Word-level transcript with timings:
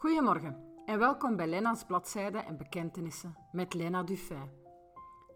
Goedemorgen 0.00 0.56
en 0.84 0.98
welkom 0.98 1.36
bij 1.36 1.46
Lena's 1.46 1.84
Bladzijden 1.84 2.44
en 2.46 2.56
Bekentenissen 2.56 3.36
met 3.52 3.74
Lena 3.74 4.02
Dufay. 4.02 4.50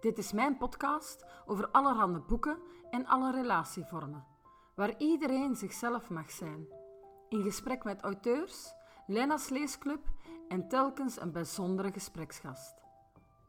Dit 0.00 0.18
is 0.18 0.32
mijn 0.32 0.56
podcast 0.56 1.24
over 1.46 1.68
allerhande 1.68 2.20
boeken 2.20 2.58
en 2.90 3.06
alle 3.06 3.30
relatievormen, 3.32 4.24
waar 4.74 4.94
iedereen 4.98 5.56
zichzelf 5.56 6.10
mag 6.10 6.30
zijn. 6.30 6.66
In 7.28 7.42
gesprek 7.42 7.84
met 7.84 8.00
auteurs, 8.00 8.72
Lena's 9.06 9.48
Leesclub 9.48 10.06
en 10.48 10.68
telkens 10.68 11.20
een 11.20 11.32
bijzondere 11.32 11.92
gespreksgast. 11.92 12.74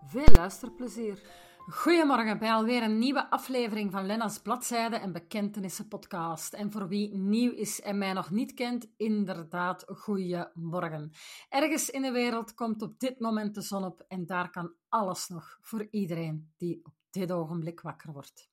Veel 0.03 0.33
luisterplezier! 0.35 1.21
Goedemorgen 1.69 2.39
bij 2.39 2.51
alweer 2.51 2.83
een 2.83 2.99
nieuwe 2.99 3.29
aflevering 3.29 3.91
van 3.91 4.05
Lenna's 4.05 4.39
Bladzijden 4.39 5.01
en 5.01 5.11
Bekentenissen 5.11 5.87
podcast. 5.87 6.53
En 6.53 6.71
voor 6.71 6.87
wie 6.87 7.15
nieuw 7.15 7.51
is 7.51 7.81
en 7.81 7.97
mij 7.97 8.13
nog 8.13 8.31
niet 8.31 8.53
kent, 8.53 8.87
inderdaad, 8.97 9.83
goedemorgen. 9.87 11.11
Ergens 11.49 11.89
in 11.89 12.01
de 12.01 12.11
wereld 12.11 12.53
komt 12.53 12.81
op 12.81 12.99
dit 12.99 13.19
moment 13.19 13.55
de 13.55 13.61
zon 13.61 13.83
op 13.83 14.05
en 14.07 14.25
daar 14.25 14.49
kan 14.49 14.73
alles 14.89 15.27
nog 15.27 15.57
voor 15.61 15.87
iedereen 15.91 16.53
die 16.57 16.79
op 16.83 16.93
dit 17.09 17.31
ogenblik 17.31 17.81
wakker 17.81 18.11
wordt. 18.11 18.49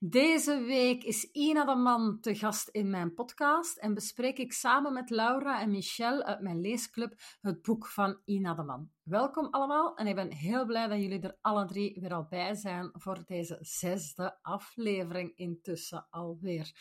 Deze 0.00 0.60
week 0.60 1.04
is 1.04 1.24
Ina 1.24 1.64
de 1.64 1.74
Man 1.74 2.20
te 2.20 2.34
gast 2.34 2.68
in 2.68 2.90
mijn 2.90 3.14
podcast 3.14 3.76
en 3.76 3.94
bespreek 3.94 4.38
ik 4.38 4.52
samen 4.52 4.92
met 4.92 5.10
Laura 5.10 5.60
en 5.60 5.70
Michelle 5.70 6.24
uit 6.24 6.40
mijn 6.40 6.60
leesclub 6.60 7.14
het 7.40 7.62
boek 7.62 7.86
van 7.86 8.20
Ina 8.24 8.54
de 8.54 8.62
Man. 8.62 8.90
Welkom 9.02 9.46
allemaal 9.50 9.96
en 9.96 10.06
ik 10.06 10.14
ben 10.14 10.32
heel 10.32 10.66
blij 10.66 10.86
dat 10.86 11.00
jullie 11.00 11.20
er 11.20 11.38
alle 11.40 11.66
drie 11.66 12.00
weer 12.00 12.14
al 12.14 12.26
bij 12.28 12.54
zijn 12.54 12.90
voor 12.92 13.22
deze 13.26 13.58
zesde 13.60 14.38
aflevering 14.42 15.36
intussen 15.36 16.06
alweer. 16.10 16.72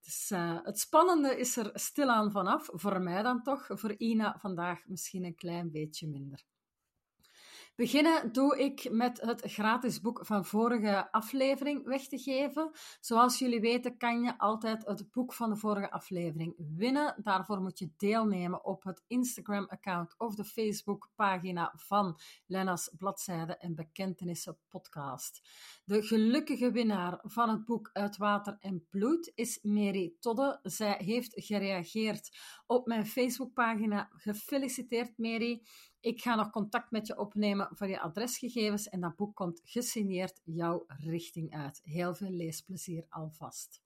Dus, 0.00 0.30
uh, 0.30 0.58
het 0.62 0.78
spannende 0.78 1.38
is 1.38 1.56
er 1.56 1.70
stilaan 1.74 2.30
vanaf, 2.30 2.68
voor 2.72 3.00
mij 3.00 3.22
dan 3.22 3.42
toch, 3.42 3.66
voor 3.68 3.94
Ina 3.96 4.38
vandaag 4.38 4.86
misschien 4.86 5.24
een 5.24 5.34
klein 5.34 5.70
beetje 5.70 6.08
minder. 6.08 6.44
Beginnen 7.74 8.32
doe 8.32 8.58
ik 8.58 8.90
met 8.90 9.20
het 9.20 9.42
gratis 9.44 10.00
boek 10.00 10.26
van 10.26 10.44
vorige 10.44 11.12
aflevering 11.12 11.84
weg 11.84 12.08
te 12.08 12.18
geven. 12.18 12.70
Zoals 13.00 13.38
jullie 13.38 13.60
weten 13.60 13.96
kan 13.96 14.22
je 14.22 14.38
altijd 14.38 14.86
het 14.86 15.10
boek 15.10 15.32
van 15.32 15.50
de 15.50 15.56
vorige 15.56 15.90
aflevering 15.90 16.54
winnen. 16.76 17.14
Daarvoor 17.22 17.60
moet 17.60 17.78
je 17.78 17.90
deelnemen 17.96 18.64
op 18.64 18.82
het 18.82 19.02
Instagram-account 19.06 20.14
of 20.18 20.34
de 20.34 20.44
Facebook-pagina 20.44 21.72
van 21.76 22.18
Lena's 22.46 22.90
Bladzijde 22.98 23.56
en 23.56 23.74
Bekentenissen 23.74 24.58
podcast. 24.68 25.40
De 25.84 26.02
gelukkige 26.02 26.70
winnaar 26.70 27.18
van 27.22 27.48
het 27.48 27.64
boek 27.64 27.90
Uit 27.92 28.16
Water 28.16 28.56
en 28.60 28.86
Bloed 28.90 29.32
is 29.34 29.58
Mary 29.62 30.14
Todde. 30.20 30.58
Zij 30.62 30.94
heeft 30.98 31.32
gereageerd 31.34 32.38
op 32.66 32.86
mijn 32.86 33.06
Facebookpagina. 33.06 34.08
Gefeliciteerd, 34.12 35.18
Mary. 35.18 35.62
Ik 36.02 36.20
ga 36.20 36.34
nog 36.34 36.50
contact 36.50 36.90
met 36.90 37.06
je 37.06 37.18
opnemen 37.18 37.68
voor 37.70 37.88
je 37.88 38.00
adresgegevens 38.00 38.88
en 38.88 39.00
dat 39.00 39.16
boek 39.16 39.34
komt 39.34 39.60
gesigneerd 39.64 40.40
jouw 40.44 40.84
richting 40.86 41.54
uit. 41.54 41.80
Heel 41.84 42.14
veel 42.14 42.30
leesplezier 42.30 43.06
alvast. 43.08 43.82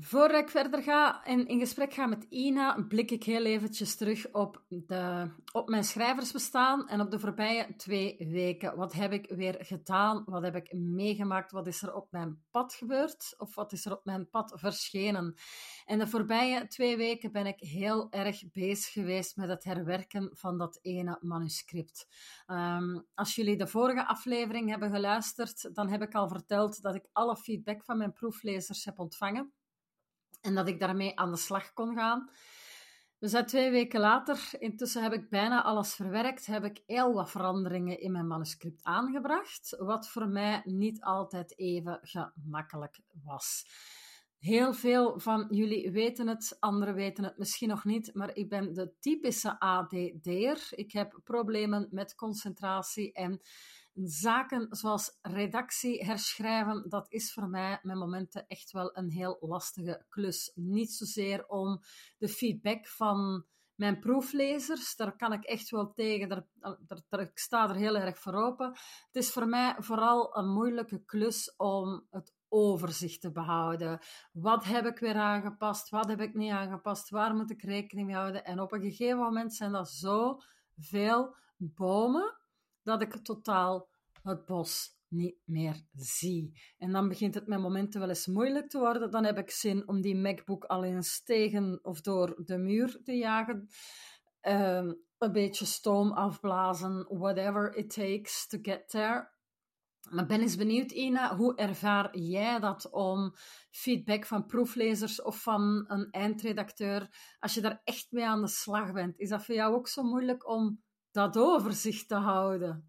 Voordat 0.00 0.42
ik 0.42 0.48
verder 0.48 0.82
ga 0.82 1.24
en 1.24 1.46
in 1.46 1.58
gesprek 1.58 1.94
ga 1.94 2.06
met 2.06 2.26
Ina, 2.28 2.84
blik 2.88 3.10
ik 3.10 3.24
heel 3.24 3.44
eventjes 3.44 3.96
terug 3.96 4.32
op, 4.32 4.64
de, 4.68 5.30
op 5.52 5.68
mijn 5.68 5.84
schrijversbestaan 5.84 6.88
en 6.88 7.00
op 7.00 7.10
de 7.10 7.18
voorbije 7.18 7.76
twee 7.76 8.16
weken. 8.18 8.76
Wat 8.76 8.92
heb 8.92 9.12
ik 9.12 9.30
weer 9.30 9.56
gedaan? 9.58 10.22
Wat 10.26 10.42
heb 10.42 10.54
ik 10.54 10.72
meegemaakt? 10.72 11.50
Wat 11.50 11.66
is 11.66 11.82
er 11.82 11.94
op 11.94 12.10
mijn 12.10 12.42
pad 12.50 12.74
gebeurd? 12.74 13.34
Of 13.38 13.54
wat 13.54 13.72
is 13.72 13.86
er 13.86 13.92
op 13.92 14.04
mijn 14.04 14.30
pad 14.30 14.52
verschenen? 14.54 15.34
En 15.84 15.98
de 15.98 16.06
voorbije 16.06 16.66
twee 16.66 16.96
weken 16.96 17.32
ben 17.32 17.46
ik 17.46 17.60
heel 17.60 18.10
erg 18.10 18.50
bezig 18.52 18.92
geweest 18.92 19.36
met 19.36 19.48
het 19.48 19.64
herwerken 19.64 20.30
van 20.32 20.58
dat 20.58 20.78
ene 20.82 21.18
manuscript. 21.20 22.08
Um, 22.46 23.06
als 23.14 23.34
jullie 23.34 23.56
de 23.56 23.66
vorige 23.66 24.06
aflevering 24.06 24.70
hebben 24.70 24.90
geluisterd, 24.90 25.74
dan 25.74 25.88
heb 25.88 26.02
ik 26.02 26.14
al 26.14 26.28
verteld 26.28 26.82
dat 26.82 26.94
ik 26.94 27.08
alle 27.12 27.36
feedback 27.36 27.84
van 27.84 27.98
mijn 27.98 28.12
proeflezers 28.12 28.84
heb 28.84 28.98
ontvangen. 28.98 29.52
En 30.40 30.54
dat 30.54 30.68
ik 30.68 30.80
daarmee 30.80 31.18
aan 31.18 31.30
de 31.30 31.36
slag 31.36 31.72
kon 31.72 31.94
gaan. 31.94 32.30
We 33.18 33.28
zijn 33.28 33.46
twee 33.46 33.70
weken 33.70 34.00
later, 34.00 34.48
intussen 34.58 35.02
heb 35.02 35.12
ik 35.12 35.28
bijna 35.28 35.62
alles 35.62 35.94
verwerkt, 35.94 36.46
heb 36.46 36.64
ik 36.64 36.82
heel 36.86 37.12
wat 37.12 37.30
veranderingen 37.30 38.00
in 38.00 38.12
mijn 38.12 38.26
manuscript 38.26 38.84
aangebracht, 38.84 39.76
wat 39.78 40.08
voor 40.08 40.28
mij 40.28 40.62
niet 40.64 41.02
altijd 41.02 41.58
even 41.58 41.98
gemakkelijk 42.02 43.00
was. 43.24 43.66
Heel 44.38 44.72
veel 44.72 45.18
van 45.18 45.46
jullie 45.50 45.90
weten 45.90 46.28
het, 46.28 46.56
anderen 46.60 46.94
weten 46.94 47.24
het 47.24 47.38
misschien 47.38 47.68
nog 47.68 47.84
niet, 47.84 48.14
maar 48.14 48.36
ik 48.36 48.48
ben 48.48 48.72
de 48.72 48.92
typische 49.00 49.60
ADD'er. 49.60 50.66
Ik 50.70 50.92
heb 50.92 51.20
problemen 51.24 51.88
met 51.90 52.14
concentratie 52.14 53.12
en 53.12 53.40
zaken 54.04 54.66
zoals 54.70 55.18
redactie 55.22 56.04
herschrijven, 56.04 56.88
dat 56.88 57.12
is 57.12 57.32
voor 57.32 57.48
mij 57.48 57.78
met 57.82 57.96
momenten 57.96 58.46
echt 58.46 58.70
wel 58.70 58.96
een 58.96 59.10
heel 59.10 59.36
lastige 59.40 60.04
klus. 60.08 60.52
Niet 60.54 60.92
zozeer 60.92 61.46
om 61.46 61.80
de 62.18 62.28
feedback 62.28 62.86
van 62.86 63.46
mijn 63.74 63.98
proeflezers, 63.98 64.96
daar 64.96 65.16
kan 65.16 65.32
ik 65.32 65.44
echt 65.44 65.70
wel 65.70 65.92
tegen, 65.92 66.28
daar, 66.28 66.46
daar, 67.08 67.20
ik 67.20 67.38
sta 67.38 67.68
er 67.68 67.74
heel 67.74 67.96
erg 67.96 68.18
voor 68.18 68.34
open. 68.34 68.66
Het 69.06 69.16
is 69.16 69.30
voor 69.30 69.48
mij 69.48 69.74
vooral 69.78 70.36
een 70.36 70.48
moeilijke 70.48 71.04
klus 71.04 71.56
om 71.56 72.06
het 72.10 72.34
overzicht 72.48 73.20
te 73.20 73.32
behouden. 73.32 73.98
Wat 74.32 74.64
heb 74.64 74.86
ik 74.86 74.98
weer 74.98 75.16
aangepast? 75.16 75.88
Wat 75.88 76.08
heb 76.08 76.20
ik 76.20 76.34
niet 76.34 76.52
aangepast? 76.52 77.10
Waar 77.10 77.34
moet 77.34 77.50
ik 77.50 77.62
rekening 77.62 78.06
mee 78.06 78.16
houden? 78.16 78.44
En 78.44 78.60
op 78.60 78.72
een 78.72 78.80
gegeven 78.80 79.18
moment 79.18 79.54
zijn 79.54 79.72
dat 79.72 79.90
zo 79.90 80.40
veel 80.76 81.34
bomen 81.56 82.37
dat 82.88 83.02
ik 83.02 83.16
totaal 83.16 83.88
het 84.22 84.44
bos 84.44 84.96
niet 85.08 85.36
meer 85.44 85.82
zie. 85.94 86.60
En 86.78 86.92
dan 86.92 87.08
begint 87.08 87.34
het 87.34 87.46
met 87.46 87.60
momenten 87.60 88.00
wel 88.00 88.08
eens 88.08 88.26
moeilijk 88.26 88.68
te 88.68 88.78
worden. 88.78 89.10
Dan 89.10 89.24
heb 89.24 89.38
ik 89.38 89.50
zin 89.50 89.88
om 89.88 90.00
die 90.00 90.16
MacBook 90.16 90.64
al 90.64 90.84
eens 90.84 91.22
tegen 91.22 91.78
of 91.82 92.00
door 92.00 92.42
de 92.44 92.58
muur 92.58 93.00
te 93.02 93.12
jagen. 93.12 93.68
Ehm, 94.40 94.92
een 95.18 95.32
beetje 95.32 95.64
stoom 95.64 96.12
afblazen, 96.12 97.06
whatever 97.08 97.74
it 97.74 97.94
takes 97.94 98.46
to 98.46 98.58
get 98.62 98.88
there. 98.88 99.36
Maar 100.10 100.26
ben 100.26 100.40
eens 100.40 100.56
benieuwd, 100.56 100.90
Ina, 100.90 101.36
hoe 101.36 101.56
ervaar 101.56 102.18
jij 102.18 102.58
dat 102.58 102.90
om 102.90 103.34
feedback 103.70 104.26
van 104.26 104.46
proeflezers 104.46 105.22
of 105.22 105.42
van 105.42 105.84
een 105.88 106.10
eindredacteur, 106.10 107.08
als 107.38 107.54
je 107.54 107.60
daar 107.60 107.80
echt 107.84 108.06
mee 108.10 108.26
aan 108.26 108.40
de 108.40 108.48
slag 108.48 108.92
bent? 108.92 109.18
Is 109.18 109.28
dat 109.28 109.44
voor 109.44 109.54
jou 109.54 109.74
ook 109.74 109.88
zo 109.88 110.02
moeilijk 110.02 110.48
om 110.48 110.82
dat 111.18 111.36
overzicht 111.36 112.08
te 112.08 112.14
houden? 112.14 112.88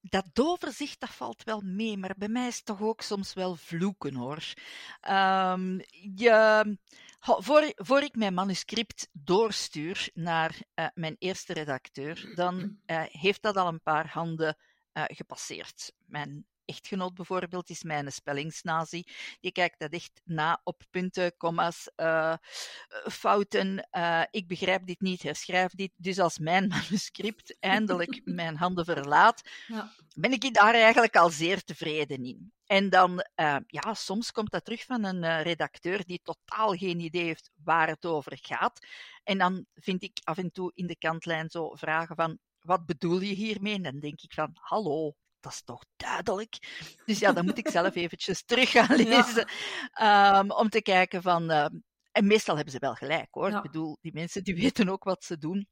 dat 0.00 0.26
overzicht, 0.34 1.00
dat 1.00 1.10
valt 1.10 1.44
wel 1.44 1.60
mee, 1.60 1.96
maar 1.96 2.14
bij 2.16 2.28
mij 2.28 2.46
is 2.46 2.56
het 2.56 2.64
toch 2.64 2.80
ook 2.80 3.00
soms 3.00 3.34
wel 3.34 3.56
vloeken 3.56 4.14
hoor. 4.14 4.54
Um, 5.10 5.80
je, 6.16 6.76
voor, 7.18 7.72
voor 7.76 8.02
ik 8.02 8.16
mijn 8.16 8.34
manuscript 8.34 9.08
doorstuur 9.12 10.08
naar 10.14 10.58
uh, 10.74 10.86
mijn 10.94 11.16
eerste 11.18 11.52
redacteur, 11.52 12.32
dan 12.34 12.78
uh, 12.86 13.02
heeft 13.06 13.42
dat 13.42 13.56
al 13.56 13.68
een 13.68 13.82
paar 13.82 14.08
handen 14.08 14.56
uh, 14.92 15.04
gepasseerd. 15.06 15.92
Mijn 16.04 16.46
echtgenoot 16.70 17.14
bijvoorbeeld 17.14 17.70
is 17.70 17.82
mijn 17.82 18.12
spellingsnazi. 18.12 19.04
Die 19.40 19.52
kijkt 19.52 19.78
dat 19.78 19.92
echt 19.92 20.20
na 20.24 20.60
op 20.64 20.82
punten, 20.90 21.36
commas, 21.36 21.90
uh, 21.96 22.34
fouten. 23.08 23.88
Uh, 23.92 24.22
ik 24.30 24.48
begrijp 24.48 24.86
dit 24.86 25.00
niet, 25.00 25.22
herschrijf 25.22 25.72
dit. 25.72 25.92
Dus 25.96 26.18
als 26.18 26.38
mijn 26.38 26.68
manuscript 26.76 27.56
eindelijk 27.60 28.20
mijn 28.24 28.56
handen 28.56 28.84
verlaat, 28.84 29.48
ja. 29.66 29.92
ben 30.14 30.32
ik 30.32 30.54
daar 30.54 30.74
eigenlijk 30.74 31.16
al 31.16 31.30
zeer 31.30 31.64
tevreden 31.64 32.24
in. 32.24 32.52
En 32.66 32.90
dan, 32.90 33.24
uh, 33.36 33.56
ja, 33.66 33.94
soms 33.94 34.32
komt 34.32 34.50
dat 34.50 34.64
terug 34.64 34.84
van 34.84 35.04
een 35.04 35.42
redacteur 35.42 36.04
die 36.06 36.20
totaal 36.22 36.76
geen 36.76 37.00
idee 37.00 37.24
heeft 37.24 37.50
waar 37.64 37.88
het 37.88 38.06
over 38.06 38.38
gaat. 38.40 38.86
En 39.22 39.38
dan 39.38 39.66
vind 39.74 40.02
ik 40.02 40.20
af 40.24 40.38
en 40.38 40.50
toe 40.50 40.72
in 40.74 40.86
de 40.86 40.96
kantlijn 40.96 41.50
zo 41.50 41.74
vragen 41.74 42.16
van, 42.16 42.38
wat 42.60 42.86
bedoel 42.86 43.20
je 43.20 43.34
hiermee? 43.34 43.74
En 43.74 43.82
dan 43.82 44.00
denk 44.00 44.20
ik 44.20 44.32
van, 44.32 44.50
hallo, 44.54 45.14
dat 45.40 45.52
is 45.52 45.62
toch 45.64 45.84
duidelijk? 45.96 46.58
Dus 47.04 47.18
ja, 47.18 47.32
dan 47.32 47.44
moet 47.44 47.58
ik 47.58 47.68
zelf 47.68 47.94
eventjes 48.04 48.44
terug 48.44 48.70
gaan 48.70 48.96
lezen. 48.96 49.48
Ja. 49.92 50.38
Um, 50.38 50.50
om 50.50 50.68
te 50.68 50.82
kijken 50.82 51.22
van... 51.22 51.50
Uh, 51.50 51.66
en 52.12 52.26
meestal 52.26 52.54
hebben 52.54 52.72
ze 52.72 52.78
wel 52.78 52.94
gelijk 52.94 53.28
hoor. 53.30 53.50
Ja. 53.50 53.56
Ik 53.56 53.62
bedoel, 53.62 53.98
die 54.00 54.12
mensen 54.12 54.44
die 54.44 54.54
weten 54.62 54.88
ook 54.88 55.04
wat 55.04 55.24
ze 55.24 55.38
doen. 55.38 55.68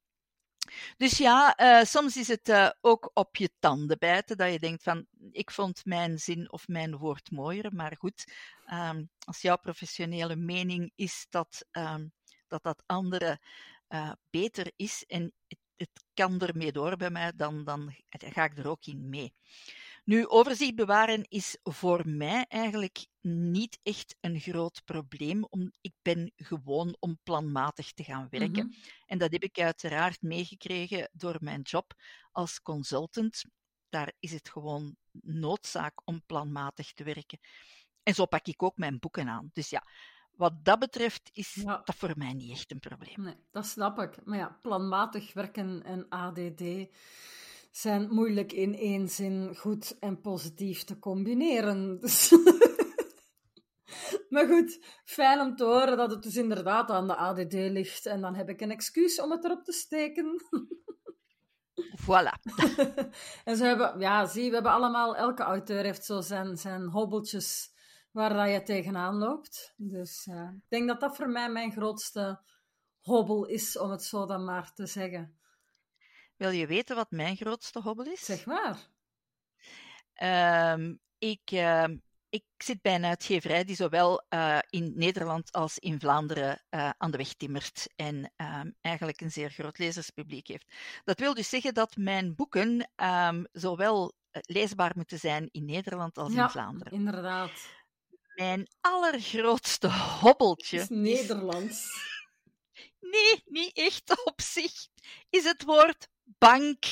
Dus 0.96 1.18
ja, 1.18 1.58
uh, 1.60 1.84
soms 1.84 2.16
is 2.16 2.28
het 2.28 2.48
uh, 2.48 2.70
ook 2.80 3.10
op 3.14 3.36
je 3.36 3.50
tanden 3.58 3.98
bijten 3.98 4.36
dat 4.36 4.52
je 4.52 4.58
denkt 4.58 4.82
van, 4.82 5.06
ik 5.30 5.50
vond 5.50 5.84
mijn 5.84 6.18
zin 6.18 6.52
of 6.52 6.68
mijn 6.68 6.96
woord 6.96 7.30
mooier, 7.30 7.74
maar 7.74 7.96
goed, 7.98 8.32
um, 8.72 9.10
als 9.18 9.40
jouw 9.40 9.56
professionele 9.56 10.36
mening 10.36 10.92
is 10.94 11.26
dat 11.30 11.64
um, 11.72 12.12
dat, 12.48 12.62
dat 12.62 12.82
andere 12.86 13.40
uh, 13.88 14.12
beter 14.30 14.72
is 14.76 15.04
en 15.06 15.32
het 15.46 15.58
het 15.78 16.04
kan 16.14 16.40
ermee 16.40 16.72
door 16.72 16.96
bij 16.96 17.10
mij, 17.10 17.32
dan, 17.36 17.64
dan 17.64 17.94
ga 18.08 18.44
ik 18.44 18.58
er 18.58 18.68
ook 18.68 18.86
in 18.86 19.08
mee. 19.08 19.32
Nu, 20.04 20.26
overzicht 20.26 20.74
bewaren 20.74 21.24
is 21.28 21.58
voor 21.62 22.08
mij 22.08 22.44
eigenlijk 22.48 23.06
niet 23.20 23.78
echt 23.82 24.16
een 24.20 24.40
groot 24.40 24.82
probleem. 24.84 25.44
Om, 25.44 25.72
ik 25.80 25.94
ben 26.02 26.32
gewoon 26.36 26.96
om 27.00 27.18
planmatig 27.22 27.92
te 27.92 28.04
gaan 28.04 28.26
werken. 28.30 28.66
Mhm. 28.66 28.78
En 29.06 29.18
dat 29.18 29.32
heb 29.32 29.42
ik 29.42 29.58
uiteraard 29.58 30.22
meegekregen 30.22 31.10
door 31.12 31.36
mijn 31.40 31.60
job 31.60 31.94
als 32.32 32.62
consultant. 32.62 33.44
Daar 33.88 34.12
is 34.18 34.32
het 34.32 34.48
gewoon 34.48 34.96
noodzaak 35.22 36.00
om 36.04 36.22
planmatig 36.26 36.92
te 36.92 37.04
werken. 37.04 37.38
En 38.02 38.14
zo 38.14 38.26
pak 38.26 38.46
ik 38.46 38.62
ook 38.62 38.76
mijn 38.76 38.98
boeken 38.98 39.28
aan. 39.28 39.50
Dus 39.52 39.70
ja, 39.70 39.84
wat 40.38 40.64
dat 40.64 40.78
betreft 40.78 41.30
is 41.32 41.54
Ja. 41.54 41.82
dat 41.84 41.94
voor 41.94 42.12
mij 42.16 42.32
niet 42.32 42.50
echt 42.50 42.70
een 42.70 42.78
probleem. 42.78 43.22
Nee, 43.22 43.36
dat 43.50 43.66
snap 43.66 43.98
ik. 43.98 44.24
Maar 44.24 44.38
ja, 44.38 44.58
planmatig 44.62 45.32
werken 45.32 45.82
en 45.84 46.08
ADD 46.08 46.62
zijn 47.70 48.08
moeilijk 48.14 48.52
in 48.52 48.74
één 48.74 49.08
zin 49.08 49.56
goed 49.56 49.98
en 49.98 50.20
positief 50.20 50.84
te 50.84 50.98
combineren. 50.98 52.00
Dus... 52.00 52.34
maar 54.28 54.46
goed, 54.46 54.84
fijn 55.04 55.40
om 55.40 55.56
te 55.56 55.64
horen 55.64 55.96
dat 55.96 56.10
het 56.10 56.22
dus 56.22 56.36
inderdaad 56.36 56.90
aan 56.90 57.06
de 57.06 57.16
ADD 57.16 57.52
ligt. 57.52 58.06
En 58.06 58.20
dan 58.20 58.34
heb 58.34 58.48
ik 58.48 58.60
een 58.60 58.70
excuus 58.70 59.20
om 59.20 59.30
het 59.30 59.44
erop 59.44 59.64
te 59.64 59.72
steken. 59.72 60.36
Voilà. 62.02 62.32
en 63.48 63.56
ze 63.56 63.64
hebben, 63.64 64.00
ja, 64.00 64.26
zie, 64.26 64.48
we 64.48 64.54
hebben 64.54 64.72
allemaal, 64.72 65.16
elke 65.16 65.42
auteur 65.42 65.84
heeft 65.84 66.04
zo 66.04 66.20
zijn, 66.20 66.56
zijn 66.56 66.88
hobbeltjes 66.88 67.70
waar 68.18 68.34
dat 68.34 68.50
je 68.50 68.62
tegenaan 68.62 69.14
loopt. 69.14 69.74
Dus 69.76 70.26
eh, 70.26 70.50
ik 70.54 70.68
denk 70.68 70.88
dat 70.88 71.00
dat 71.00 71.16
voor 71.16 71.28
mij 71.28 71.50
mijn 71.50 71.72
grootste 71.72 72.40
hobbel 73.00 73.46
is, 73.46 73.78
om 73.78 73.90
het 73.90 74.02
zo 74.02 74.26
dan 74.26 74.44
maar 74.44 74.72
te 74.72 74.86
zeggen. 74.86 75.38
Wil 76.36 76.50
je 76.50 76.66
weten 76.66 76.96
wat 76.96 77.10
mijn 77.10 77.36
grootste 77.36 77.80
hobbel 77.80 78.04
is? 78.04 78.24
Zeg 78.24 78.46
maar. 78.46 78.78
Ehm, 80.12 80.94
ik, 81.18 81.40
ehm, 81.44 81.96
ik 82.28 82.44
zit 82.56 82.82
bij 82.82 82.94
een 82.94 83.04
uitgeverij 83.04 83.64
die 83.64 83.76
zowel 83.76 84.22
eh, 84.28 84.58
in 84.68 84.92
Nederland 84.96 85.52
als 85.52 85.78
in 85.78 86.00
Vlaanderen 86.00 86.62
eh, 86.68 86.90
aan 86.98 87.10
de 87.10 87.16
weg 87.16 87.34
timmert 87.34 87.88
en 87.96 88.32
ehm, 88.36 88.70
eigenlijk 88.80 89.20
een 89.20 89.30
zeer 89.30 89.50
groot 89.50 89.78
lezerspubliek 89.78 90.46
heeft. 90.48 90.74
Dat 91.04 91.18
wil 91.18 91.34
dus 91.34 91.48
zeggen 91.48 91.74
dat 91.74 91.96
mijn 91.96 92.34
boeken 92.34 92.90
zowel 93.52 94.12
leesbaar 94.30 94.92
moeten 94.94 95.18
zijn 95.18 95.48
in 95.50 95.64
Nederland 95.64 96.18
als 96.18 96.34
in 96.34 96.48
Vlaanderen. 96.48 96.92
inderdaad. 96.92 97.77
Mijn 98.38 98.68
allergrootste 98.80 99.92
hobbeltje 99.92 100.80
is 100.80 100.88
Nederlands. 100.88 101.86
Nee, 103.00 103.42
niet 103.44 103.76
echt 103.76 104.24
op 104.24 104.40
zich. 104.40 104.72
Is 105.30 105.44
het 105.44 105.62
woord 105.64 106.08
bank. 106.24 106.84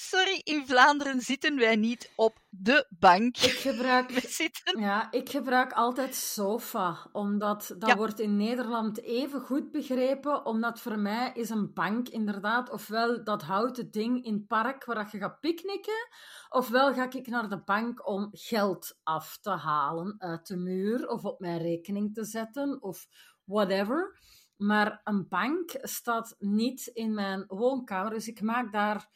Sorry, 0.00 0.40
in 0.44 0.66
Vlaanderen 0.66 1.20
zitten 1.20 1.56
wij 1.56 1.76
niet 1.76 2.12
op 2.16 2.38
de 2.48 2.86
bank. 2.98 3.36
Ik 3.36 3.50
gebruik 3.58 4.10
We 4.10 4.20
zitten. 4.28 4.80
Ja, 4.80 5.10
ik 5.10 5.28
gebruik 5.28 5.72
altijd 5.72 6.14
sofa, 6.14 7.08
omdat 7.12 7.74
dat 7.78 7.88
Ja. 7.88 7.96
wordt 7.96 8.20
in 8.20 8.36
Nederland 8.36 9.02
even 9.02 9.40
goed 9.40 9.70
begrepen, 9.70 10.46
omdat 10.46 10.80
voor 10.80 10.98
mij 10.98 11.30
is 11.34 11.50
een 11.50 11.72
bank 11.72 12.08
inderdaad 12.08 12.70
ofwel 12.70 13.24
dat 13.24 13.42
houten 13.42 13.90
ding 13.90 14.24
in 14.24 14.34
het 14.34 14.46
park 14.46 14.84
waar 14.84 14.96
dat 14.96 15.10
je 15.10 15.18
gaat 15.18 15.40
picknicken, 15.40 16.08
ofwel 16.48 16.92
ga 16.94 17.10
ik 17.10 17.26
naar 17.26 17.48
de 17.48 17.62
bank 17.64 18.08
om 18.08 18.28
geld 18.32 18.98
af 19.02 19.38
te 19.40 19.50
halen 19.50 20.14
uit 20.18 20.46
de 20.46 20.56
muur 20.56 21.08
of 21.08 21.24
op 21.24 21.40
mijn 21.40 21.58
rekening 21.58 22.14
te 22.14 22.24
zetten 22.24 22.82
of 22.82 23.06
whatever. 23.44 24.18
Maar 24.56 25.00
een 25.04 25.28
bank 25.28 25.70
staat 25.80 26.34
niet 26.38 26.86
in 26.86 27.14
mijn 27.14 27.44
woonkamer, 27.46 28.10
dus 28.10 28.28
ik 28.28 28.40
maak 28.40 28.72
daar, 28.72 29.08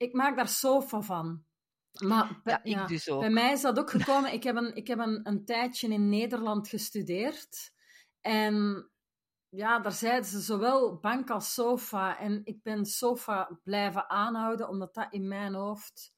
ik 0.00 0.12
maak 0.12 0.36
daar 0.36 0.48
sofa 0.48 1.00
van. 1.00 1.44
Maar 2.04 2.40
Ja, 2.44 2.60
ja, 2.62 2.82
ik 2.82 2.88
dus 2.88 3.08
ook. 3.08 3.20
bij 3.20 3.30
mij 3.30 3.52
is 3.52 3.60
dat 3.60 3.78
ook 3.78 3.90
gekomen. 3.90 4.32
Ik 4.32 4.42
heb 4.42 4.56
een, 4.56 4.74
ik 4.74 4.86
heb 4.86 4.98
een, 4.98 5.20
een 5.22 5.44
tijdje 5.44 5.88
in 5.88 6.08
Nederland 6.08 6.68
gestudeerd. 6.68 7.72
En 8.20 8.86
ja, 9.48 9.78
daar 9.78 9.92
zeiden 9.92 10.30
ze 10.30 10.40
zowel 10.40 10.98
bank 10.98 11.30
als 11.30 11.54
sofa. 11.54 12.18
En 12.18 12.40
ik 12.44 12.62
ben 12.62 12.84
sofa 12.84 13.60
blijven 13.64 14.10
aanhouden, 14.10 14.68
omdat 14.68 14.94
dat 14.94 15.12
in 15.12 15.28
mijn 15.28 15.54
hoofd... 15.54 16.12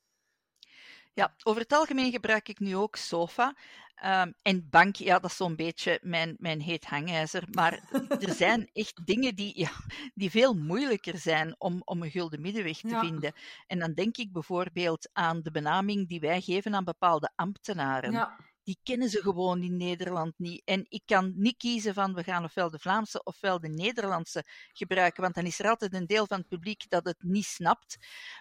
Ja, 1.14 1.34
over 1.42 1.62
het 1.62 1.72
algemeen 1.72 2.10
gebruik 2.12 2.48
ik 2.48 2.58
nu 2.58 2.76
ook 2.76 2.96
sofa. 2.96 3.56
Ehm, 3.94 4.32
en 4.42 4.68
bank, 4.70 4.96
ja, 4.96 5.18
dat 5.18 5.30
is 5.30 5.36
zo'n 5.36 5.56
beetje 5.56 5.98
mijn, 6.02 6.34
mijn 6.38 6.60
heet 6.60 6.84
hangijzer. 6.84 7.44
Maar 7.50 7.82
er 8.18 8.32
zijn 8.32 8.70
echt 8.72 9.06
dingen 9.06 9.34
die, 9.34 9.58
ja, 9.58 9.70
die 10.14 10.30
veel 10.30 10.54
moeilijker 10.54 11.18
zijn 11.18 11.54
om, 11.60 11.82
om 11.84 12.02
een 12.02 12.10
gulden 12.10 12.40
middenweg 12.40 12.82
te 12.84 12.86
Ja. 12.88 12.98
vinden. 12.98 13.32
En 13.66 13.78
dan 13.78 13.92
denk 13.94 14.16
ik 14.16 14.32
bijvoorbeeld 14.32 15.08
aan 15.12 15.42
de 15.42 15.50
benaming 15.50 16.08
die 16.08 16.20
wij 16.20 16.40
geven 16.40 16.74
aan 16.74 16.84
bepaalde 16.84 17.32
ambtenaren. 17.34 18.12
Ja, 18.12 18.36
die 18.62 18.78
kennen 18.82 19.08
ze 19.08 19.20
gewoon 19.22 19.62
in 19.62 19.76
Nederland 19.76 20.32
niet. 20.36 20.62
En 20.64 20.86
ik 20.88 21.02
kan 21.04 21.32
niet 21.36 21.56
kiezen 21.56 21.94
van 21.94 22.14
we 22.14 22.22
gaan 22.22 22.44
ofwel 22.44 22.70
de 22.70 22.78
Vlaamse 22.78 23.22
ofwel 23.22 23.60
de 23.60 23.68
Nederlandse 23.68 24.44
gebruiken, 24.72 25.22
want 25.22 25.34
dan 25.34 25.44
is 25.44 25.58
er 25.58 25.68
altijd 25.68 25.94
een 25.94 26.06
deel 26.06 26.26
van 26.26 26.38
het 26.38 26.48
publiek 26.48 26.88
dat 26.88 27.04
het 27.04 27.22
niet 27.22 27.44
snapt. 27.44 27.96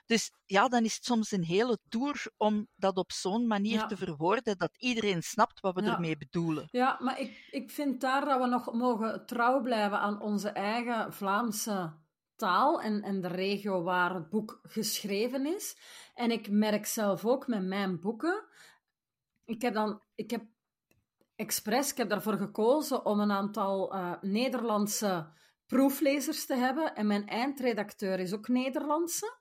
Dus 0.05 0.31
ja, 0.45 0.67
dan 0.67 0.83
is 0.83 0.95
het 0.95 1.05
soms 1.05 1.31
een 1.31 1.43
hele 1.43 1.79
tour 1.89 2.23
om 2.37 2.67
dat 2.75 2.97
op 2.97 3.11
zo'n 3.11 3.47
manier 3.47 3.69
Ja. 3.79 3.85
te 3.85 3.97
verwoorden 3.97 4.57
dat 4.57 4.71
iedereen 4.77 5.21
snapt 5.23 5.59
wat 5.59 5.75
we 5.75 5.81
Ja. 5.83 5.93
ermee 5.93 6.17
bedoelen. 6.17 6.67
ja 6.71 6.97
maar 6.99 7.19
ik, 7.19 7.47
ik 7.51 7.71
vind 7.71 8.01
daar 8.01 8.25
dat 8.25 8.39
we 8.41 8.47
nog 8.47 8.73
mogen 8.73 9.25
trouw 9.25 9.61
blijven 9.61 9.99
aan 9.99 10.21
onze 10.21 10.49
eigen 10.49 11.13
Vlaamse 11.13 11.99
taal 12.35 12.81
en, 12.81 13.01
en 13.01 13.21
de 13.21 13.27
regio 13.27 13.83
waar 13.83 14.13
het 14.13 14.29
boek 14.29 14.59
geschreven 14.63 15.45
is. 15.45 15.77
En 16.13 16.31
ik 16.31 16.49
merk 16.49 16.85
zelf 16.85 17.25
ook 17.25 17.47
met 17.47 17.63
mijn 17.63 17.99
boeken. 17.99 18.45
Ik 19.51 19.61
heb 19.61 19.73
dan, 19.73 20.01
ik 20.15 20.31
heb 20.31 20.45
expres, 21.35 21.91
ik 21.91 21.97
heb 21.97 22.09
daarvoor 22.09 22.37
gekozen 22.37 23.05
om 23.05 23.19
een 23.19 23.31
aantal 23.31 23.93
eh, 23.93 24.13
Nederlandse 24.21 25.33
proeflezers 25.65 26.45
te 26.45 26.55
hebben. 26.55 26.95
En 26.95 27.07
mijn 27.07 27.27
eindredacteur 27.27 28.19
is 28.19 28.33
ook 28.33 28.47
Nederlandse. 28.47 29.39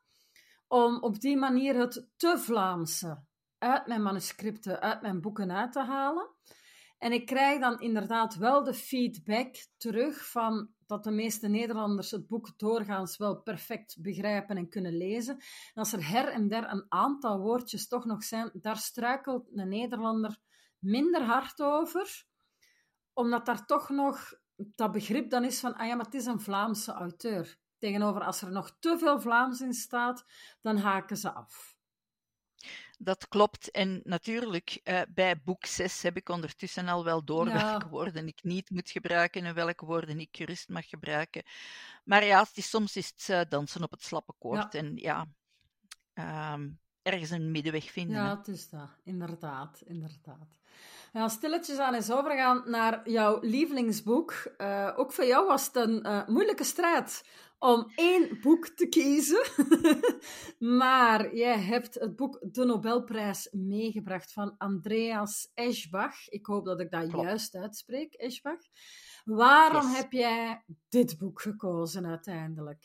Om 0.69 1.03
op 1.03 1.21
die 1.21 1.37
manier 1.37 1.75
het 1.75 2.09
te 2.17 2.39
Vlaamse 2.39 3.25
uit 3.59 3.87
mijn 3.87 4.03
manuscripten, 4.03 4.81
uit 4.81 5.03
mijn 5.03 5.21
boeken 5.21 5.53
uit 5.53 5.73
te 5.73 5.83
halen. 5.83 6.31
En 6.99 7.13
ik 7.13 7.27
krijg 7.27 7.61
dan 7.61 7.81
inderdaad 7.81 8.35
wel 8.35 8.65
de 8.65 8.75
feedback 8.75 9.55
terug 9.77 10.31
van 10.31 10.71
dat 10.91 11.05
de 11.05 11.11
meeste 11.11 11.49
Nederlanders 11.49 12.11
het 12.11 12.29
boek 12.29 12.59
doorgaans 12.59 13.17
wel 13.17 13.43
perfect 13.43 13.97
begrijpen 14.01 14.57
en 14.57 14.69
kunnen 14.69 14.97
lezen. 14.97 15.35
En 15.35 15.75
als 15.75 15.93
er 15.93 16.09
her 16.09 16.29
en 16.29 16.49
der 16.49 16.71
een 16.71 16.87
aantal 16.89 17.41
woordjes 17.41 17.89
toch 17.89 18.05
nog 18.05 18.25
zijn, 18.25 18.51
daar 18.53 18.77
struikelt 18.77 19.51
een 19.55 19.69
Nederlander 19.69 20.39
minder 20.79 21.23
hard 21.23 21.63
over, 21.63 22.27
omdat 23.13 23.47
daar 23.47 23.67
toch 23.67 23.89
nog 23.89 24.33
dat 24.57 24.93
begrip 24.93 25.31
dan 25.31 25.45
is 25.45 25.61
van, 25.61 25.75
ah 25.75 25.87
ja, 25.87 25.95
maar 25.95 26.05
het 26.05 26.15
is 26.15 26.27
een 26.27 26.41
Vlaamse 26.41 26.93
auteur. 26.93 27.59
Tegenover 27.79 28.23
als 28.23 28.43
er 28.43 28.53
nog 28.53 28.77
te 28.79 28.99
veel 28.99 29.21
Vlaams 29.21 29.61
in 29.61 29.75
staat, 29.75 30.25
dan 30.61 30.77
haken 30.77 31.17
ze 31.17 31.33
af. 31.33 31.80
Dat 33.03 33.29
klopt. 33.29 33.71
En 33.71 34.01
natuurlijk, 34.05 34.81
eh, 34.85 35.01
bij 35.15 35.41
boek 35.45 35.65
6 35.65 36.03
heb 36.03 36.17
ik 36.17 36.29
ondertussen 36.29 36.89
al 36.89 37.05
wel 37.05 37.25
door 37.25 37.47
Ja. 37.49 37.55
welke 37.71 37.89
woorden 37.89 38.27
ik 38.27 38.43
niet 38.43 38.71
moet 38.71 38.91
gebruiken 38.91 39.45
en 39.45 39.55
welke 39.55 39.85
woorden 39.85 40.21
ik 40.21 40.29
gerust 40.33 40.69
mag 40.69 40.89
gebruiken. 40.89 41.43
Maar 42.05 42.25
ja, 42.25 42.43
het 42.43 42.57
is, 42.57 42.71
soms 42.71 42.97
is 42.97 43.09
het 43.17 43.29
eh, 43.29 43.41
dansen 43.49 43.83
op 43.83 43.91
het 43.91 44.03
slappe 44.03 44.33
koord. 44.39 44.73
Ja. 44.73 44.79
En 44.81 44.97
ja, 44.97 45.27
ehm, 46.15 46.69
ergens 47.03 47.31
een 47.31 47.51
middenweg 47.51 47.91
vinden. 47.91 48.17
hè. 48.17 48.23
Ja, 48.23 48.37
het 48.39 48.49
is 48.49 48.69
dat. 48.69 48.89
Inderdaad, 49.05 49.81
inderdaad. 49.85 50.59
Ja, 51.13 51.29
stilletjes 51.29 51.79
aan 51.79 51.95
eens 51.95 52.11
overgaan 52.11 52.63
naar 52.71 53.11
jouw 53.11 53.39
lievelingsboek. 53.41 54.33
Eh, 54.57 54.93
ook 54.97 55.13
voor 55.13 55.25
jou 55.25 55.47
was 55.47 55.67
het 55.67 55.77
een 55.77 56.25
moeilijke 56.27 56.65
strijd 56.65 57.25
om 57.61 57.93
één 57.95 58.41
boek 58.41 58.69
te 58.69 58.87
kiezen. 58.89 59.47
maar 60.79 61.35
jij 61.35 61.59
hebt 61.61 61.95
het 61.95 62.17
boek 62.17 62.39
De 62.53 62.65
Nobelprijs 62.65 63.49
meegebracht 63.53 64.33
van 64.33 64.55
Andreas 64.59 65.51
Eschbach. 65.55 66.29
Ik 66.29 66.47
hoop 66.47 66.65
dat 66.65 66.81
ik 66.81 66.91
dat 66.91 67.09
Klopt. 67.09 67.27
juist 67.27 67.55
uitspreek, 67.55 68.15
Eschbach. 68.15 68.61
Waarom 69.25 69.87
Yes. 69.87 69.97
heb 69.97 70.13
jij 70.13 70.65
dit 70.89 71.19
boek 71.19 71.41
gekozen 71.41 72.07
uiteindelijk? 72.07 72.85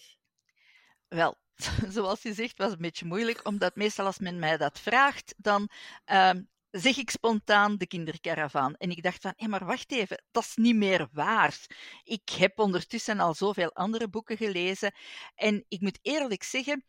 Wel, 1.07 1.35
zoals 1.89 2.21
je 2.21 2.33
zegt, 2.33 2.57
was 2.57 2.67
het 2.67 2.75
een 2.75 2.81
beetje 2.81 3.05
moeilijk, 3.05 3.47
omdat 3.47 3.75
meestal 3.75 4.05
als 4.05 4.19
men 4.19 4.39
mij 4.39 4.57
dat 4.57 4.79
vraagt, 4.79 5.33
dan 5.37 5.69
ehm, 6.05 6.43
zeg 6.75 6.97
ik 6.97 7.09
spontaan 7.09 7.77
de 7.77 7.87
kinderkaravaan. 7.87 8.75
En 8.75 8.89
ik 8.89 9.03
dacht 9.03 9.21
van, 9.21 9.33
hé, 9.35 9.47
maar 9.47 9.65
wacht 9.65 9.91
even, 9.91 10.23
dat 10.31 10.43
is 10.43 10.55
niet 10.55 10.75
meer 10.75 11.07
waar. 11.11 11.65
Ik 12.03 12.29
heb 12.29 12.59
ondertussen 12.59 13.19
al 13.19 13.33
zoveel 13.33 13.73
andere 13.73 14.09
boeken 14.09 14.37
gelezen. 14.37 14.93
En 15.35 15.65
ik 15.67 15.81
moet 15.81 15.99
eerlijk 16.01 16.43
zeggen, 16.43 16.85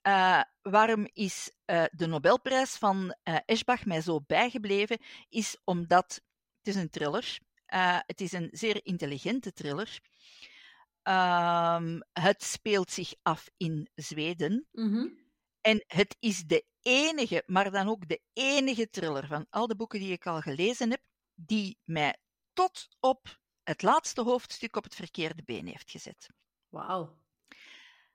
eh, 0.00 0.42
waarom 0.62 1.08
is 1.12 1.52
eh, 1.64 1.84
de 1.90 2.06
Nobelprijs 2.06 2.70
van 2.70 3.16
eh 3.22 3.36
Eschbach 3.44 3.84
mij 3.84 4.00
zo 4.00 4.20
bijgebleven, 4.26 4.98
is 5.28 5.60
omdat 5.64 6.20
het 6.58 6.74
is 6.74 6.74
een 6.74 6.90
thriller. 6.90 7.38
Het 8.06 8.20
is 8.20 8.32
een 8.32 8.48
zeer 8.52 8.80
intelligente 8.82 9.52
thriller. 9.52 10.00
Ehm, 11.02 12.00
het 12.12 12.42
speelt 12.42 12.90
zich 12.90 13.14
af 13.22 13.48
in 13.56 13.88
Zweden. 13.94 14.66
Mhm. 14.72 15.06
En 15.60 15.84
het 15.86 16.16
is 16.18 16.44
de 16.44 16.64
enige, 16.82 17.42
maar 17.46 17.70
dan 17.70 17.88
ook 17.88 18.08
de 18.08 18.20
enige 18.32 18.90
thriller 18.90 19.26
van 19.26 19.46
al 19.50 19.66
de 19.66 19.76
boeken 19.76 20.00
die 20.00 20.12
ik 20.12 20.26
al 20.26 20.40
gelezen 20.40 20.90
heb, 20.90 21.02
die 21.34 21.78
mij 21.84 22.16
tot 22.52 22.88
op 23.00 23.40
het 23.62 23.82
laatste 23.82 24.22
hoofdstuk 24.22 24.76
op 24.76 24.84
het 24.84 24.94
verkeerde 24.94 25.42
been 25.42 25.66
heeft 25.66 25.90
gezet. 25.90 26.28
Wauw. 26.68 27.18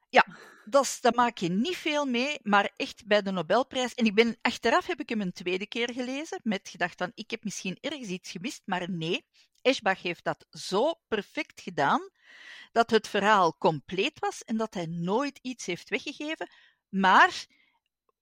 Ja, 0.10 0.26
dat, 0.66 0.98
dat 1.02 1.16
maak 1.16 1.38
je 1.38 1.50
niet 1.50 1.78
veel 1.78 2.06
mee, 2.06 2.40
maar 2.42 2.72
echt 2.76 3.06
bij 3.06 3.22
de 3.22 3.32
Nobelprijs. 3.32 3.94
En 3.94 4.06
ik 4.06 4.14
ben, 4.14 4.38
achteraf 4.42 4.86
heb 4.86 5.00
ik 5.00 5.10
hem 5.10 5.22
een 5.22 5.32
tweede 5.32 5.68
keer 5.68 5.94
gelezen, 5.94 6.40
met 6.44 6.70
gedacht 6.70 6.98
van, 6.98 7.12
ik 7.14 7.32
heb 7.32 7.44
misschien 7.44 7.78
ergens 7.82 8.08
iets 8.08 8.32
gemist, 8.32 8.62
maar 8.66 8.90
nee, 8.92 9.26
Eschbach 9.62 10.02
heeft 10.02 10.24
dat 10.24 10.46
zo 10.50 10.94
perfect 11.08 11.62
gedaan, 11.62 12.10
dat 12.72 12.90
het 12.90 13.08
verhaal 13.08 13.58
compleet 13.58 14.20
was 14.20 14.44
en 14.44 14.58
dat 14.58 14.74
hij 14.74 14.86
nooit 14.86 15.40
iets 15.42 15.66
heeft 15.66 15.90
weggegeven. 15.90 16.50
Maar 16.96 17.46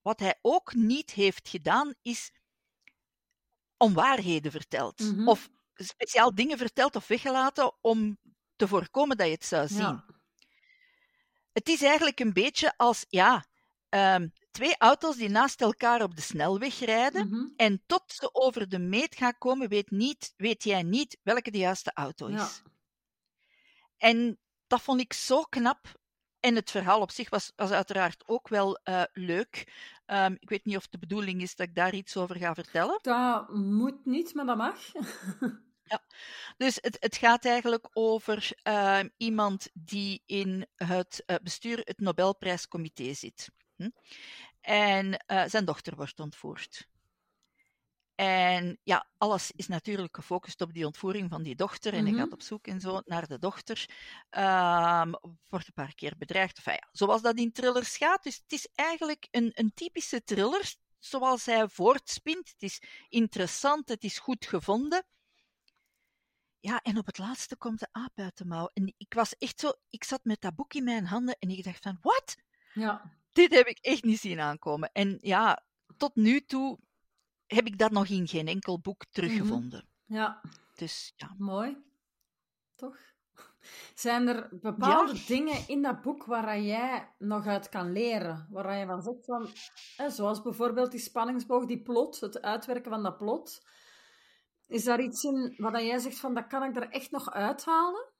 wat 0.02 0.20
hij 0.20 0.40
ook 0.42 0.74
niet 0.74 1.12
heeft 1.12 1.50
gedaan, 1.50 1.94
is 2.02 2.32
onwaarheden 3.78 4.52
verteld. 4.52 5.00
Mhm. 5.00 5.28
Of 5.28 5.50
speciaal 5.74 6.36
dingen 6.36 6.58
verteld 6.58 6.96
of 6.96 7.08
weggelaten 7.08 7.74
om 7.82 8.18
te 8.56 8.68
voorkomen 8.68 9.18
dat 9.18 9.28
je 9.28 9.34
het 9.34 9.46
zou 9.46 9.68
zien. 9.68 9.78
Ja. 9.78 10.06
Het 11.52 11.70
is 11.70 11.82
eigenlijk 11.82 12.20
een 12.20 12.34
beetje 12.34 12.74
als 12.78 13.06
ja, 13.10 13.46
ehm, 13.90 14.28
twee 14.52 14.78
auto's 14.78 15.16
die 15.16 15.30
naast 15.30 15.62
elkaar 15.62 16.02
op 16.02 16.16
de 16.16 16.22
snelweg 16.22 16.80
rijden. 16.80 17.28
Mhm. 17.28 17.48
En 17.56 17.84
tot 17.86 18.04
ze 18.08 18.34
over 18.34 18.70
de 18.70 18.80
meet 18.80 19.16
gaan 19.16 19.38
komen, 19.38 19.70
weet, 19.70 19.92
niet, 19.92 20.34
weet 20.38 20.64
jij 20.64 20.84
niet 20.84 21.18
welke 21.24 21.52
de 21.52 21.58
juiste 21.58 21.92
auto 21.94 22.28
is. 22.28 22.62
Ja. 22.64 22.72
En 23.98 24.40
dat 24.68 24.82
vond 24.82 25.00
ik 25.00 25.14
zo 25.14 25.42
knap. 25.42 26.02
En 26.44 26.56
het 26.56 26.72
verhaal 26.72 27.02
op 27.02 27.12
zich 27.12 27.30
was, 27.30 27.52
was 27.56 27.72
uiteraard 27.72 28.24
ook 28.26 28.48
wel 28.48 28.80
eh, 28.84 29.04
leuk. 29.14 29.74
Ehm, 30.06 30.36
ik 30.40 30.50
weet 30.50 30.66
niet 30.66 30.78
of 30.78 30.88
de 30.88 30.98
bedoeling 30.98 31.42
is 31.42 31.56
dat 31.56 31.68
ik 31.68 31.76
daar 31.76 31.94
iets 31.94 32.18
over 32.18 32.36
ga 32.36 32.54
vertellen. 32.54 33.00
Dat 33.02 33.54
moet 33.54 34.06
niet, 34.06 34.34
maar 34.34 34.46
dat 34.46 34.58
mag. 34.58 34.78
Dus 36.58 36.78
het, 36.82 36.98
het 37.00 37.16
gaat 37.16 37.46
eigenlijk 37.46 37.90
over 37.94 38.52
ehm, 38.64 39.10
iemand 39.18 39.70
die 39.74 40.24
in 40.26 40.68
het 40.76 41.24
eh, 41.26 41.36
bestuur, 41.44 41.82
het 41.84 42.00
Nobelprijscomité 42.00 43.14
zit. 43.14 43.50
Hm? 43.76 43.90
En 44.62 45.18
eh, 45.18 45.44
zijn 45.48 45.66
dochter 45.66 45.96
wordt 45.96 46.20
ontvoerd. 46.20 46.88
En 48.16 48.80
ja, 48.84 49.08
alles 49.18 49.52
is 49.52 49.68
natuurlijk 49.68 50.16
gefocust 50.16 50.62
op 50.62 50.74
die 50.74 50.86
ontvoering 50.86 51.30
van 51.30 51.44
die 51.44 51.56
dochter. 51.56 51.94
En 51.94 52.04
Mhm. 52.04 52.14
hij 52.14 52.24
gaat 52.24 52.34
op 52.34 52.42
zoek 52.42 52.68
en 52.68 52.80
zo 52.80 53.02
naar 53.06 53.28
de 53.28 53.40
dochter. 53.40 53.90
Ehm, 54.30 55.12
wordt 55.50 55.68
een 55.68 55.74
paar 55.74 55.96
keer 55.96 56.14
bedreigd. 56.18 56.60
Ja, 56.64 56.90
zoals 56.92 57.22
dat 57.22 57.38
in 57.38 57.52
thrillers 57.52 57.98
gaat. 57.98 58.24
Dus 58.24 58.36
het 58.36 58.52
is 58.52 58.68
eigenlijk 58.76 59.28
een, 59.32 59.52
een 59.54 59.72
typische 59.74 60.24
thriller. 60.24 60.76
Zoals 61.00 61.46
hij 61.46 61.68
voortspint. 61.68 62.50
Het 62.50 62.62
is 62.64 62.82
interessant, 63.10 63.90
het 63.90 64.04
is 64.04 64.20
goed 64.20 64.46
gevonden. 64.46 65.06
Ja, 66.60 66.82
en 66.82 66.98
op 66.98 67.06
het 67.06 67.18
laatste 67.18 67.56
komt 67.56 67.80
de 67.80 67.88
aap 67.92 68.12
uit 68.20 68.38
de 68.38 68.46
mouw. 68.46 68.70
En 68.74 68.94
ik 68.98 69.14
was 69.14 69.38
echt 69.38 69.60
zo... 69.60 69.72
Ik 69.90 70.04
zat 70.04 70.24
met 70.24 70.42
dat 70.42 70.56
boek 70.56 70.74
in 70.74 70.84
mijn 70.84 71.06
handen 71.06 71.36
en 71.40 71.50
ik 71.50 71.64
dacht 71.64 71.84
van... 71.84 71.98
Wat? 72.02 72.36
Ja. 72.74 73.12
Dit 73.32 73.54
heb 73.54 73.68
ik 73.68 73.78
echt 73.78 74.04
niet 74.04 74.20
zien 74.20 74.40
aankomen. 74.40 74.90
En 74.92 75.18
ja, 75.22 75.64
tot 75.98 76.16
nu 76.16 76.42
toe 76.46 76.80
heb 77.54 77.66
ik 77.66 77.78
dat 77.78 77.92
nog 77.92 78.08
in 78.08 78.28
geen 78.28 78.48
enkel 78.48 78.80
boek 78.80 79.06
teruggevonden. 79.12 79.88
Ja. 80.06 80.42
Dus 80.76 81.14
ja. 81.16 81.36
Mooi. 81.38 81.78
Toch? 82.76 82.98
Zijn 83.96 84.28
er 84.28 84.50
bepaalde 84.52 85.26
dingen 85.28 85.68
in 85.68 85.82
dat 85.82 86.02
boek 86.02 86.26
waar 86.26 86.62
jij 86.62 87.14
nog 87.18 87.46
uit 87.46 87.70
kan 87.70 87.92
leren? 87.92 88.48
Waar 88.50 88.78
je 88.78 88.86
van 88.86 89.02
zegt 89.02 89.26
van, 89.26 89.50
hè, 89.98 90.10
zoals 90.10 90.42
bijvoorbeeld 90.42 90.92
die 90.92 91.00
spanningsboog, 91.00 91.66
die 91.66 91.82
plot, 91.82 92.20
het 92.20 92.42
uitwerken 92.42 92.92
van 92.92 93.04
dat 93.04 93.18
plot. 93.18 93.66
Is 94.68 94.84
daar 94.84 95.02
iets 95.02 95.24
in 95.24 95.54
waar 95.58 95.84
jij 95.84 96.00
zegt 96.00 96.20
van, 96.20 96.34
dat 96.34 96.48
kan 96.48 96.64
ik 96.64 96.76
er 96.76 96.90
echt 96.90 97.12
nog 97.12 97.32
uithalen? 97.32 98.12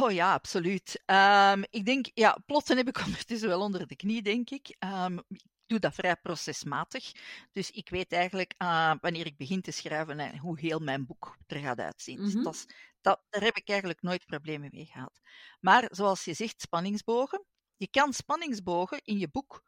Oh 0.00 0.12
ja, 0.12 0.32
absoluut. 0.32 1.02
Ehm, 1.04 1.62
ik 1.70 1.84
denk, 1.84 2.06
ja, 2.14 2.38
plotten 2.46 2.76
heb 2.76 2.88
ik 2.88 2.98
ondertussen 3.06 3.48
wel 3.48 3.60
onder 3.60 3.86
de 3.86 3.96
knie, 3.96 4.22
denk 4.22 4.50
ik. 4.50 4.76
Ehm, 4.78 5.18
ik 5.28 5.42
doe 5.68 5.78
dat 5.78 5.94
vrij 5.94 6.16
procesmatig. 6.16 7.12
Dus 7.52 7.70
ik 7.70 7.88
weet 7.88 8.12
eigenlijk 8.12 8.54
ah, 8.56 8.94
wanneer 9.00 9.26
ik 9.26 9.36
begin 9.36 9.60
te 9.60 9.70
schrijven 9.70 10.20
en 10.20 10.38
hoe 10.38 10.60
heel 10.60 10.78
mijn 10.78 11.06
boek 11.06 11.38
er 11.46 11.60
gaat 11.60 11.78
uitzien. 11.78 12.16
Dus 12.16 12.34
Mhm. 12.34 12.42
dat 12.42 12.54
is, 12.54 12.66
dat, 13.00 13.22
daar 13.28 13.42
heb 13.42 13.56
ik 13.56 13.68
eigenlijk 13.68 14.02
nooit 14.02 14.26
problemen 14.26 14.70
mee 14.72 14.84
gehad. 14.86 15.20
Maar 15.60 15.88
zoals 15.90 16.24
je 16.24 16.34
zegt, 16.34 16.60
spanningsbogen. 16.60 17.44
Je 17.76 17.88
kan 17.90 18.12
spanningsbogen 18.12 19.00
in 19.04 19.18
je 19.18 19.28
boek 19.28 19.64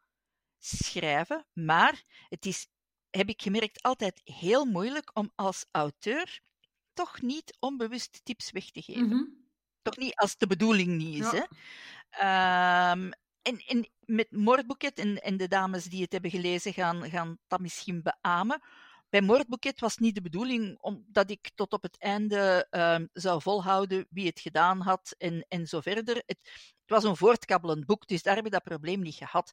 schrijven, 0.57 1.47
maar 1.53 2.03
het 2.29 2.45
is, 2.45 2.67
heb 3.09 3.29
ik 3.29 3.41
gemerkt, 3.41 3.81
altijd 3.81 4.21
heel 4.23 4.65
moeilijk 4.65 5.11
om 5.13 5.31
als 5.35 5.65
auteur 5.71 6.41
toch 6.93 7.21
niet 7.21 7.57
onbewust 7.59 8.19
tips 8.23 8.51
weg 8.51 8.71
te 8.71 8.81
geven. 8.81 9.07
Mhm. 9.07 9.23
Toch 9.81 9.97
niet 9.97 10.15
als 10.15 10.37
de 10.37 10.47
bedoeling 10.47 10.97
niet 10.97 11.23
is. 11.23 11.31
Ja. 11.31 11.37
Hè? 11.39 11.43
Ehm, 12.09 13.11
en, 13.41 13.59
en 13.67 13.89
met 14.11 14.31
Moordboeket, 14.31 14.99
en, 14.99 15.21
en 15.21 15.37
de 15.37 15.47
dames 15.47 15.83
die 15.85 16.01
het 16.01 16.11
hebben 16.11 16.31
gelezen 16.31 16.73
gaan, 16.73 17.09
gaan 17.09 17.37
dat 17.47 17.59
misschien 17.59 18.01
beamen. 18.01 18.61
Bij 19.09 19.21
Moordboeket 19.21 19.79
was 19.79 19.97
niet 19.97 20.15
de 20.15 20.21
bedoeling 20.21 20.77
omdat 20.79 21.29
ik 21.29 21.51
tot 21.55 21.73
op 21.73 21.81
het 21.81 21.97
einde 21.97 22.67
ehm, 22.69 23.05
zou 23.13 23.41
volhouden 23.41 24.07
wie 24.09 24.27
het 24.27 24.39
gedaan 24.39 24.81
had 24.81 25.15
en, 25.17 25.45
en 25.47 25.67
zo 25.67 25.79
verder. 25.81 26.15
Het, 26.15 26.39
het 26.81 26.85
was 26.85 27.03
een 27.03 27.17
voortkabbelend 27.17 27.85
boek, 27.85 28.07
dus 28.07 28.23
daar 28.23 28.35
heb 28.35 28.45
ik 28.45 28.51
dat 28.51 28.63
probleem 28.63 29.01
niet 29.01 29.15
gehad. 29.15 29.51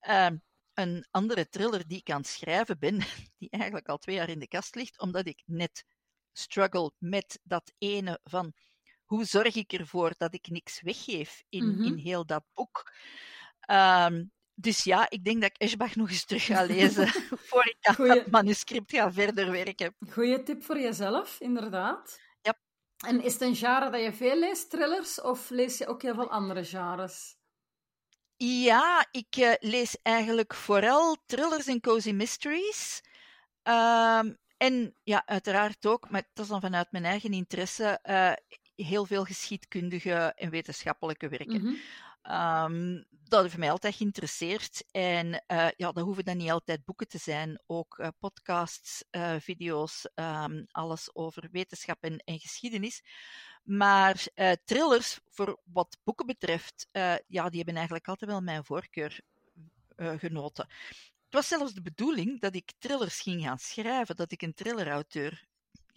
Ehm, 0.00 0.36
een 0.74 1.06
andere 1.10 1.48
thriller 1.48 1.86
die 1.86 1.98
ik 1.98 2.10
aan 2.10 2.20
het 2.20 2.26
schrijven 2.26 2.78
ben, 2.78 2.98
die 3.38 3.50
eigenlijk 3.50 3.88
al 3.88 3.98
twee 3.98 4.16
jaar 4.16 4.28
in 4.28 4.38
de 4.38 4.48
kast 4.48 4.74
ligt, 4.74 5.00
omdat 5.00 5.26
ik 5.26 5.42
net 5.46 5.84
struggle 6.32 6.92
met 6.98 7.40
dat 7.42 7.72
ene 7.78 8.20
van 8.24 8.52
hoe 9.04 9.24
zorg 9.24 9.54
ik 9.54 9.72
ervoor 9.72 10.14
dat 10.16 10.34
ik 10.34 10.48
niks 10.48 10.80
weggeef 10.80 11.42
in, 11.48 11.68
Mhm. 11.68 11.82
in 11.82 11.96
heel 11.96 12.26
dat 12.26 12.44
boek. 12.54 12.92
Ehm, 13.68 14.24
dus 14.54 14.84
ja, 14.84 15.10
ik 15.10 15.24
denk 15.24 15.40
dat 15.40 15.50
ik 15.50 15.56
Eschbach 15.56 15.96
nog 15.96 16.10
eens 16.10 16.24
terug 16.24 16.44
ga 16.44 16.62
lezen 16.64 17.08
voor 17.48 17.66
ik 17.66 17.76
aan 17.80 17.94
Goeie- 17.94 18.14
dat 18.14 18.26
manuscript 18.30 18.90
ga 18.92 19.12
verder 19.12 19.50
werken. 19.50 19.94
Goeie 20.10 20.42
tip 20.42 20.62
voor 20.62 20.78
jezelf, 20.78 21.40
inderdaad. 21.40 22.20
Ja. 22.42 22.54
En 23.06 23.22
is 23.22 23.32
het 23.32 23.42
een 23.42 23.56
genre 23.56 23.90
dat 23.90 24.02
je 24.02 24.12
veel 24.12 24.38
leest, 24.38 24.70
thrillers, 24.70 25.20
of 25.20 25.50
lees 25.50 25.78
je 25.78 25.86
ook 25.86 26.02
heel 26.02 26.14
veel 26.14 26.30
andere 26.30 26.64
genres? 26.64 27.36
Ja, 28.36 29.06
ik 29.10 29.36
eh, 29.36 29.52
lees 29.58 29.96
eigenlijk 30.02 30.54
vooral 30.54 31.16
thrillers 31.26 31.66
en 31.66 31.80
cozy 31.80 32.12
mysteries. 32.12 33.00
Ehm, 33.62 34.32
en 34.56 34.94
ja, 35.02 35.22
uiteraard 35.26 35.86
ook, 35.86 36.10
maar 36.10 36.22
dat 36.32 36.44
is 36.44 36.50
dan 36.50 36.60
vanuit 36.60 36.92
mijn 36.92 37.04
eigen 37.04 37.32
interesse, 37.32 37.98
eh, 38.02 38.32
heel 38.74 39.04
veel 39.04 39.24
geschiedkundige 39.24 40.32
en 40.36 40.50
wetenschappelijke 40.50 41.28
werken. 41.28 41.62
Mhm. 41.62 41.74
Ehm, 42.22 43.02
dat 43.28 43.42
heeft 43.42 43.56
mij 43.56 43.70
altijd 43.70 43.94
geïnteresseerd. 43.94 44.84
En 44.90 45.44
eh, 45.46 45.68
ja, 45.76 45.92
dat 45.92 46.04
hoeven 46.04 46.24
dan 46.24 46.36
niet 46.36 46.50
altijd 46.50 46.84
boeken 46.84 47.08
te 47.08 47.18
zijn. 47.18 47.62
Ook 47.66 47.98
eh, 47.98 48.08
podcasts, 48.18 49.04
eh, 49.10 49.36
video's, 49.38 50.08
ehm, 50.14 50.64
alles 50.70 51.14
over 51.14 51.48
wetenschap 51.50 52.02
en, 52.02 52.18
en 52.18 52.38
geschiedenis. 52.38 53.02
Maar 53.62 54.26
thrillers, 54.64 55.20
voor 55.28 55.60
wat 55.64 55.98
boeken 56.04 56.26
betreft, 56.26 56.88
ja, 57.26 57.48
die 57.48 57.56
hebben 57.56 57.74
eigenlijk 57.74 58.08
altijd 58.08 58.30
wel 58.30 58.40
mijn 58.40 58.64
voorkeur 58.64 59.20
genoten. 59.96 60.66
Het 61.24 61.34
was 61.34 61.48
zelfs 61.48 61.72
de 61.74 61.82
bedoeling 61.82 62.40
dat 62.40 62.54
ik 62.54 62.72
thrillers 62.78 63.20
ging 63.20 63.42
gaan 63.42 63.58
schrijven, 63.58 64.16
dat 64.16 64.32
ik 64.32 64.42
een 64.42 64.54
thrillerauteur 64.54 65.47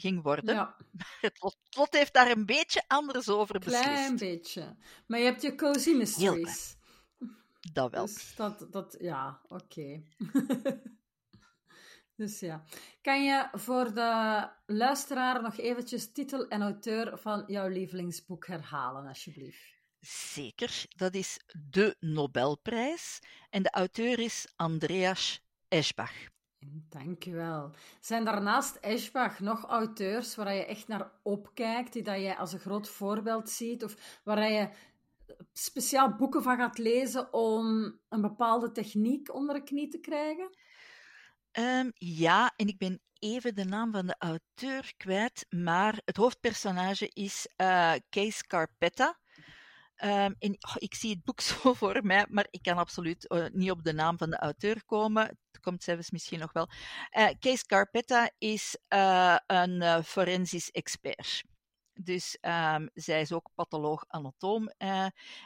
ging 0.02 0.24
worden. 0.24 0.56
Ja, 0.56 0.76
Het 1.22 1.42
lot, 1.42 1.58
het 1.64 1.76
lot 1.76 1.94
heeft 1.94 2.14
daar 2.14 2.32
een 2.32 2.46
beetje 2.46 2.84
anders 2.88 3.30
over 3.30 3.60
klein 3.60 4.02
beslist. 4.02 4.20
beetje. 4.20 4.76
Maar 5.08 5.20
je 5.20 5.26
hebt 5.26 5.42
je 5.42 5.56
cozy 5.56 5.92
mysteries. 5.92 6.76
Dat 7.72 7.92
wel. 7.92 8.06
Dus 8.06 8.36
dat, 8.36 8.68
dat 8.72 8.96
ja, 9.00 9.42
oké. 9.48 10.04
dus 12.16 12.40
ja. 12.40 12.64
Kan 13.02 13.24
je 13.24 13.48
voor 13.52 13.94
de 13.94 14.50
luisteraar 14.66 15.42
nog 15.42 15.58
eventjes 15.58 16.12
titel 16.12 16.48
en 16.48 16.62
auteur 16.62 17.18
van 17.18 17.44
jouw 17.48 17.68
lievelingsboek 17.68 18.48
herhalen, 18.48 19.08
alsjeblieft? 19.08 19.80
Zeker, 20.34 20.86
dat 20.90 21.16
is 21.16 21.40
de 21.70 21.96
Nobelprijs. 22.00 23.20
En 23.50 23.64
de 23.64 23.72
auteur 23.72 24.20
is 24.20 24.54
Andreas 24.56 25.42
Eschbach. 25.68 26.31
Dankjewel. 26.70 27.72
Zijn 28.00 28.26
daarnaast 28.26 28.76
Eschbach 28.76 29.40
nog 29.40 29.66
auteurs 29.66 30.36
waar 30.36 30.54
je 30.54 30.66
echt 30.66 30.88
naar 30.88 31.12
opkijkt, 31.22 31.94
die 31.94 32.04
dat 32.04 32.22
je 32.22 32.38
als 32.38 32.54
een 32.54 32.60
groot 32.60 32.90
voorbeeld 32.90 33.50
ziet, 33.50 33.84
of 33.84 34.20
waar 34.24 34.52
je 34.52 34.70
speciaal 35.54 36.16
boeken 36.16 36.44
van 36.44 36.58
gaat 36.58 36.78
lezen 36.78 37.34
om 37.34 37.96
een 38.10 38.22
bepaalde 38.22 38.72
techniek 38.72 39.34
onder 39.34 39.56
de 39.56 39.64
knie 39.64 39.88
te 39.88 40.00
krijgen? 40.00 40.58
Ehm, 41.52 41.90
ja, 41.94 42.54
en 42.56 42.68
ik 42.68 42.78
ben 42.78 43.02
even 43.20 43.56
de 43.56 43.66
naam 43.66 43.92
van 43.92 44.08
de 44.08 44.16
auteur 44.18 44.94
kwijt, 44.98 45.46
maar 45.50 46.02
het 46.06 46.18
hoofdpersonage 46.18 47.10
is 47.14 47.48
eh 47.56 47.94
Kees 48.10 48.48
Carpetta. 48.48 49.20
ehm, 49.96 50.34
en, 50.40 50.52
oh, 50.52 50.76
ik 50.76 50.96
zie 50.96 51.10
het 51.12 51.24
boek 51.24 51.42
zo 51.50 51.74
voor 51.74 52.00
mij, 52.04 52.26
maar 52.30 52.48
ik 52.50 52.62
kan 52.62 52.78
absoluut 52.78 53.26
uh, 53.32 53.46
niet 53.52 53.72
op 53.72 53.84
de 53.84 53.94
naam 53.94 54.18
van 54.18 54.30
de 54.30 54.38
auteur 54.38 54.86
komen. 54.86 55.38
Komt 55.62 55.84
zelfs 55.84 56.12
misschien 56.12 56.40
nog 56.40 56.54
wel. 56.54 56.70
Uh, 57.18 57.30
Kees 57.40 57.66
Carpetta 57.66 58.32
is 58.38 58.78
uh, 58.90 59.38
een 59.48 60.04
forensisch 60.04 60.72
expert. 60.72 61.44
Dus 61.94 62.38
um, 62.42 62.90
zij 62.94 63.22
is 63.22 63.32
ook 63.32 63.50
patholoog-anatoom. 63.56 64.70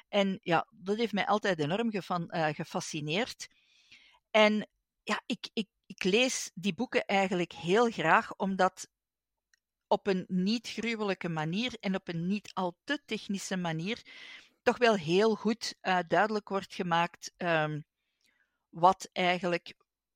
en 0.09 0.39
ja, 0.41 0.67
dat 0.71 0.97
heeft 0.97 1.13
mij 1.13 1.25
altijd 1.25 1.59
enorm 1.59 1.91
gefascineerd. 2.53 3.47
En 4.31 4.67
ja, 5.03 5.21
ik, 5.25 5.49
ik, 5.53 5.67
ik 5.85 6.03
lees 6.03 6.51
die 6.53 6.73
boeken 6.73 7.05
eigenlijk 7.05 7.53
heel 7.53 7.91
graag, 7.91 8.35
omdat 8.35 8.87
op 9.87 10.07
een 10.07 10.25
niet 10.27 10.67
gruwelijke 10.67 11.29
manier 11.29 11.77
en 11.79 11.95
op 11.95 12.07
een 12.07 12.27
niet 12.27 12.51
al 12.53 12.77
te 12.83 13.01
technische 13.05 13.57
manier 13.57 14.01
toch 14.65 14.77
wel 14.77 14.95
heel 14.95 15.35
goed 15.35 15.75
duidelijk 16.07 16.49
wordt 16.49 16.73
gemaakt 16.73 17.33
um, 17.37 17.85
wat 18.69 19.09
eigenlijk 19.13 19.73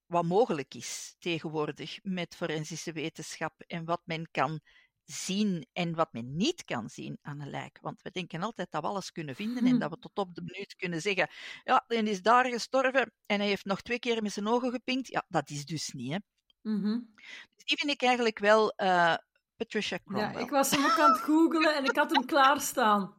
wat 0.09 0.23
mogelijk 0.23 0.73
is 0.73 1.15
tegenwoordig 1.19 1.99
met 2.03 2.35
forensische 2.35 2.91
wetenschap 2.91 3.61
en 3.67 3.85
wat 3.85 4.01
men 4.05 4.27
kan 4.31 4.59
zien 5.03 5.67
en 5.73 5.95
wat 5.95 6.13
men 6.13 6.35
niet 6.35 6.63
kan 6.63 6.89
zien 6.89 7.17
aan 7.21 7.41
een 7.41 7.49
lijk. 7.49 7.77
Want 7.81 8.01
we 8.01 8.11
denken 8.11 8.41
altijd 8.41 8.71
dat 8.71 8.81
we 8.81 8.87
alles 8.87 9.11
kunnen 9.11 9.35
vinden 9.35 9.65
en 9.65 9.79
dat 9.79 9.89
we 9.89 9.99
tot 9.99 10.17
op 10.17 10.35
de 10.35 10.41
minuut 10.41 10.75
kunnen 10.75 11.01
zeggen: 11.01 11.29
ja, 11.63 11.83
hij 11.87 12.03
is 12.03 12.21
daar 12.21 12.45
gestorven 12.45 13.13
en 13.25 13.39
hij 13.39 13.47
heeft 13.47 13.65
nog 13.65 13.81
twee 13.81 13.99
keer 13.99 14.21
met 14.23 14.31
zijn 14.31 14.47
ogen 14.47 14.71
gepinkt. 14.71 15.07
Ja, 15.07 15.25
dat 15.27 15.49
is 15.49 15.65
dus 15.65 15.91
niet. 15.91 16.11
Hè. 16.11 16.17
Mm 16.61 16.81
-hmm. 16.81 17.11
Dus 17.55 17.65
die 17.65 17.77
vind 17.77 17.91
ik 17.91 18.01
eigenlijk 18.01 18.39
wel 18.39 18.73
uh, 18.77 19.15
Patricia 19.55 19.99
Cromwell. 20.03 20.31
Ja, 20.33 20.39
ik 20.39 20.49
was 20.49 20.71
hem 20.71 20.85
ook 20.85 20.99
aan 20.99 21.11
het 21.11 21.21
googelen 21.21 21.75
en 21.75 21.85
ik 21.85 21.95
had 21.95 22.11
hem 22.11 22.25
klaarstaan. 22.25 23.17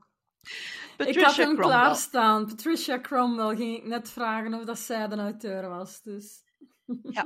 Patricia 0.96 1.20
ik 1.20 1.26
had 1.26 1.36
hem 1.36 1.44
Cromwell. 1.44 1.66
klaarstaan. 1.66 2.46
Patricia 2.46 3.00
Cromwell 3.00 3.56
ging 3.56 3.76
ik 3.76 3.84
net 3.84 4.10
vragen 4.10 4.54
of 4.54 4.64
dat 4.64 4.78
zij 4.78 5.08
de 5.08 5.16
auteur 5.16 5.68
was. 5.68 6.02
Dus. 6.02 6.48
Ja, 7.02 7.24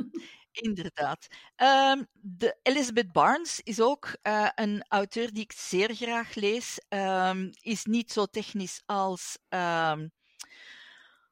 inderdaad. 0.52 1.26
Um, 1.56 2.06
de 2.12 2.58
Elizabeth 2.62 3.12
Barnes 3.12 3.60
is 3.60 3.80
ook 3.80 4.16
uh, 4.22 4.48
een 4.54 4.84
auteur 4.88 5.32
die 5.32 5.42
ik 5.42 5.52
zeer 5.52 5.94
graag 5.94 6.34
lees. 6.34 6.80
Um, 6.88 7.50
is 7.60 7.84
niet 7.84 8.12
zo 8.12 8.26
technisch 8.26 8.82
als. 8.86 9.38
Um, 9.48 10.12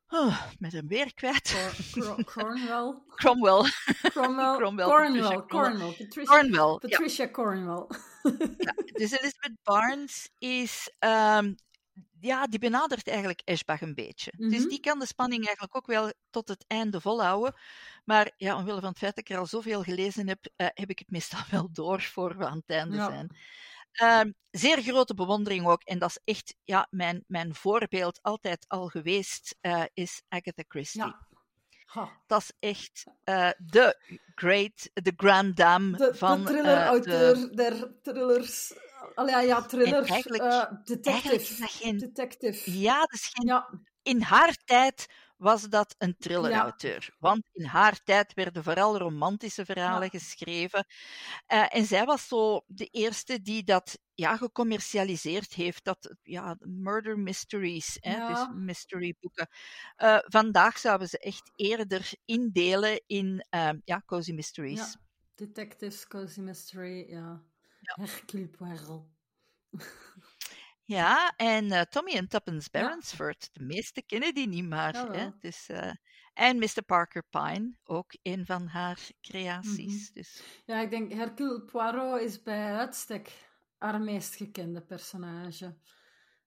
oh, 0.08 0.42
met 0.58 0.74
een 0.74 0.88
weer 0.88 1.14
kwijt. 1.14 1.72
Cor 1.92 2.24
Cornwell. 2.34 2.94
Cromwell. 3.08 3.70
Cromwell. 4.02 4.56
Cromwell. 4.56 4.86
Cornwell. 4.86 5.42
Cornwell. 5.46 5.94
Patricia, 5.96 6.24
Cornwell. 6.24 6.78
Patricia 6.78 7.24
ja. 7.24 7.30
Cornwell. 7.30 7.86
ja, 8.58 8.74
dus 8.92 9.10
Elizabeth 9.10 9.62
Barnes 9.62 10.28
is 10.38 10.90
ja, 12.22 12.46
die 12.46 12.58
benadert 12.58 13.08
eigenlijk 13.08 13.42
Eschbach 13.44 13.80
een 13.80 13.94
beetje. 13.94 14.32
Mm 14.36 14.44
-hmm. 14.44 14.56
Dus 14.56 14.68
die 14.68 14.80
kan 14.80 14.98
de 14.98 15.06
spanning 15.06 15.46
eigenlijk 15.46 15.76
ook 15.76 15.86
wel 15.86 16.12
tot 16.30 16.48
het 16.48 16.64
einde 16.66 17.00
volhouden. 17.00 17.54
Maar 18.04 18.32
ja, 18.36 18.56
omwille 18.56 18.80
van 18.80 18.88
het 18.88 18.98
feit 18.98 19.14
dat 19.14 19.24
ik 19.28 19.30
er 19.30 19.40
al 19.40 19.46
zoveel 19.46 19.82
gelezen 19.82 20.28
heb, 20.28 20.38
uh, 20.56 20.66
heb 20.74 20.90
ik 20.90 20.98
het 20.98 21.10
meestal 21.10 21.40
wel 21.50 21.68
door 21.72 22.00
voor 22.00 22.36
we 22.38 22.46
aan 22.46 22.62
het 22.66 22.76
einde 22.76 22.96
ja. 22.96 23.08
zijn. 23.08 23.36
Um, 24.02 24.34
zeer 24.50 24.82
grote 24.82 25.14
bewondering 25.14 25.66
ook, 25.66 25.82
en 25.82 25.98
dat 25.98 26.10
is 26.10 26.34
echt 26.34 26.54
ja, 26.64 26.86
mijn, 26.90 27.24
mijn 27.26 27.54
voorbeeld 27.54 28.18
altijd 28.22 28.64
al 28.68 28.86
geweest, 28.86 29.56
uh, 29.60 29.84
is 29.94 30.22
Agatha 30.28 30.62
Christie. 30.68 31.00
Ja. 31.00 31.26
Dat 32.26 32.40
is 32.40 32.52
echt 32.58 33.04
uh, 33.24 33.50
de 33.58 33.96
great, 34.34 34.90
de 34.92 35.12
grand 35.16 35.56
dame 35.56 35.96
de, 35.96 36.14
van... 36.14 36.44
De 36.44 36.50
thriller-auteur 36.50 37.34
de... 37.34 37.54
der 37.54 37.92
thrillers. 38.02 38.72
Allee, 39.14 39.46
ja, 39.46 39.62
thriller. 39.62 40.04
Eigenlijk, 40.04 40.42
detective. 40.84 41.10
Eigenlijk 41.10 41.42
is 41.42 41.58
dat 41.58 41.70
geen... 41.70 41.98
detective. 41.98 42.78
Ja, 42.78 43.00
dat 43.00 43.12
is 43.12 43.30
geen... 43.32 43.46
Ja. 43.46 43.68
In 44.02 44.22
haar 44.22 44.56
tijd 44.64 45.06
was 45.42 45.62
dat 45.62 45.94
een 45.98 46.16
thriller-auteur. 46.18 47.08
Ja. 47.10 47.16
Want 47.18 47.42
in 47.52 47.64
haar 47.64 48.02
tijd 48.02 48.34
werden 48.34 48.62
vooral 48.62 48.98
romantische 48.98 49.64
verhalen 49.64 50.08
ja. 50.12 50.18
geschreven. 50.18 50.86
Uh, 51.52 51.76
en 51.76 51.84
zij 51.84 52.04
was 52.04 52.28
zo 52.28 52.64
de 52.66 52.86
eerste 52.86 53.42
die 53.42 53.64
dat 53.64 53.98
ja, 54.14 54.36
gecommercialiseerd 54.36 55.52
heeft. 55.52 55.84
Dat, 55.84 56.16
ja, 56.22 56.56
murder 56.60 57.18
mysteries, 57.18 57.96
hè, 58.00 58.16
ja. 58.16 58.28
dus 58.28 58.54
mysteryboeken. 58.54 59.48
Uh, 59.96 60.18
vandaag 60.22 60.78
zouden 60.78 61.08
ze 61.08 61.18
echt 61.18 61.50
eerder 61.54 62.12
indelen 62.24 63.02
in 63.06 63.46
uh, 63.50 63.70
ja, 63.84 64.02
cozy 64.06 64.32
mysteries. 64.32 64.96
Detectives, 65.34 66.06
cozy 66.06 66.40
mystery, 66.40 67.10
ja. 67.10 67.42
ja. 67.80 67.94
Hercule 68.04 68.48
Poirot. 68.48 69.06
Ja, 70.92 71.32
en 71.36 71.64
uh, 71.64 71.80
Tommy 71.80 72.12
en 72.12 72.28
Tuppence 72.28 72.68
Barongsford, 72.70 73.50
ja. 73.52 73.60
de 73.60 73.66
meeste 73.66 74.02
kennen 74.02 74.34
die 74.34 74.48
niet 74.48 74.68
maar. 74.68 75.04
Oh, 75.04 75.12
hè? 75.12 75.28
Dus, 75.38 75.68
uh, 75.68 75.92
en 76.34 76.58
Mr. 76.58 76.82
Parker 76.86 77.24
Pine, 77.30 77.76
ook 77.84 78.14
een 78.22 78.46
van 78.46 78.66
haar 78.66 78.98
creaties. 79.20 79.76
Mm 79.76 79.86
-hmm. 79.88 80.14
dus. 80.14 80.42
Ja, 80.64 80.80
ik 80.80 80.90
denk 80.90 81.12
Hercule 81.12 81.62
Poirot 81.62 82.20
is 82.20 82.42
bij 82.42 82.74
uitstek 82.74 83.30
haar 83.78 84.00
meest 84.00 84.34
gekende 84.34 84.80
personage. 84.80 85.76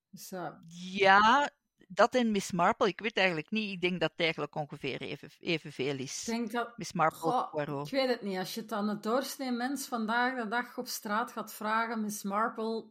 Dus, 0.09 0.31
uh... 0.31 0.49
Ja, 0.67 1.51
dat 1.87 2.15
en 2.15 2.31
Miss 2.31 2.51
Marple, 2.51 2.87
ik 2.87 2.99
weet 2.99 3.17
eigenlijk 3.17 3.51
niet. 3.51 3.71
Ik 3.71 3.81
denk 3.81 3.99
dat 3.99 4.11
het 4.11 4.19
eigenlijk 4.19 4.55
ongeveer 4.55 5.01
even, 5.01 5.29
evenveel 5.39 5.97
is. 5.97 6.27
Ik 6.27 6.33
denk 6.33 6.51
dat... 6.51 6.77
Miss 6.77 6.93
Marple, 6.93 7.19
Goh, 7.19 7.51
Poirot. 7.51 7.85
Ik 7.85 7.93
weet 7.93 8.09
het 8.09 8.21
niet. 8.21 8.37
Als 8.37 8.53
je 8.53 8.61
het 8.61 8.71
aan 8.71 8.89
het 8.89 9.03
doorsnee 9.03 9.51
mens 9.51 9.87
vandaag 9.87 10.35
de 10.43 10.47
dag 10.47 10.77
op 10.77 10.87
straat 10.87 11.31
gaat 11.31 11.53
vragen, 11.53 12.01
Miss 12.01 12.23
Marple 12.23 12.85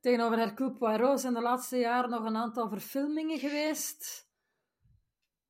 Tegenover 0.00 0.38
Hercule 0.38 0.72
Poirot 0.72 1.20
zijn 1.20 1.34
de 1.34 1.40
laatste 1.40 1.76
jaren 1.76 2.10
nog 2.10 2.24
een 2.24 2.36
aantal 2.36 2.68
verfilmingen 2.68 3.38
geweest. 3.38 4.28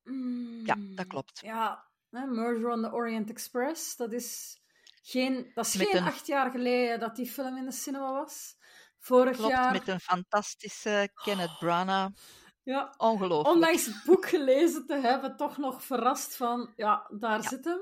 Mm, 0.03 0.65
ja, 0.65 0.75
dat 0.95 1.07
klopt. 1.07 1.39
Ja, 1.39 1.87
hè, 2.09 2.25
Murder 2.25 2.69
on 2.69 2.81
the 2.81 2.91
Orient 2.91 3.29
Express, 3.29 3.95
dat 3.95 4.13
is 4.13 4.59
geen, 5.03 5.51
dat 5.53 5.65
is 5.65 5.75
Met 5.75 5.87
geen 5.87 6.01
een- 6.01 6.07
acht 6.07 6.27
jaar 6.27 6.51
geleden 6.51 6.99
dat 6.99 7.15
die 7.15 7.27
film 7.31 7.57
in 7.57 7.65
de 7.65 7.71
cinema 7.71 8.11
was. 8.11 8.55
Vorig 8.99 9.35
Klopt, 9.37 9.51
jaar, 9.51 9.71
met 9.71 9.87
een 9.87 9.99
fantastische 9.99 11.09
Kenneth 11.23 11.57
Branagh. 11.59 12.15
ja, 12.63 12.93
Ongelooflijk. 12.97 13.55
ondanks 13.55 13.85
het 13.85 14.03
boek 14.05 14.25
gelezen 14.27 14.85
te 14.85 14.95
hebben, 14.95 15.37
toch 15.37 15.57
nog 15.57 15.83
verrast 15.83 16.35
van, 16.35 16.73
ja, 16.75 17.07
daar 17.19 17.41
Ja. 17.41 17.49
zit 17.49 17.65
hem. 17.65 17.79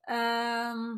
Ehm, 0.00 0.96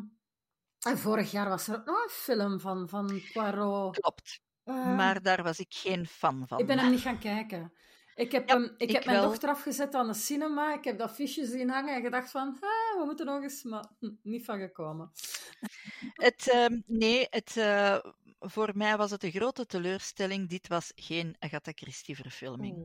en 0.79 0.97
vorig 0.97 1.31
jaar 1.31 1.49
was 1.49 1.67
er 1.67 1.75
ook 1.75 1.85
nog 1.85 2.03
een 2.03 2.09
film 2.09 2.59
van, 2.59 2.89
van 2.89 3.21
Poirot. 3.33 3.99
Klopt. 3.99 4.41
Ehm, 4.69 4.95
Maar 4.95 5.21
daar 5.21 5.43
was 5.43 5.59
ik 5.59 5.73
geen 5.73 6.07
fan 6.07 6.47
van. 6.47 6.59
Ik 6.59 6.65
ben 6.65 6.79
hem 6.79 6.91
niet 6.91 6.99
gaan 6.99 7.19
kijken. 7.19 7.73
Ik 8.15 8.31
heb, 8.31 8.49
Ja, 8.49 8.55
hem, 8.55 8.63
ik 8.63 8.73
ik 8.77 8.91
heb 8.91 9.05
mijn 9.05 9.19
wel. 9.19 9.29
dochter 9.29 9.49
afgezet 9.49 9.95
aan 9.95 10.07
de 10.07 10.13
cinema. 10.13 10.73
Ik 10.73 10.83
heb 10.83 10.97
dat 10.97 11.11
fiche 11.11 11.45
zien 11.45 11.69
hangen 11.69 11.95
en 11.95 12.01
gedacht 12.01 12.31
van, 12.31 12.47
ah, 12.59 12.99
we 12.99 13.03
moeten 13.05 13.25
nog 13.25 13.41
eens, 13.41 13.63
maar 13.63 13.85
hm, 13.99 14.09
niet 14.23 14.45
van 14.45 14.59
gekomen. 14.59 15.11
Het, 16.13 16.49
ehm, 16.49 16.79
nee, 16.85 17.27
het, 17.29 17.57
eh, 17.57 17.97
voor 18.39 18.71
mij 18.75 18.97
was 18.97 19.11
het 19.11 19.23
een 19.23 19.31
grote 19.31 19.65
teleurstelling. 19.65 20.49
Dit 20.49 20.67
was 20.67 20.91
geen 20.95 21.35
Agatha 21.39 21.71
Christie-verfilming. 21.75 22.75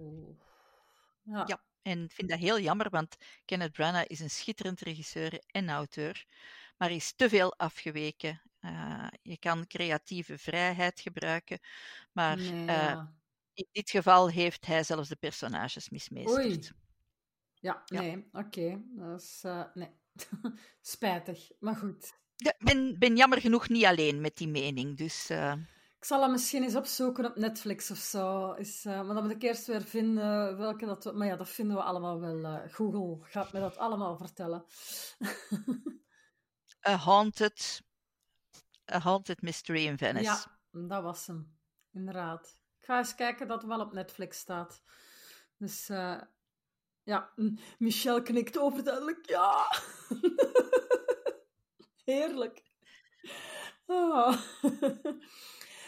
Ja. 1.23 1.42
Ja, 1.47 1.62
en 1.83 2.05
ik 2.05 2.12
vind 2.12 2.29
dat 2.31 2.38
heel 2.38 2.59
jammer, 2.61 2.90
want 2.90 3.16
Kenneth 3.44 3.73
Branagh 3.73 4.05
is 4.11 4.20
een 4.20 4.31
schitterend 4.31 4.81
regisseur 4.81 5.42
en 5.47 5.68
auteur, 5.70 6.25
maar 6.77 6.90
is 6.90 7.12
te 7.16 7.29
veel 7.29 7.55
afgeweken. 7.57 8.42
Eh, 8.64 9.07
je 9.22 9.38
kan 9.38 9.66
creatieve 9.66 10.38
vrijheid 10.38 11.00
gebruiken, 11.00 11.59
maar 12.12 12.37
Nee, 12.37 12.66
eh, 12.66 13.03
in 13.53 13.66
dit 13.72 13.90
geval 13.90 14.29
heeft 14.31 14.66
hij 14.66 14.85
zelfs 14.85 15.09
de 15.09 15.16
personages 15.16 15.88
mismeesterd. 15.88 16.44
Oei. 16.46 16.68
Ja, 17.55 17.83
Ja. 17.85 18.00
nee, 18.00 18.29
oké. 18.33 18.83
Dat 18.87 19.20
is, 19.20 19.40
eh, 19.44 19.64
nee. 19.74 19.90
Spijtig, 20.81 21.50
maar 21.61 21.77
goed. 21.77 22.12
Ik 22.37 22.55
ben, 22.59 22.98
ben 22.98 23.16
jammer 23.16 23.40
genoeg 23.40 23.68
niet 23.68 23.85
alleen 23.85 24.20
met 24.20 24.37
die 24.37 24.48
mening, 24.48 24.96
dus 24.96 25.31
Ik 25.98 26.05
zal 26.11 26.22
hem 26.22 26.31
misschien 26.31 26.62
eens 26.62 26.74
opzoeken 26.77 27.24
op 27.24 27.37
Netflix 27.37 27.90
of 27.90 27.98
zo. 27.98 28.53
Is, 28.53 28.85
maar 28.85 29.05
dan 29.05 29.22
moet 29.22 29.31
ik 29.35 29.42
eerst 29.42 29.66
weer 29.66 29.83
vinden 29.83 30.57
welke 30.57 30.87
dat... 30.87 31.05
we- 31.05 31.12
Maar 31.12 31.27
ja, 31.27 31.37
dat 31.37 31.48
vinden 31.48 31.77
we 31.77 31.83
allemaal 31.83 32.20
wel. 32.20 32.68
Google 32.68 33.27
gaat 33.29 33.53
me 33.53 33.61
dat 33.61 33.77
allemaal 33.77 34.16
vertellen. 34.16 34.64
A 36.88 36.96
Haunted, 37.07 37.83
A 38.92 38.99
Haunted 38.99 39.42
Mystery 39.42 39.87
in 39.87 39.99
Venice. 39.99 40.25
Ja, 40.25 40.59
dat 40.88 41.03
was 41.03 41.27
hem. 41.27 41.59
Inderdaad. 41.92 42.62
Ik 42.79 42.85
ga 42.85 42.99
eens 42.99 43.14
kijken 43.14 43.49
dat 43.49 43.61
het 43.61 43.70
wel 43.70 43.81
op 43.81 43.92
Netflix 43.92 44.38
staat. 44.38 44.83
Dus 45.57 45.88
eh, 45.88 46.20
ja, 47.03 47.33
Michel 47.79 48.23
knikt 48.23 48.59
overduidelijk 48.59 49.29
ja. 49.29 49.66
Heerlijk. 52.05 52.62
Ah. 53.87 54.40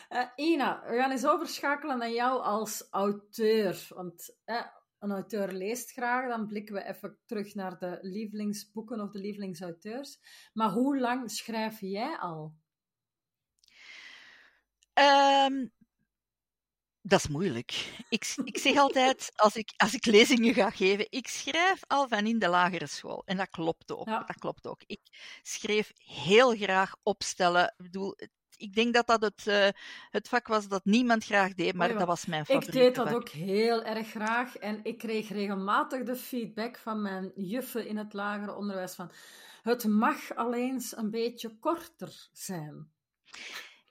Eh, 0.08 0.26
Ina, 0.36 0.82
we 0.86 0.96
gaan 0.96 1.10
eens 1.10 1.26
overschakelen 1.26 1.98
naar 1.98 2.10
jou 2.10 2.42
als 2.42 2.86
auteur. 2.90 3.86
Want 3.88 4.36
eh, 4.44 4.66
een 4.98 5.10
auteur 5.10 5.52
leest 5.52 5.92
graag, 5.92 6.28
dan 6.28 6.46
blikken 6.46 6.74
we 6.74 6.84
even 6.84 7.18
terug 7.24 7.54
naar 7.54 7.78
de 7.78 7.98
lievelingsboeken 8.00 9.00
of 9.00 9.10
de 9.10 9.18
lievelingsauteurs. 9.18 10.18
Maar 10.52 10.70
hoe 10.70 10.98
lang 10.98 11.30
schrijf 11.30 11.80
jij 11.80 12.18
al? 12.18 12.54
Ehm, 14.96 15.66
Dat 17.00 17.18
is 17.18 17.28
moeilijk. 17.28 17.92
Ik, 18.08 18.34
ik 18.44 18.58
zeg 18.58 18.76
altijd, 18.76 19.32
als 19.36 19.56
ik, 19.56 19.72
als 19.76 19.94
ik 19.94 20.06
lezingen 20.06 20.54
ga 20.54 20.70
geven, 20.70 21.06
ik 21.10 21.28
schrijf 21.28 21.80
al 21.86 22.08
van 22.08 22.26
in 22.26 22.38
de 22.38 22.48
lagere 22.48 22.86
school. 22.86 23.22
En 23.24 23.36
dat 23.36 23.50
klopt 23.50 23.92
ook. 23.92 24.08
Ja. 24.08 24.22
Dat 24.26 24.38
klopt 24.38 24.66
ook. 24.66 24.82
Ik 24.86 25.00
schreef 25.42 25.92
heel 25.96 26.56
graag 26.56 26.96
opstellen. 27.02 27.64
Ik 27.76 27.84
bedoel, 27.84 28.16
ik 28.56 28.74
denk 28.74 28.94
dat 28.94 29.06
dat 29.06 29.22
het, 29.22 29.46
eh, 29.46 29.68
het 30.10 30.28
vak 30.28 30.46
was 30.46 30.68
dat 30.68 30.84
niemand 30.84 31.24
graag 31.24 31.54
deed, 31.54 31.74
maar 31.74 31.90
Oh 31.90 31.98
dat 31.98 32.06
was 32.06 32.26
mijn 32.26 32.44
Ik 32.46 32.46
favoriete 32.46 32.78
deed 32.78 32.94
dat 32.94 33.08
vak. 33.08 33.14
ook 33.14 33.28
heel 33.28 33.84
erg 33.84 34.08
graag 34.10 34.56
en 34.56 34.80
ik 34.84 34.98
kreeg 34.98 35.28
regelmatig 35.28 36.02
de 36.02 36.16
feedback 36.16 36.78
van 36.78 37.02
mijn 37.02 37.32
juffen 37.34 37.86
in 37.86 37.96
het 37.96 38.12
lager 38.12 38.54
onderwijs 38.56 38.94
van 38.94 39.10
het 39.62 39.84
mag 39.84 40.34
alleen 40.34 40.72
eens 40.72 40.96
een 40.96 41.10
beetje 41.10 41.58
korter 41.58 42.28
zijn. 42.32 42.92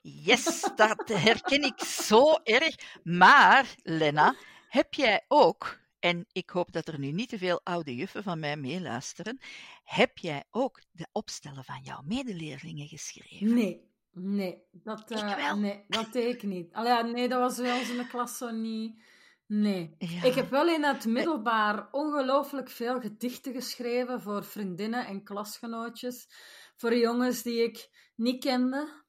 Yes, 0.08 0.70
dat 0.76 1.08
herken 1.08 1.62
ik 1.62 1.80
zo 1.84 2.32
erg. 2.42 3.00
Maar, 3.02 3.74
Lena, 3.82 4.34
heb 4.68 4.94
jij 4.94 5.24
ook, 5.28 5.78
en 5.98 6.26
ik 6.32 6.50
hoop 6.50 6.72
dat 6.72 6.88
er 6.88 6.98
nu 6.98 7.12
niet 7.12 7.28
te 7.28 7.38
veel 7.38 7.60
oude 7.62 7.94
juffen 7.94 8.22
van 8.22 8.38
mij 8.40 8.56
meeluisteren, 8.56 9.38
heb 9.84 10.18
jij 10.18 10.44
ook 10.50 10.80
de 10.90 11.06
opstellen 11.12 11.64
van 11.64 11.80
jouw 11.82 12.02
medeleerlingen 12.04 12.86
geschreven? 12.86 13.54
Nee, 13.54 13.90
nee, 14.12 14.62
dat, 14.70 15.04
wel. 15.08 15.56
nee, 15.56 15.84
dat 15.88 16.12
deed 16.12 16.34
ik 16.34 16.42
niet. 16.42 16.72
Allee, 16.72 17.12
nee, 17.12 17.28
dat 17.28 17.40
was 17.40 17.58
wel 17.58 17.80
in 17.80 17.96
de 17.96 18.06
klas 18.06 18.36
zo 18.36 18.50
niet. 18.50 19.02
Nee. 19.46 19.94
Ja. 19.98 20.22
Ik 20.22 20.34
heb 20.34 20.50
wel 20.50 20.68
in 20.68 20.84
het 20.84 21.04
middelbaar 21.04 21.88
ongelooflijk 21.90 22.70
veel 22.70 23.00
gedichten 23.00 23.52
geschreven 23.52 24.20
voor 24.20 24.44
vriendinnen 24.44 25.06
en 25.06 25.22
klasgenootjes. 25.22 26.28
Voor 26.76 26.96
jongens 26.96 27.42
die 27.42 27.62
ik 27.62 27.88
niet 28.14 28.44
kende. 28.44 29.04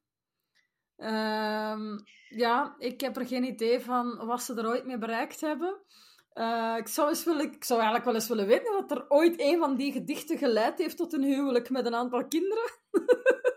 Ehm, 0.98 1.98
ja, 2.30 2.76
ik 2.78 3.02
heb 3.02 3.18
er 3.18 3.28
geen 3.28 3.44
idee 3.44 3.80
van 3.80 4.26
wat 4.26 4.44
ze 4.44 4.54
er 4.54 4.68
ooit 4.68 4.86
mee 4.86 4.98
bereikt 4.98 5.42
hebben. 5.42 5.82
Eh, 6.30 6.76
ik, 6.78 6.88
zou 6.88 7.10
eens 7.10 7.24
willen, 7.24 7.52
ik 7.54 7.64
zou 7.64 7.80
eigenlijk 7.80 8.06
wel 8.10 8.16
eens 8.16 8.28
willen 8.28 8.48
weten 8.48 8.74
wat 8.74 8.92
er 8.92 9.06
ooit 9.10 9.40
een 9.40 9.60
van 9.60 9.76
die 9.76 9.92
gedichten 9.92 10.38
geleid 10.38 10.78
heeft 10.78 10.98
tot 10.98 11.14
een 11.14 11.24
huwelijk 11.24 11.70
met 11.70 11.86
een 11.86 11.96
aantal 11.96 12.28
kinderen. 12.28 12.70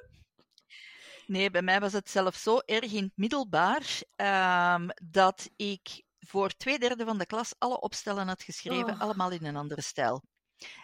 Nee, 1.26 1.50
bij 1.50 1.62
mij 1.62 1.80
was 1.80 1.92
het 1.92 2.10
zelf 2.10 2.34
zo 2.36 2.58
erg 2.58 2.92
in 2.92 3.02
het 3.04 3.12
middelbaar 3.16 4.02
ehm, 4.16 4.88
dat 5.10 5.50
ik 5.56 6.02
voor 6.18 6.48
twee 6.50 6.78
derde 6.78 7.04
van 7.04 7.18
de 7.18 7.26
klas 7.26 7.54
alle 7.58 7.80
opstellen 7.80 8.28
had 8.28 8.42
geschreven, 8.42 8.92
Oh. 8.92 9.00
allemaal 9.00 9.30
in 9.30 9.44
een 9.44 9.56
andere 9.56 9.80
stijl. 9.82 10.22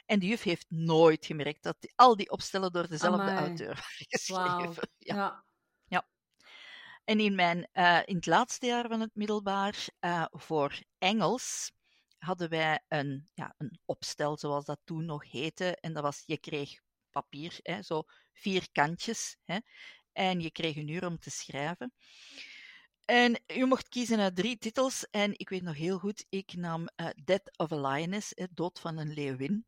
En 0.07 0.19
de 0.19 0.27
juf 0.27 0.43
heeft 0.43 0.67
nooit 0.69 1.27
gemerkt 1.27 1.63
dat 1.63 1.77
die- 1.79 1.93
al 1.95 2.17
die 2.17 2.31
opstellen 2.31 2.73
door 2.73 2.89
dezelfde 2.89 3.23
Amai. 3.23 3.37
auteur 3.37 3.75
waren 4.29 4.61
geschreven. 4.69 4.89
Ja. 4.99 5.45
En 7.07 7.21
in, 7.21 7.35
mijn, 7.35 7.69
eh, 7.73 8.01
in 8.05 8.17
het 8.17 8.27
laatste 8.27 8.67
jaar 8.67 8.89
van 8.89 9.01
het 9.01 9.15
middelbaar, 9.15 9.89
eh, 9.99 10.25
voor 10.31 10.83
Engels, 10.99 11.73
hadden 12.19 12.49
wij 12.49 12.83
een, 12.89 13.29
ja, 13.35 13.55
een 13.59 13.79
opstel, 13.85 14.37
zoals 14.39 14.65
dat 14.65 14.81
toen 14.85 15.05
nog 15.05 15.31
heette. 15.31 15.77
En 15.77 15.93
dat 15.93 16.03
was, 16.03 16.23
je 16.25 16.39
kreeg 16.39 16.81
papier, 17.11 17.59
hè, 17.63 17.83
zo 17.83 18.03
vier 18.33 18.69
kantjes. 18.73 19.37
Hè, 19.45 19.59
en 20.13 20.41
je 20.41 20.51
kreeg 20.51 20.77
een 20.77 20.89
uur 20.89 21.07
om 21.07 21.19
te 21.19 21.31
schrijven. 21.31 21.93
En 23.05 23.43
je 23.47 23.67
mocht 23.67 23.89
kiezen 23.89 24.21
uit 24.21 24.37
drie 24.37 24.59
titels. 24.59 25.07
En 25.11 25.39
ik 25.39 25.49
weet 25.49 25.63
nog 25.63 25.77
heel 25.77 25.99
goed, 25.99 26.27
ik 26.29 26.55
nam 26.55 26.87
eh, 26.95 27.09
Death 27.25 27.59
of 27.59 27.73
a 27.73 27.89
Lioness, 27.89 28.33
hè, 28.35 28.45
Dood 28.51 28.81
van 28.81 28.99
een 28.99 29.13
leeuwin. 29.13 29.67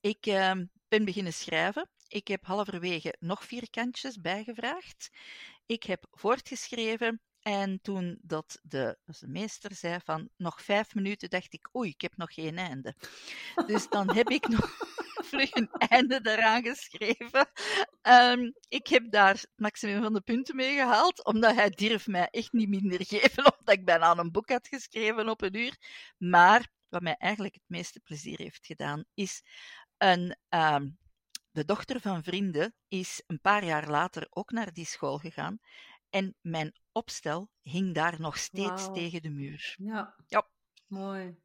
Ik 0.00 0.26
ehm, 0.26 0.66
ben 0.88 1.04
beginnen 1.04 1.32
schrijven. 1.32 1.88
Ik 2.08 2.28
heb 2.28 2.44
halverwege 2.44 3.14
nog 3.18 3.44
vier 3.44 3.70
kantjes 3.70 4.20
bijgevraagd. 4.20 5.10
Ik 5.66 5.82
heb 5.82 6.06
voortgeschreven 6.10 7.20
en 7.40 7.80
toen 7.82 8.18
dat 8.22 8.58
de, 8.62 8.98
meester 9.26 9.74
zei 9.74 9.98
van 10.04 10.28
nog 10.36 10.62
vijf 10.62 10.94
minuten, 10.94 11.30
dacht 11.30 11.52
ik, 11.52 11.68
oei, 11.76 11.90
ik 11.90 12.00
heb 12.00 12.16
nog 12.16 12.34
geen 12.34 12.58
einde. 12.58 12.94
Dus 13.66 13.88
dan 13.88 14.14
heb 14.14 14.28
ik 14.28 14.48
nog 14.48 14.76
vlug 15.30 15.54
een 15.54 15.70
einde 15.70 16.20
daaraan 16.20 16.62
geschreven. 16.62 17.50
Ehm, 18.00 18.50
ik 18.68 18.86
heb 18.86 19.10
daar 19.10 19.34
het 19.34 19.50
maximum 19.56 20.02
van 20.02 20.12
de 20.12 20.20
punten 20.20 20.56
mee 20.56 20.74
gehaald, 20.74 21.24
omdat 21.24 21.54
hij 21.54 21.70
durf 21.70 22.06
mij 22.06 22.28
echt 22.30 22.52
niet 22.52 22.68
minder 22.68 23.06
geven, 23.06 23.44
omdat 23.58 23.74
ik 23.74 23.84
bijna 23.84 24.16
een 24.16 24.32
boek 24.32 24.48
had 24.48 24.68
geschreven 24.68 25.28
op 25.28 25.42
een 25.42 25.56
uur. 25.56 25.76
Maar 26.18 26.68
wat 26.88 27.02
mij 27.02 27.16
eigenlijk 27.18 27.54
het 27.54 27.64
meeste 27.66 28.00
plezier 28.00 28.38
heeft 28.38 28.66
gedaan, 28.66 29.04
is 29.14 29.42
een... 29.98 30.36
ehm, 30.48 30.88
de 31.54 31.64
dochter 31.64 32.00
van 32.00 32.22
vrienden 32.22 32.74
is 32.88 33.22
een 33.26 33.40
paar 33.40 33.64
jaar 33.64 33.88
later 33.90 34.26
ook 34.30 34.50
naar 34.50 34.72
die 34.72 34.86
school 34.86 35.18
gegaan. 35.18 35.58
En 36.10 36.34
mijn 36.40 36.72
opstel 36.92 37.48
hing 37.60 37.94
daar 37.94 38.20
nog 38.20 38.38
steeds 38.38 38.92
tegen 38.92 39.22
de 39.22 39.30
muur. 39.30 39.74
Ja. 39.78 40.14
Ja. 40.26 40.48
Mooi. 40.86 41.36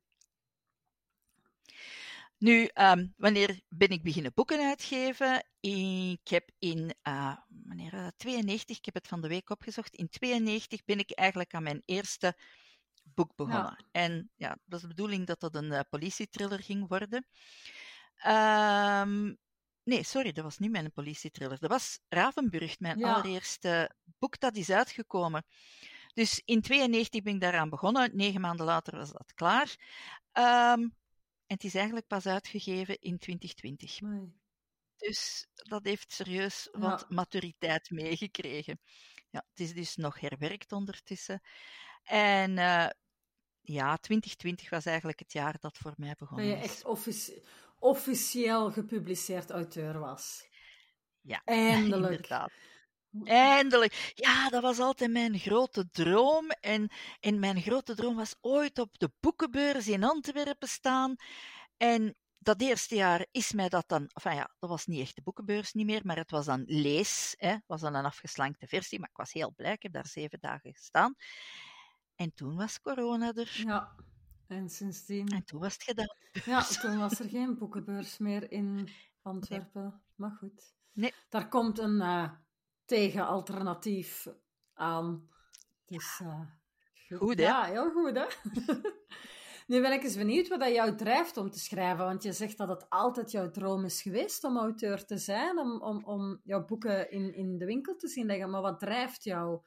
Nu, 2.38 2.66
ehm, 2.66 3.08
wanneer 3.18 3.60
ben 3.68 3.90
ik 3.90 4.04
beginnen 4.04 4.34
boeken 4.34 4.60
uitgeven? 4.60 5.46
Ik 5.60 6.28
heb 6.28 6.50
in, 6.60 6.94
eh 7.02 7.38
wanneer 7.66 7.92
was 7.92 8.02
dat? 8.04 8.18
92, 8.18 8.78
ik 8.78 8.86
heb 8.86 8.94
het 8.94 9.08
van 9.08 9.22
de 9.22 9.28
week 9.28 9.50
opgezocht, 9.50 9.96
in 9.96 10.10
92 10.10 10.86
ben 10.86 11.00
ik 11.00 11.12
eigenlijk 11.12 11.54
aan 11.54 11.64
mijn 11.64 11.82
eerste 11.86 12.38
boek 13.04 13.36
begonnen. 13.36 13.86
En 13.92 14.32
ja, 14.36 14.58
dat 14.66 14.76
is 14.76 14.82
de 14.82 14.88
bedoeling 14.88 15.28
dat 15.28 15.40
dat 15.40 15.56
een 15.56 15.72
eh, 15.72 15.80
politietriller 15.90 16.60
ging 16.60 16.88
worden. 16.88 17.26
Ehm, 18.16 19.34
nee, 19.90 20.04
sorry, 20.04 20.32
dat 20.32 20.44
was 20.44 20.58
niet 20.58 20.72
mijn 20.72 20.92
politietriller. 20.92 21.60
Dat 21.60 21.70
was 21.70 22.00
Ravenburg, 22.10 22.80
mijn 22.80 23.00
Ja. 23.00 23.14
allereerste 23.14 23.96
boek 24.20 24.40
dat 24.40 24.56
is 24.56 24.70
uitgekomen. 24.70 25.46
Dus 26.14 26.42
in 26.46 26.62
92 26.62 27.22
ben 27.22 27.34
ik 27.34 27.42
daaraan 27.42 27.70
begonnen. 27.70 28.16
Negen 28.16 28.42
maanden 28.42 28.66
later 28.66 28.98
was 28.98 29.12
dat 29.12 29.34
klaar. 29.34 29.76
Ehm, 30.32 30.82
en 30.82 31.56
het 31.56 31.64
is 31.64 31.76
eigenlijk 31.76 32.08
pas 32.08 32.26
uitgegeven 32.26 33.00
in 33.00 33.18
2020. 33.18 34.02
Mooi. 34.02 34.34
Dus 34.98 35.48
dat 35.54 35.84
heeft 35.84 36.12
serieus 36.12 36.70
Ja. 36.72 36.80
wat 36.80 37.10
maturiteit 37.10 37.90
meegekregen. 37.90 38.80
Ja, 39.30 39.46
het 39.50 39.60
is 39.60 39.74
dus 39.74 39.96
nog 39.96 40.20
herwerkt 40.20 40.72
ondertussen. 40.72 41.42
En 42.04 42.58
eh, 42.58 42.90
ja, 43.62 43.98
2020 43.98 44.70
was 44.70 44.86
eigenlijk 44.86 45.20
het 45.20 45.32
jaar 45.34 45.56
dat 45.60 45.78
voor 45.78 45.94
mij 45.98 46.10
Dat 46.10 46.18
begonnen 46.18 46.46
je 46.48 46.56
echt 46.56 46.86
offici- 46.86 47.42
officieel 47.80 48.72
gepubliceerd 48.72 49.52
auteur 49.52 50.00
was. 50.00 50.48
Ja, 51.22 51.42
Eindelijk. 51.46 52.12
inderdaad. 52.12 52.52
Eindelijk. 53.24 54.12
Ja, 54.16 54.50
dat 54.50 54.62
was 54.62 54.80
altijd 54.80 55.12
mijn 55.12 55.40
grote 55.40 55.90
droom. 55.92 56.50
En, 56.50 56.90
en 57.20 57.40
mijn 57.40 57.62
grote 57.62 57.96
droom 57.96 58.16
was 58.16 58.36
ooit 58.42 58.80
op 58.80 59.00
de 59.00 59.12
boekenbeurs 59.20 59.88
in 59.88 60.04
Antwerpen 60.04 60.68
staan. 60.68 61.16
En 61.78 62.16
dat 62.38 62.62
eerste 62.62 62.96
jaar 62.96 63.26
is 63.32 63.52
mij 63.52 63.70
dat 63.70 63.88
dan... 63.88 64.10
Enfin 64.14 64.36
ja, 64.36 64.56
dat 64.60 64.70
was 64.70 64.86
niet 64.86 65.00
echt 65.00 65.16
de 65.16 65.22
boekenbeurs 65.22 65.74
niet 65.74 65.86
meer, 65.86 66.02
maar 66.04 66.18
het 66.18 66.32
was 66.32 66.46
dan 66.46 66.64
lees. 66.66 67.34
Hè, 67.38 67.56
was 67.66 67.82
dan 67.82 67.96
een 67.96 68.06
afgeslankte 68.06 68.68
versie, 68.68 69.00
maar 69.00 69.10
ik 69.10 69.18
was 69.18 69.34
heel 69.34 69.54
blij. 69.56 69.74
Ik 69.74 69.84
heb 69.84 69.94
daar 69.94 70.08
zeven 70.08 70.40
dagen 70.40 70.74
gestaan. 70.74 71.16
En 72.16 72.34
toen 72.34 72.56
was 72.56 72.82
corona 72.82 73.34
er. 73.36 73.62
Ja. 73.66 73.96
En 74.50 74.70
sindsdien... 74.70 75.28
En 75.28 75.44
toen 75.44 75.60
was 75.60 75.74
het 75.74 75.84
gedaan. 75.84 76.16
Ja, 76.46 76.64
toen 76.64 76.98
was 76.98 77.20
er 77.20 77.30
geen 77.30 77.58
boekenbeurs 77.58 78.18
meer 78.18 78.52
in 78.52 78.90
Antwerpen. 79.22 80.02
Maar 80.16 80.32
goed. 80.32 80.74
Nee. 80.94 81.14
Daar 81.30 81.48
komt 81.48 81.80
een 81.80 82.02
eh, 82.02 82.32
tegenalternatief 82.86 84.28
aan. 84.74 85.30
Dus, 85.86 86.20
eh, 86.24 86.42
Goed, 87.18 87.38
hè? 87.38 87.44
Ja, 87.44 87.64
heel 87.64 87.92
goed, 87.92 88.16
hè? 88.16 88.26
nu 89.74 89.82
ben 89.82 89.94
ik 89.94 90.04
eens 90.04 90.18
benieuwd 90.18 90.48
wat 90.48 90.60
dat 90.60 90.74
jou 90.74 90.96
drijft 90.96 91.38
om 91.38 91.50
te 91.50 91.60
schrijven. 91.60 92.06
Want 92.06 92.24
je 92.24 92.32
zegt 92.32 92.58
dat 92.58 92.70
het 92.70 92.90
altijd 92.90 93.32
jouw 93.32 93.52
droom 93.52 93.86
is 93.86 94.02
geweest 94.02 94.44
om 94.44 94.58
auteur 94.58 95.06
te 95.06 95.18
zijn. 95.18 95.58
Om, 95.60 95.82
om, 95.82 96.04
om 96.04 96.42
jouw 96.44 96.66
boeken 96.66 97.12
in, 97.12 97.34
in 97.34 97.58
de 97.58 97.66
winkel 97.66 97.96
te 97.96 98.08
zien 98.08 98.26
leggen. 98.26 98.50
Maar 98.50 98.62
wat 98.62 98.80
drijft 98.80 99.24
jou? 99.24 99.62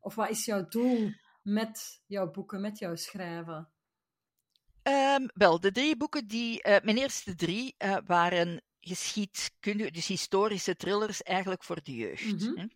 Of 0.00 0.14
wat 0.14 0.30
is 0.30 0.44
jouw 0.44 0.68
doel 0.68 1.10
met 1.42 2.02
jouw 2.06 2.30
boeken, 2.30 2.60
met 2.60 2.78
jouw 2.78 2.94
schrijven? 2.94 3.73
Ehm, 4.84 5.26
wel, 5.34 5.60
de 5.60 5.72
drie 5.72 5.96
boeken 5.96 6.26
die... 6.26 6.62
eh, 6.62 6.84
mijn 6.84 6.96
eerste 6.96 7.34
drie 7.34 7.74
eh, 7.78 7.96
waren 8.06 8.62
geschiedkundige, 8.80 9.90
dus 9.90 10.06
historische 10.06 10.76
thrillers 10.76 11.22
eigenlijk 11.22 11.64
voor 11.64 11.82
de 11.82 11.94
jeugd. 11.94 12.24
Mhm. 12.24 12.58
hè. 12.58 12.66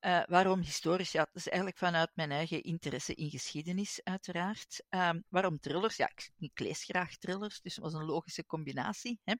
Eh, 0.00 0.22
waarom 0.26 0.60
historisch? 0.60 1.12
Ja, 1.12 1.24
dat 1.24 1.34
is 1.34 1.48
eigenlijk 1.48 1.78
vanuit 1.78 2.10
mijn 2.14 2.30
eigen 2.30 2.62
interesse 2.62 3.14
in 3.14 3.30
geschiedenis, 3.30 4.00
uiteraard. 4.02 4.84
Ehm, 4.88 5.20
waarom 5.28 5.58
thrillers? 5.60 5.96
Ja, 5.96 6.10
ik, 6.14 6.30
ik 6.38 6.58
lees 6.58 6.84
graag 6.84 7.16
thrillers, 7.16 7.60
dus 7.60 7.74
het 7.74 7.84
was 7.84 7.94
een 7.94 8.04
logische 8.04 8.46
combinatie. 8.46 9.20
Hè. 9.24 9.34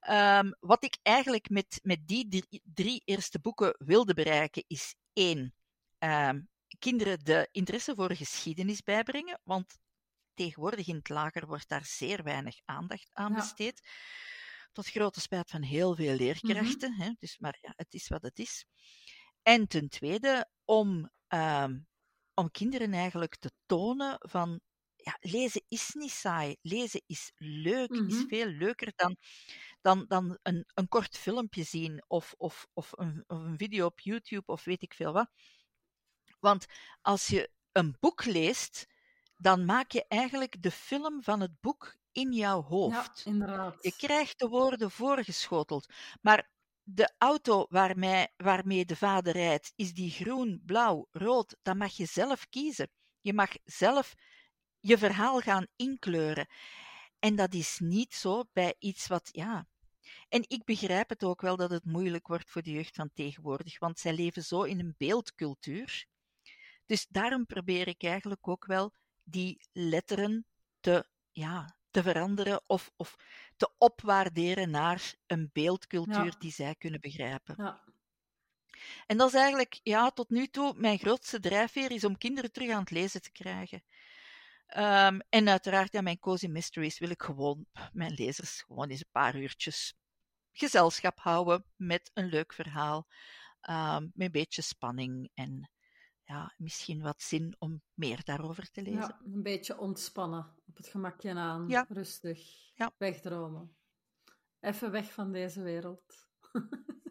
Ehm, 0.00 0.50
wat 0.58 0.84
ik 0.84 0.98
eigenlijk 1.02 1.50
met, 1.50 1.80
met 1.82 2.06
die 2.06 2.28
drie, 2.28 2.62
drie 2.64 3.02
eerste 3.04 3.40
boeken 3.40 3.74
wilde 3.78 4.14
bereiken, 4.14 4.64
is 4.66 4.94
één, 5.12 5.54
kinderen 6.78 7.24
de 7.24 7.48
interesse 7.52 7.94
voor 7.94 8.14
geschiedenis 8.14 8.82
bijbrengen, 8.82 9.40
want 9.44 9.78
tegenwoordig 10.44 10.86
in 10.88 10.96
het 10.96 11.08
lager 11.08 11.46
wordt 11.46 11.68
daar 11.68 11.84
zeer 11.84 12.22
weinig 12.22 12.56
aandacht 12.64 13.10
aan 13.12 13.34
Ja. 13.34 13.34
besteed. 13.34 13.80
Tot 14.72 14.86
grote 14.86 15.20
spijt 15.20 15.50
van 15.50 15.62
heel 15.62 15.94
veel 15.94 16.14
leerkrachten. 16.14 16.94
hè, 16.94 17.10
dus, 17.18 17.38
maar 17.38 17.58
ja, 17.60 17.72
het 17.76 17.94
is 17.94 18.08
wat 18.08 18.22
het 18.22 18.38
is. 18.38 18.66
En 19.42 19.66
ten 19.68 19.88
tweede, 19.88 20.50
om, 20.64 21.10
ehm, 21.28 21.78
om 22.34 22.50
kinderen 22.50 22.92
eigenlijk 22.92 23.36
te 23.36 23.50
tonen 23.66 24.16
van 24.28 24.60
ja, 24.96 25.16
lezen 25.20 25.64
is 25.68 25.90
niet 25.94 26.10
saai. 26.10 26.56
Lezen 26.62 27.02
is 27.06 27.32
leuk, 27.36 28.02
is 28.06 28.16
Mhm. 28.16 28.26
veel 28.26 28.46
leuker 28.46 28.92
dan, 28.96 29.16
dan, 29.80 30.04
dan 30.08 30.38
een, 30.42 30.64
een 30.74 30.88
kort 30.88 31.18
filmpje 31.18 31.62
zien 31.64 32.04
of, 32.06 32.34
of, 32.38 32.66
of, 32.72 32.92
een, 32.96 33.24
of 33.26 33.38
een 33.38 33.58
video 33.58 33.86
op 33.86 34.00
YouTube 34.00 34.46
of 34.52 34.64
weet 34.64 34.82
ik 34.82 34.94
veel 34.94 35.12
wat. 35.12 35.30
Want 36.40 36.66
als 37.02 37.26
je 37.26 37.50
een 37.72 37.96
boek 38.00 38.24
leest, 38.24 38.86
dan 39.40 39.64
maak 39.64 39.90
je 39.90 40.04
eigenlijk 40.08 40.62
de 40.62 40.70
film 40.70 41.22
van 41.22 41.40
het 41.40 41.60
boek 41.60 41.96
in 42.12 42.32
jouw 42.32 42.60
Ja, 42.62 42.66
hoofd. 42.68 43.22
inderdaad. 43.24 43.76
Je 43.80 43.96
krijgt 43.96 44.38
de 44.38 44.48
woorden 44.48 44.90
voorgeschoteld. 44.90 45.92
Maar 46.20 46.50
de 46.82 47.14
auto 47.18 47.66
waarmee, 47.68 48.26
waarmee 48.36 48.84
de 48.84 48.96
vader 48.96 49.32
rijdt, 49.32 49.72
is 49.76 49.94
die 49.94 50.10
groen, 50.10 50.62
blauw, 50.64 51.06
rood? 51.10 51.56
Dat 51.62 51.76
mag 51.76 51.92
je 51.92 52.06
zelf 52.06 52.48
kiezen. 52.48 52.90
Je 53.20 53.32
mag 53.32 53.50
zelf 53.64 54.14
je 54.80 54.98
verhaal 54.98 55.40
gaan 55.40 55.66
inkleuren. 55.76 56.46
En 57.18 57.36
dat 57.36 57.54
is 57.54 57.78
niet 57.78 58.14
zo 58.14 58.44
bij 58.52 58.74
iets 58.78 59.06
wat, 59.06 59.28
ja. 59.32 59.68
En 60.28 60.44
ik 60.48 60.64
begrijp 60.64 61.08
het 61.08 61.24
ook 61.24 61.40
wel 61.40 61.56
dat 61.56 61.70
het 61.70 61.84
moeilijk 61.84 62.26
wordt 62.26 62.50
voor 62.50 62.62
de 62.62 62.70
jeugd 62.70 62.96
van 62.96 63.10
tegenwoordig, 63.14 63.78
want 63.78 63.98
zij 63.98 64.12
leven 64.12 64.42
zo 64.44 64.62
in 64.62 64.78
een 64.80 64.94
beeldcultuur. 64.98 66.06
Dus 66.86 67.06
daarom 67.08 67.46
probeer 67.46 67.88
ik 67.88 68.02
eigenlijk 68.02 68.48
ook 68.48 68.66
wel 68.66 68.92
die 69.30 69.68
letteren 69.72 70.46
te, 70.80 71.06
ja, 71.30 71.76
te 71.90 72.02
veranderen 72.02 72.62
of, 72.66 72.92
of 72.96 73.16
te 73.56 73.70
opwaarderen 73.78 74.70
naar 74.70 75.14
een 75.26 75.50
beeldcultuur 75.52 76.24
Ja. 76.24 76.38
die 76.38 76.52
zij 76.52 76.74
kunnen 76.74 77.00
begrijpen. 77.00 77.54
Ja. 77.58 77.82
En 79.06 79.16
dat 79.16 79.28
is 79.28 79.34
eigenlijk, 79.34 79.80
ja, 79.82 80.10
tot 80.10 80.30
nu 80.30 80.46
toe 80.46 80.74
mijn 80.76 80.98
grootste 80.98 81.40
drijfveer 81.40 81.90
is 81.90 82.04
om 82.04 82.18
kinderen 82.18 82.52
terug 82.52 82.70
aan 82.70 82.80
het 82.80 82.90
lezen 82.90 83.22
te 83.22 83.32
krijgen. 83.32 83.82
Ehm, 84.66 85.18
en 85.28 85.48
uiteraard, 85.48 85.92
ja, 85.92 86.00
mijn 86.00 86.18
Cozy 86.18 86.46
Mysteries 86.46 86.98
wil 86.98 87.10
ik 87.10 87.22
gewoon 87.22 87.66
mijn 87.92 88.12
lezers 88.12 88.62
gewoon 88.62 88.88
eens 88.88 89.00
een 89.00 89.10
paar 89.12 89.36
uurtjes 89.36 89.94
gezelschap 90.52 91.18
houden 91.18 91.64
met 91.76 92.10
een 92.14 92.26
leuk 92.26 92.52
verhaal, 92.52 93.06
ehm, 93.60 94.02
met 94.02 94.26
een 94.26 94.32
beetje 94.32 94.62
spanning 94.62 95.30
en 95.34 95.70
ja, 96.30 96.54
misschien 96.56 97.02
wat 97.02 97.22
zin 97.22 97.54
om 97.58 97.82
meer 97.94 98.24
daarover 98.24 98.70
te 98.70 98.82
lezen. 98.82 99.00
ja, 99.00 99.20
een 99.24 99.42
beetje 99.42 99.78
ontspannen. 99.78 100.54
Op 100.66 100.76
het 100.76 100.86
gemakje 100.86 101.34
aan. 101.34 101.68
Ja. 101.68 101.86
Rustig. 101.88 102.38
Ja. 102.74 102.92
Wegdromen. 102.96 103.76
Even 104.60 104.90
weg 104.90 105.12
van 105.12 105.32
deze 105.32 105.62
wereld. 105.62 106.28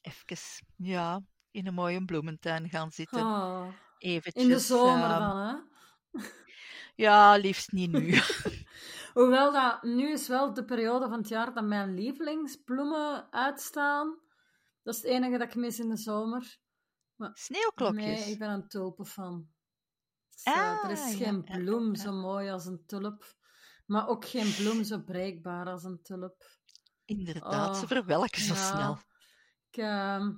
Even, 0.00 0.66
ja, 0.76 1.22
in 1.50 1.66
een 1.66 1.74
mooie 1.74 2.04
bloementuin 2.04 2.68
gaan 2.68 2.90
zitten. 2.90 3.20
Ah, 3.20 3.68
Eventjes, 3.98 4.44
in 4.44 4.48
de 4.48 4.58
zomer 4.58 5.10
ehm, 5.10 5.20
dan, 5.20 5.36
hè? 5.36 5.56
Ja, 7.04 7.36
liefst 7.36 7.72
niet 7.72 7.92
nu. 7.92 8.14
Hoewel 9.18 9.52
dat 9.52 9.82
nu 9.82 10.12
is 10.12 10.28
wel 10.28 10.54
de 10.54 10.64
periode 10.64 11.08
van 11.08 11.18
het 11.18 11.28
jaar 11.28 11.54
dat 11.54 11.64
mijn 11.64 11.94
lievelingsbloemen 11.94 13.32
uitstaan. 13.32 14.18
Dat 14.82 14.94
is 14.94 15.02
het 15.02 15.10
enige 15.10 15.38
dat 15.38 15.48
ik 15.48 15.54
mis 15.54 15.78
in 15.78 15.88
de 15.88 15.96
zomer. 15.96 16.62
Sneeuwklokjes. 17.18 18.04
Nee, 18.04 18.30
ik 18.32 18.38
ben 18.38 18.50
een 18.50 18.68
tulpenfan. 18.68 19.48
Dus, 20.30 20.42
eh, 20.42 20.84
er 20.84 20.90
is 20.90 21.00
Ah, 21.00 21.16
geen 21.16 21.42
ja, 21.44 21.58
bloem 21.58 21.94
ja. 21.94 22.00
zo 22.00 22.12
mooi 22.12 22.50
als 22.50 22.66
een 22.66 22.82
tulp. 22.86 23.36
Maar 23.86 24.08
ook 24.08 24.24
geen 24.24 24.54
bloem 24.54 24.84
zo 24.84 24.98
breekbaar 25.00 25.66
als 25.66 25.84
een 25.84 26.02
tulp. 26.02 26.44
Inderdaad, 27.04 27.76
ze 27.76 27.82
Oh, 27.82 27.88
verwelken 27.88 28.40
zo 28.42 28.54
snel. 28.54 28.98
Ik 29.70 29.76
ehm, 29.76 30.32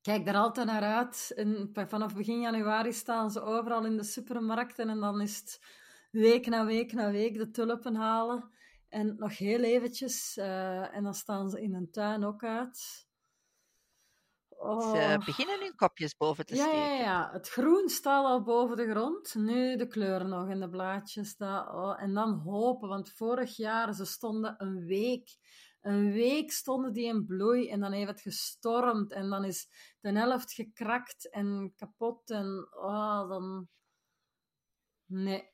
kijk 0.00 0.24
daar 0.26 0.36
altijd 0.36 0.66
naar 0.66 0.82
uit. 0.82 1.32
En 1.36 1.70
vanaf 1.88 2.14
begin 2.14 2.40
januari 2.40 2.92
staan 2.92 3.30
ze 3.30 3.40
overal 3.40 3.84
in 3.84 3.96
de 3.96 4.04
supermarkten. 4.04 4.88
En 4.88 5.00
dan 5.00 5.20
is 5.20 5.36
het 5.38 5.60
week 6.10 6.46
na 6.46 6.64
week 6.64 6.92
na 6.92 7.10
week 7.10 7.34
de 7.34 7.50
tulpen 7.50 7.94
halen. 7.94 8.50
En 8.88 9.16
nog 9.16 9.38
heel 9.38 9.60
eventjes. 9.62 10.36
eh, 10.36 10.94
en 10.96 11.02
dan 11.02 11.14
staan 11.14 11.50
ze 11.50 11.62
in 11.62 11.74
een 11.74 11.90
tuin 11.90 12.24
ook 12.24 12.44
uit. 12.44 13.05
Oh. 14.66 14.90
Ze 14.92 15.22
beginnen 15.24 15.60
hun 15.60 15.74
kopjes 15.74 16.16
boven 16.16 16.46
te 16.46 16.54
Ja, 16.54 16.62
steken. 16.62 16.80
ja, 16.80 16.94
ja. 16.94 17.30
Het 17.32 17.48
groen 17.48 17.88
staat 17.88 18.24
al 18.24 18.42
boven 18.42 18.76
de 18.76 18.90
grond. 18.90 19.34
Nu 19.34 19.76
de 19.76 19.86
kleur 19.86 20.24
nog 20.28 20.48
in 20.48 20.60
de 20.60 20.68
blaadjes. 20.68 21.36
Dat, 21.36 21.68
oh, 21.68 22.02
en 22.02 22.14
dan 22.14 22.32
hopen, 22.32 22.88
want 22.88 23.12
vorig 23.12 23.56
jaar 23.56 23.94
ze 23.94 24.04
stonden 24.04 24.54
een 24.58 24.84
week. 24.86 25.36
Een 25.80 26.12
week 26.12 26.52
stonden 26.52 26.92
die 26.92 27.06
in 27.06 27.26
bloei 27.26 27.68
en 27.68 27.80
dan 27.80 27.92
heeft 27.92 28.10
het 28.10 28.20
gestormd. 28.20 29.12
En 29.12 29.30
dan 29.30 29.44
is 29.44 29.68
de 30.00 30.12
helft 30.12 30.52
gekrakt 30.52 31.30
en 31.30 31.72
kapot. 31.76 32.30
En 32.30 32.68
oh, 32.70 33.28
dan... 33.28 33.68
Nee. 35.06 35.50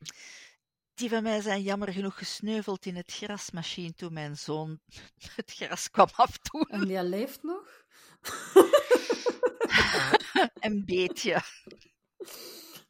Die 0.94 1.08
van 1.08 1.22
mij 1.22 1.40
zijn 1.40 1.62
jammer 1.62 1.92
genoeg 1.92 2.18
gesneuveld 2.18 2.86
in 2.86 2.96
het 2.96 3.12
grasmachine 3.12 3.94
toen 3.94 4.12
mijn 4.12 4.36
zoon 4.36 4.80
het 5.36 5.52
gras 5.52 5.90
kwam 5.90 6.08
afdoen. 6.16 6.66
En 6.68 6.84
die 6.86 7.02
leeft 7.02 7.42
nog? 7.42 7.81
Een 10.60 10.84
beetje. 10.84 11.40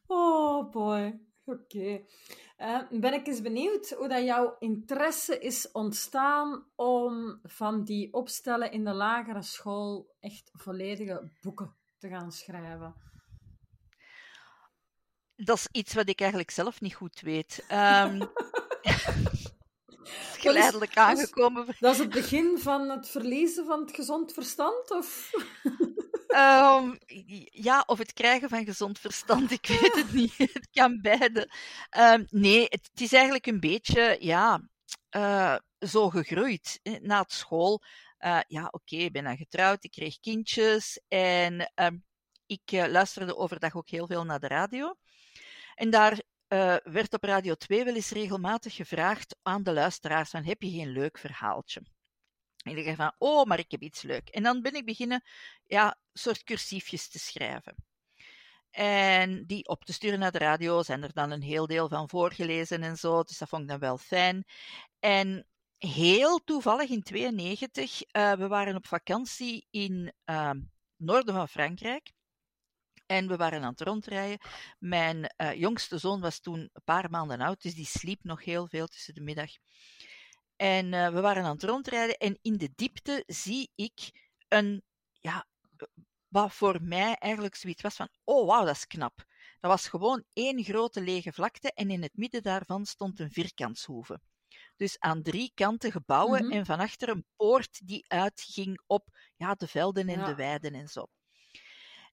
Oh 0.07 0.71
boy. 0.71 1.19
Oké. 1.45 2.05
Eh, 2.57 2.79
ben 2.89 3.13
ik 3.13 3.27
eens 3.27 3.41
benieuwd 3.41 3.89
hoe 3.89 4.07
dat 4.07 4.23
jouw 4.23 4.55
interesse 4.59 5.39
is 5.39 5.71
ontstaan 5.71 6.65
om 6.75 7.39
van 7.43 7.83
die 7.83 8.13
opstellen 8.13 8.71
in 8.71 8.83
de 8.83 8.93
lagere 8.93 9.41
school 9.41 10.15
echt 10.19 10.49
volledige 10.53 11.31
boeken 11.41 11.75
te 11.97 12.09
gaan 12.09 12.31
schrijven. 12.31 12.95
Dat 15.35 15.57
is 15.57 15.67
iets 15.71 15.93
wat 15.93 16.09
ik 16.09 16.19
eigenlijk 16.19 16.51
zelf 16.51 16.81
niet 16.81 16.93
goed 16.93 17.19
weet. 17.19 17.65
Geleidelijk 20.37 20.93
dat 20.93 21.11
is- 21.11 21.19
aangekomen. 21.19 21.65
Dat 21.79 21.93
is 21.93 21.99
het 21.99 22.09
begin 22.09 22.59
van 22.59 22.89
het 22.89 23.09
verliezen 23.09 23.65
van 23.65 23.79
het 23.81 23.95
gezond 23.95 24.33
verstand? 24.33 24.91
Of? 24.91 25.29
Ehm, 26.27 26.95
ja, 27.51 27.83
of 27.85 27.97
het 27.97 28.13
krijgen 28.13 28.49
van 28.49 28.65
gezond 28.65 28.99
verstand, 28.99 29.51
ik 29.51 29.65
weet 29.67 29.95
het 29.95 30.13
niet. 30.13 30.37
Het 30.53 30.67
kan 30.71 31.01
beide. 31.01 31.49
Ehm, 31.89 32.23
nee, 32.29 32.61
het, 32.63 32.89
het 32.91 33.01
is 33.01 33.13
eigenlijk 33.13 33.45
een 33.45 33.59
beetje, 33.59 34.17
ja, 34.19 34.69
eh, 35.09 35.55
zo 35.79 36.09
gegroeid. 36.09 36.79
Na 37.01 37.21
het 37.21 37.31
school, 37.31 37.81
eh, 38.17 38.39
ja, 38.47 38.67
oké, 38.71 38.95
ik 38.95 39.11
ben 39.11 39.23
dan 39.23 39.37
getrouwd, 39.37 39.83
ik 39.83 39.91
kreeg 39.91 40.19
kindjes 40.19 41.01
en 41.07 41.71
ehm, 41.75 41.97
ik 42.45 42.61
eh, 42.65 42.87
luisterde 42.87 43.35
overdag 43.37 43.75
ook 43.75 43.89
heel 43.89 44.07
veel 44.07 44.23
naar 44.23 44.39
de 44.39 44.47
radio. 44.47 44.95
En 45.75 45.89
daar 45.89 46.21
eh, 46.53 46.75
werd 46.83 47.13
op 47.13 47.23
Radio 47.23 47.55
2 47.55 47.83
wel 47.83 47.95
eens 47.95 48.09
regelmatig 48.09 48.75
gevraagd 48.75 49.35
aan 49.41 49.63
de 49.63 49.73
luisteraars 49.73 50.29
van, 50.29 50.43
heb 50.43 50.61
je 50.61 50.69
geen 50.69 50.89
leuk 50.89 51.17
verhaaltje? 51.17 51.81
En 52.63 52.77
ik 52.77 52.85
dacht 52.85 52.97
van, 52.97 53.13
oh, 53.17 53.45
maar 53.45 53.59
ik 53.59 53.71
heb 53.71 53.81
iets 53.81 54.01
leuk. 54.01 54.29
En 54.29 54.43
dan 54.43 54.61
ben 54.61 54.73
ik 54.73 54.85
beginnen, 54.85 55.23
ja, 55.63 55.97
soort 56.11 56.43
cursiefjes 56.43 57.09
te 57.09 57.19
schrijven. 57.19 57.75
En 58.69 59.45
die 59.45 59.67
op 59.67 59.85
te 59.85 59.93
sturen 59.93 60.19
naar 60.19 60.31
de 60.31 60.37
radio, 60.37 60.83
zijn 60.83 61.03
er 61.03 61.13
dan 61.13 61.31
een 61.31 61.41
heel 61.41 61.67
deel 61.67 61.87
van 61.87 62.09
voorgelezen 62.09 62.83
en 62.83 62.97
zo. 62.97 63.23
Dus 63.23 63.37
dat 63.37 63.49
vond 63.49 63.61
ik 63.61 63.69
dan 63.69 63.79
wel 63.79 63.97
fijn. 63.97 64.45
En 64.99 65.47
heel 65.77 66.43
toevallig 66.43 66.89
in 66.89 67.03
92, 67.03 68.01
eh, 68.01 68.31
we 68.31 68.47
waren 68.47 68.75
op 68.75 68.87
vakantie 68.87 69.67
in 69.69 70.13
uh, 70.25 70.51
noorden 70.97 71.33
van 71.33 71.49
Frankrijk. 71.49 72.11
En 73.13 73.27
we 73.27 73.35
waren 73.35 73.63
aan 73.63 73.71
het 73.71 73.81
rondrijden. 73.81 74.37
Mijn 74.79 75.33
uh, 75.37 75.53
jongste 75.53 75.97
zoon 75.97 76.21
was 76.21 76.39
toen 76.39 76.59
een 76.59 76.83
paar 76.83 77.09
maanden 77.09 77.41
oud, 77.41 77.61
dus 77.61 77.75
die 77.75 77.85
sliep 77.85 78.23
nog 78.23 78.43
heel 78.43 78.67
veel 78.67 78.87
tussen 78.87 79.13
de 79.13 79.21
middag. 79.21 79.51
En 80.55 80.85
uh, 80.93 81.09
we 81.09 81.21
waren 81.21 81.43
aan 81.43 81.53
het 81.53 81.63
rondrijden 81.63 82.17
en 82.17 82.37
in 82.41 82.57
de 82.57 82.71
diepte 82.75 83.23
zie 83.27 83.71
ik 83.75 84.27
een, 84.47 84.83
ja, 85.11 85.45
wat 86.27 86.53
voor 86.53 86.79
mij 86.81 87.15
eigenlijk 87.15 87.55
zoiets 87.55 87.81
was 87.81 87.95
van, 87.95 88.09
oh 88.23 88.47
wauw, 88.47 88.65
dat 88.65 88.75
is 88.75 88.87
knap. 88.87 89.23
Dat 89.59 89.71
was 89.71 89.87
gewoon 89.87 90.23
één 90.33 90.63
grote 90.63 91.01
lege 91.01 91.33
vlakte 91.33 91.71
en 91.73 91.89
in 91.89 92.01
het 92.01 92.17
midden 92.17 92.43
daarvan 92.43 92.85
stond 92.85 93.19
een 93.19 93.31
vierkantshoeve. 93.31 94.19
Dus 94.75 94.99
aan 94.99 95.21
drie 95.21 95.51
kanten 95.53 95.91
gebouwen 95.91 96.43
mm 96.43 96.49
-hmm. 96.49 96.57
en 96.57 96.65
van 96.65 96.79
achter 96.79 97.09
een 97.09 97.25
poort 97.35 97.87
die 97.87 98.05
uitging 98.07 98.81
op 98.87 99.07
ja, 99.35 99.53
de 99.53 99.67
velden 99.67 100.09
en 100.09 100.19
ja. 100.19 100.25
de 100.25 100.35
weiden 100.35 100.73
en 100.73 100.87
zo. 100.87 101.07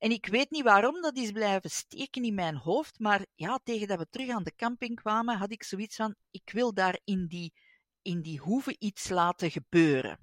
En 0.00 0.10
ik 0.10 0.26
weet 0.26 0.50
niet 0.50 0.62
waarom 0.62 1.00
dat 1.00 1.16
is 1.16 1.30
blijven 1.30 1.70
steken 1.70 2.24
in 2.24 2.34
mijn 2.34 2.56
hoofd, 2.56 2.98
maar 2.98 3.26
ja, 3.34 3.60
tegen 3.64 3.88
dat 3.88 3.98
we 3.98 4.08
terug 4.10 4.28
aan 4.28 4.42
de 4.42 4.54
camping 4.54 5.00
kwamen, 5.00 5.36
had 5.36 5.50
ik 5.52 5.62
zoiets 5.62 5.96
van, 5.96 6.14
ik 6.30 6.50
wil 6.52 6.74
daar 6.74 6.98
in 7.04 7.26
die, 7.26 7.52
in 8.02 8.22
die 8.22 8.38
hoeve 8.38 8.76
iets 8.78 9.08
laten 9.08 9.50
gebeuren. 9.50 10.18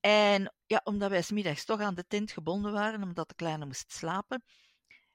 En 0.00 0.54
ja, 0.66 0.80
omdat 0.84 1.10
wij 1.10 1.22
smiddags 1.22 1.64
toch 1.64 1.80
aan 1.80 1.94
de 1.94 2.06
tent 2.06 2.30
gebonden 2.30 2.72
waren, 2.72 3.02
omdat 3.02 3.28
de 3.28 3.34
kleine 3.34 3.66
moest 3.66 3.92
slapen, 3.92 4.42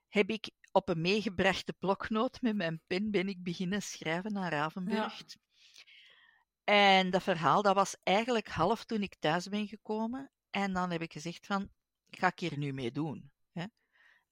heb 0.08 0.30
ik 0.30 0.50
op 0.72 0.89
een 0.89 1.02
meegebrachte 1.02 1.74
bloknoot 1.74 2.41
met 2.41 2.56
mijn 2.56 2.82
pen 2.88 3.12
ben 3.12 3.28
ik 3.28 3.44
beginnen 3.44 3.82
schrijven 3.82 4.34
naar 4.34 4.52
Ravenburg. 4.52 5.18
Ja. 5.18 5.26
En 6.63 7.10
dat 7.10 7.24
verhaal, 7.24 7.62
dat 7.62 7.76
was 7.76 7.96
eigenlijk 8.04 8.48
half 8.48 8.86
toen 8.86 9.02
ik 9.02 9.15
thuis 9.20 9.50
ben 9.50 9.68
gekomen. 9.68 10.32
En 10.50 10.74
dan 10.74 10.91
heb 10.91 11.02
ik 11.02 11.12
gezegd 11.12 11.46
van, 11.46 11.70
ga 12.10 12.28
ik 12.28 12.39
hier 12.39 12.58
nu 12.58 12.74
mee 12.74 12.91
doen? 12.91 13.34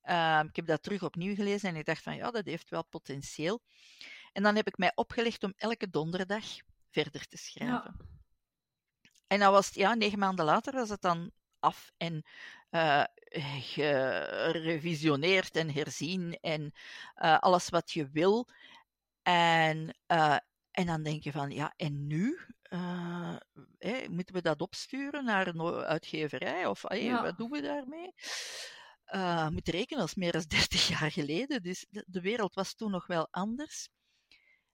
Ehm, 0.04 0.48
ik 0.48 0.56
heb 0.56 0.66
dat 0.66 0.84
terug 0.84 1.04
opnieuw 1.04 1.36
gelezen 1.36 1.70
en 1.70 1.76
ik 1.76 1.86
dacht 1.86 2.02
van 2.02 2.16
ja, 2.16 2.32
dat 2.32 2.46
heeft 2.46 2.70
wel 2.70 2.86
potentieel. 2.86 3.62
En 4.32 4.44
dan 4.44 4.56
heb 4.56 4.68
ik 4.68 4.78
mij 4.78 4.92
opgelegd 4.96 5.44
om 5.44 5.54
elke 5.56 5.90
donderdag 5.90 6.44
verder 6.90 7.28
te 7.28 7.38
schrijven. 7.38 7.96
Ja. 7.98 8.06
En 9.28 9.40
dan 9.40 9.52
was 9.52 9.66
het, 9.66 9.76
ja, 9.76 9.94
negen 9.94 10.20
maanden 10.20 10.46
later 10.46 10.74
was 10.74 10.90
het 10.90 11.02
dan 11.02 11.32
af 11.60 11.92
en 11.98 12.26
uh, 12.72 13.04
gerevisioneerd 13.60 15.56
en 15.56 15.72
herzien 15.72 16.38
en 16.42 16.74
uh, 17.16 17.40
alles 17.40 17.70
wat 17.70 17.92
je 17.92 18.10
wil. 18.10 18.48
En, 19.22 19.98
uh, 20.08 20.38
en 20.72 20.86
dan 20.86 21.04
denk 21.04 21.24
je 21.24 21.32
van, 21.32 21.52
ja, 21.52 21.74
en 21.78 22.08
nu? 22.08 22.40
Hey, 23.78 24.08
moeten 24.10 24.36
we 24.36 24.42
dat 24.42 24.62
opsturen 24.62 25.26
naar 25.26 25.48
een 25.48 25.62
uitgeverij? 25.84 26.66
Of 26.66 26.82
hey, 26.82 27.04
ja. 27.04 27.22
wat 27.22 27.38
doen 27.38 27.50
we 27.50 27.62
daarmee? 27.62 28.14
Uh, 29.16 29.50
moet 29.50 29.68
rekenen, 29.68 30.02
als 30.02 30.16
meer 30.16 30.32
dan 30.32 30.44
30 30.48 30.88
jaar 30.88 31.12
geleden. 31.12 31.64
Dus 31.64 31.86
de, 31.90 32.06
de 32.08 32.22
wereld 32.22 32.54
was 32.54 32.74
toen 32.74 32.92
nog 32.92 33.08
wel 33.08 33.28
anders. 33.32 33.90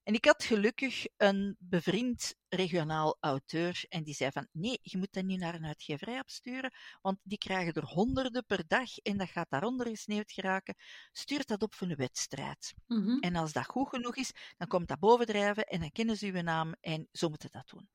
En 0.09 0.15
ik 0.15 0.25
had 0.25 0.43
gelukkig 0.43 1.05
een 1.17 1.55
bevriend 1.59 2.35
regionaal 2.47 3.17
auteur 3.19 3.85
en 3.89 4.03
die 4.03 4.13
zei 4.13 4.31
van 4.31 4.47
nee, 4.51 4.79
je 4.81 4.97
moet 4.97 5.13
dat 5.13 5.23
niet 5.23 5.39
naar 5.39 5.55
een 5.55 5.65
uitgeverij 5.65 6.19
opsturen, 6.19 6.73
want 7.01 7.17
die 7.23 7.37
krijgen 7.37 7.73
er 7.73 7.85
honderden 7.85 8.45
per 8.45 8.63
dag 8.67 8.97
en 8.97 9.17
dat 9.17 9.29
gaat 9.29 9.49
daaronder 9.49 9.87
gesneeuwd 9.87 10.31
geraken. 10.31 10.75
Stuur 11.11 11.45
dat 11.45 11.61
op 11.61 11.73
voor 11.73 11.87
een 11.87 11.95
wedstrijd. 11.95 12.73
Mm 12.87 13.03
-hmm. 13.03 13.19
En 13.19 13.35
als 13.35 13.53
dat 13.53 13.65
goed 13.65 13.89
genoeg 13.89 14.15
is, 14.15 14.31
dan 14.57 14.67
komt 14.67 14.87
dat 14.87 14.99
bovendrijven 14.99 15.63
en 15.63 15.79
dan 15.79 15.91
kennen 15.91 16.17
ze 16.17 16.25
uw 16.25 16.41
naam 16.41 16.75
en 16.81 17.07
zo 17.11 17.29
moeten 17.29 17.51
dat 17.51 17.69
doen. 17.69 17.89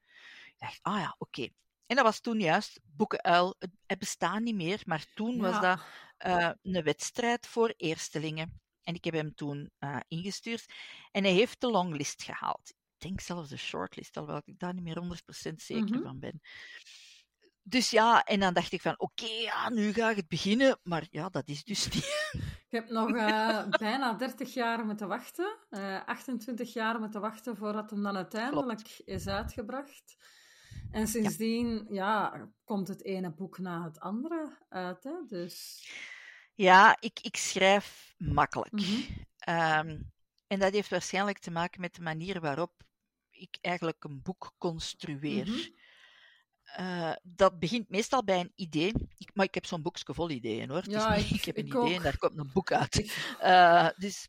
Ik 0.46 0.58
dacht, 0.58 0.78
ah 0.82 0.98
ja, 0.98 1.14
oké. 1.18 1.40
Okay. 1.40 1.54
En 1.86 1.96
dat 1.96 2.04
was 2.04 2.20
toen 2.20 2.40
juist 2.40 2.80
Boekenuil. 2.84 3.56
Het 3.86 3.98
bestaat 3.98 4.40
niet 4.40 4.54
meer, 4.54 4.82
maar 4.84 5.06
toen 5.14 5.34
ja. 5.34 5.40
was 5.40 5.60
dat 5.60 5.80
uh, 6.26 6.50
een 6.62 6.82
wedstrijd 6.82 7.46
voor 7.46 7.74
eerstelingen. 7.76 8.60
En 8.82 8.94
ik 8.94 9.04
heb 9.04 9.14
hem 9.14 9.34
toen 9.34 9.70
uh, 9.80 9.96
ingestuurd. 10.08 10.66
En 11.10 11.24
hij 11.24 11.32
heeft 11.32 11.60
de 11.60 11.70
longlist 11.70 12.22
gehaald. 12.22 12.68
Ik 12.68 13.08
denk 13.08 13.20
zelfs 13.20 13.48
de 13.48 13.56
shortlist, 13.56 14.16
alhoewel 14.16 14.42
ik 14.44 14.58
daar 14.58 14.74
niet 14.74 14.84
meer 14.84 15.02
100% 15.50 15.54
zeker 15.54 15.84
mm 15.84 15.92
-hmm. 15.92 16.02
van 16.02 16.18
ben. 16.18 16.40
Dus 17.66 17.90
ja, 17.90 18.24
en 18.24 18.40
dan 18.40 18.54
dacht 18.54 18.72
ik 18.72 18.80
van, 18.80 18.94
oké, 18.98 19.24
okay, 19.24 19.42
ja, 19.42 19.70
nu 19.70 19.92
ga 19.92 20.10
ik 20.10 20.16
het 20.16 20.28
beginnen. 20.28 20.78
Maar 20.82 21.06
ja, 21.10 21.28
dat 21.28 21.48
is 21.48 21.64
dus 21.64 21.88
niet. 21.88 22.30
Ik 22.68 22.80
heb 22.80 22.90
nog 22.90 23.10
uh, 23.10 23.66
bijna 23.78 24.12
30 24.12 24.54
jaar 24.54 24.86
moeten 24.86 25.08
wachten. 25.08 25.56
Uh, 25.70 26.04
28 26.06 26.72
jaar 26.72 27.00
moeten 27.00 27.20
wachten 27.20 27.56
voordat 27.56 27.90
hem 27.90 28.02
dan 28.02 28.16
uiteindelijk 28.16 28.82
Klopt. 28.82 29.02
is 29.04 29.26
uitgebracht. 29.26 30.16
En 30.90 31.06
sindsdien, 31.06 31.86
ja. 31.90 32.34
ja. 32.34 32.52
komt 32.64 32.88
het 32.88 33.04
ene 33.04 33.30
boek 33.30 33.58
na 33.58 33.84
het 33.84 34.00
andere 34.00 34.58
uit. 34.68 35.04
Hè? 35.04 35.12
Dus... 35.26 35.88
Ja, 36.54 36.96
ik, 37.00 37.18
ik 37.22 37.36
schrijf 37.36 38.14
makkelijk. 38.18 38.72
Mm 38.72 38.78
-hmm. 38.78 39.88
um, 39.88 40.12
en 40.46 40.58
dat 40.58 40.72
heeft 40.72 40.90
waarschijnlijk 40.90 41.38
te 41.38 41.50
maken 41.50 41.80
met 41.80 41.94
de 41.94 42.02
manier 42.02 42.40
waarop 42.40 42.72
ik 43.30 43.58
eigenlijk 43.60 44.04
een 44.04 44.22
boek 44.22 44.54
construeer. 44.58 45.46
Mm 45.46 45.52
-hmm. 45.52 45.74
uh, 46.80 47.12
dat 47.22 47.58
begint 47.58 47.88
meestal 47.88 48.24
bij 48.24 48.40
een 48.40 48.52
idee. 48.54 48.92
Ik, 49.18 49.30
maar 49.34 49.46
ik 49.46 49.54
heb 49.54 49.66
zo'n 49.66 49.82
boekje 49.82 50.14
vol 50.14 50.30
ideeën 50.30 50.70
hoor. 50.70 50.90
Ja, 50.90 51.16
niet, 51.16 51.24
ik, 51.30 51.30
ik, 51.30 51.44
heb 51.44 51.56
een 51.56 51.66
ik 51.66 51.74
idee 51.74 51.82
ook. 51.82 51.96
en 51.96 52.02
daar 52.02 52.18
komt 52.18 52.38
een 52.38 52.50
boek 52.52 52.72
uit. 52.82 53.12
Uh, 53.42 53.88
dus 53.96 54.28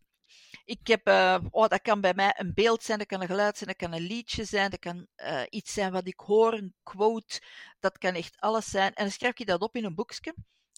ik 0.65 0.87
heb, 0.87 1.07
uh, 1.07 1.37
oh, 1.49 1.67
dat 1.67 1.81
kan 1.81 2.01
bij 2.01 2.13
mij 2.13 2.33
een 2.37 2.53
beeld 2.53 2.83
zijn, 2.83 2.97
dat 2.97 3.07
kan 3.07 3.21
een 3.21 3.27
geluid 3.27 3.57
zijn, 3.57 3.69
dat 3.69 3.89
kan 3.89 3.93
een 3.93 4.07
liedje 4.07 4.45
zijn, 4.45 4.69
dat 4.69 4.79
kan 4.79 5.07
iets 5.49 5.73
zijn 5.73 5.91
wat 5.91 6.07
ik 6.07 6.19
hoor, 6.19 6.53
een 6.53 6.75
quote, 6.83 7.41
dat 7.79 7.97
kan 7.97 8.13
echt 8.13 8.39
alles 8.39 8.65
zijn. 8.65 8.93
En 8.93 9.03
dan 9.03 9.11
schrijf 9.13 9.39
ik 9.39 9.47
dat 9.47 9.61
op 9.61 9.75
in 9.75 9.85
een 9.85 9.95
boekje. 9.95 10.35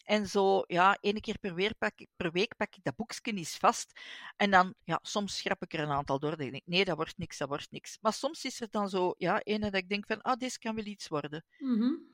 En 0.07 0.27
zo, 0.27 0.63
ja, 0.67 0.97
één 1.01 1.21
keer 1.21 1.39
per, 1.39 1.53
weer 1.53 1.75
pak, 1.75 1.93
per 2.15 2.31
week 2.31 2.55
pak 2.55 2.75
ik 2.75 2.83
dat 2.83 2.95
boekje 2.95 3.31
eens 3.33 3.57
vast. 3.57 3.99
En 4.35 4.51
dan, 4.51 4.73
ja, 4.83 4.99
soms 5.01 5.37
schrap 5.37 5.61
ik 5.61 5.73
er 5.73 5.79
een 5.79 5.91
aantal 5.91 6.19
door. 6.19 6.29
Dan 6.29 6.39
denk 6.39 6.53
ik, 6.53 6.61
nee, 6.65 6.85
dat 6.85 6.95
wordt 6.95 7.17
niks, 7.17 7.37
dat 7.37 7.47
wordt 7.47 7.71
niks. 7.71 7.97
Maar 8.01 8.13
soms 8.13 8.45
is 8.45 8.61
er 8.61 8.67
dan 8.69 8.89
zo, 8.89 9.13
ja, 9.17 9.39
één 9.39 9.61
dat 9.61 9.73
ik 9.73 9.89
denk 9.89 10.05
van, 10.05 10.21
ah, 10.21 10.37
dit 10.37 10.57
kan 10.57 10.75
wel 10.75 10.85
iets 10.85 11.07
worden. 11.07 11.45
Mm 11.57 11.79
-hmm. 11.79 12.13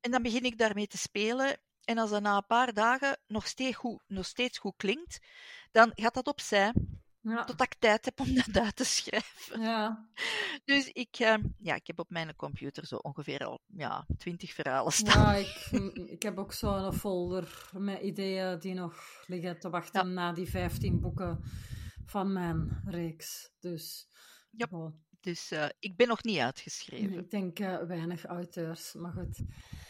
En 0.00 0.10
dan 0.10 0.22
begin 0.22 0.44
ik 0.44 0.58
daarmee 0.58 0.86
te 0.86 0.98
spelen. 0.98 1.60
En 1.84 1.98
als 1.98 2.10
dat 2.10 2.22
na 2.22 2.36
een 2.36 2.46
paar 2.46 2.72
dagen 2.72 3.18
nog 3.26 3.46
steeds 3.46 3.76
goed, 3.76 4.02
nog 4.06 4.26
steeds 4.26 4.58
goed 4.58 4.76
klinkt, 4.76 5.18
dan 5.70 5.92
gaat 5.94 6.14
dat 6.14 6.26
opzij. 6.26 6.72
Ja. 7.28 7.44
Totdat 7.44 7.66
ik 7.66 7.74
tijd 7.78 8.04
heb 8.04 8.20
om 8.20 8.34
dat 8.34 8.58
uit 8.58 8.76
te 8.76 8.84
schrijven. 8.84 9.60
Ja. 9.60 10.08
Dus 10.64 10.92
ik, 10.92 11.18
uh, 11.20 11.34
ja, 11.58 11.74
ik 11.74 11.86
heb 11.86 11.98
op 11.98 12.10
mijn 12.10 12.36
computer 12.36 12.86
zo 12.86 12.96
ongeveer 12.96 13.44
al 13.44 13.60
ja, 13.66 14.06
twintig 14.18 14.52
verhalen 14.52 14.92
staan. 14.92 15.22
Ja, 15.22 15.34
ik, 15.34 15.70
ik 16.16 16.22
heb 16.22 16.38
ook 16.38 16.52
zo'n 16.52 16.92
folder 16.92 17.70
met 17.72 18.02
ideeën 18.02 18.58
die 18.58 18.74
nog 18.74 19.22
liggen 19.26 19.58
te 19.58 19.70
wachten 19.70 20.06
ja. 20.06 20.12
na 20.12 20.32
die 20.32 20.50
vijftien 20.50 21.00
boeken 21.00 21.44
van 22.04 22.32
mijn 22.32 22.82
reeks. 22.84 23.50
Dus, 23.60 24.08
ja. 24.50 24.66
Oh. 24.70 24.92
Dus 25.20 25.52
uh, 25.52 25.68
ik 25.78 25.96
ben 25.96 26.08
nog 26.08 26.22
niet 26.22 26.38
uitgeschreven. 26.38 27.18
Ik 27.18 27.30
denk 27.30 27.58
uh, 27.58 27.82
weinig 27.82 28.24
auteurs, 28.24 28.94
maar 28.94 29.12
goed. 29.12 29.42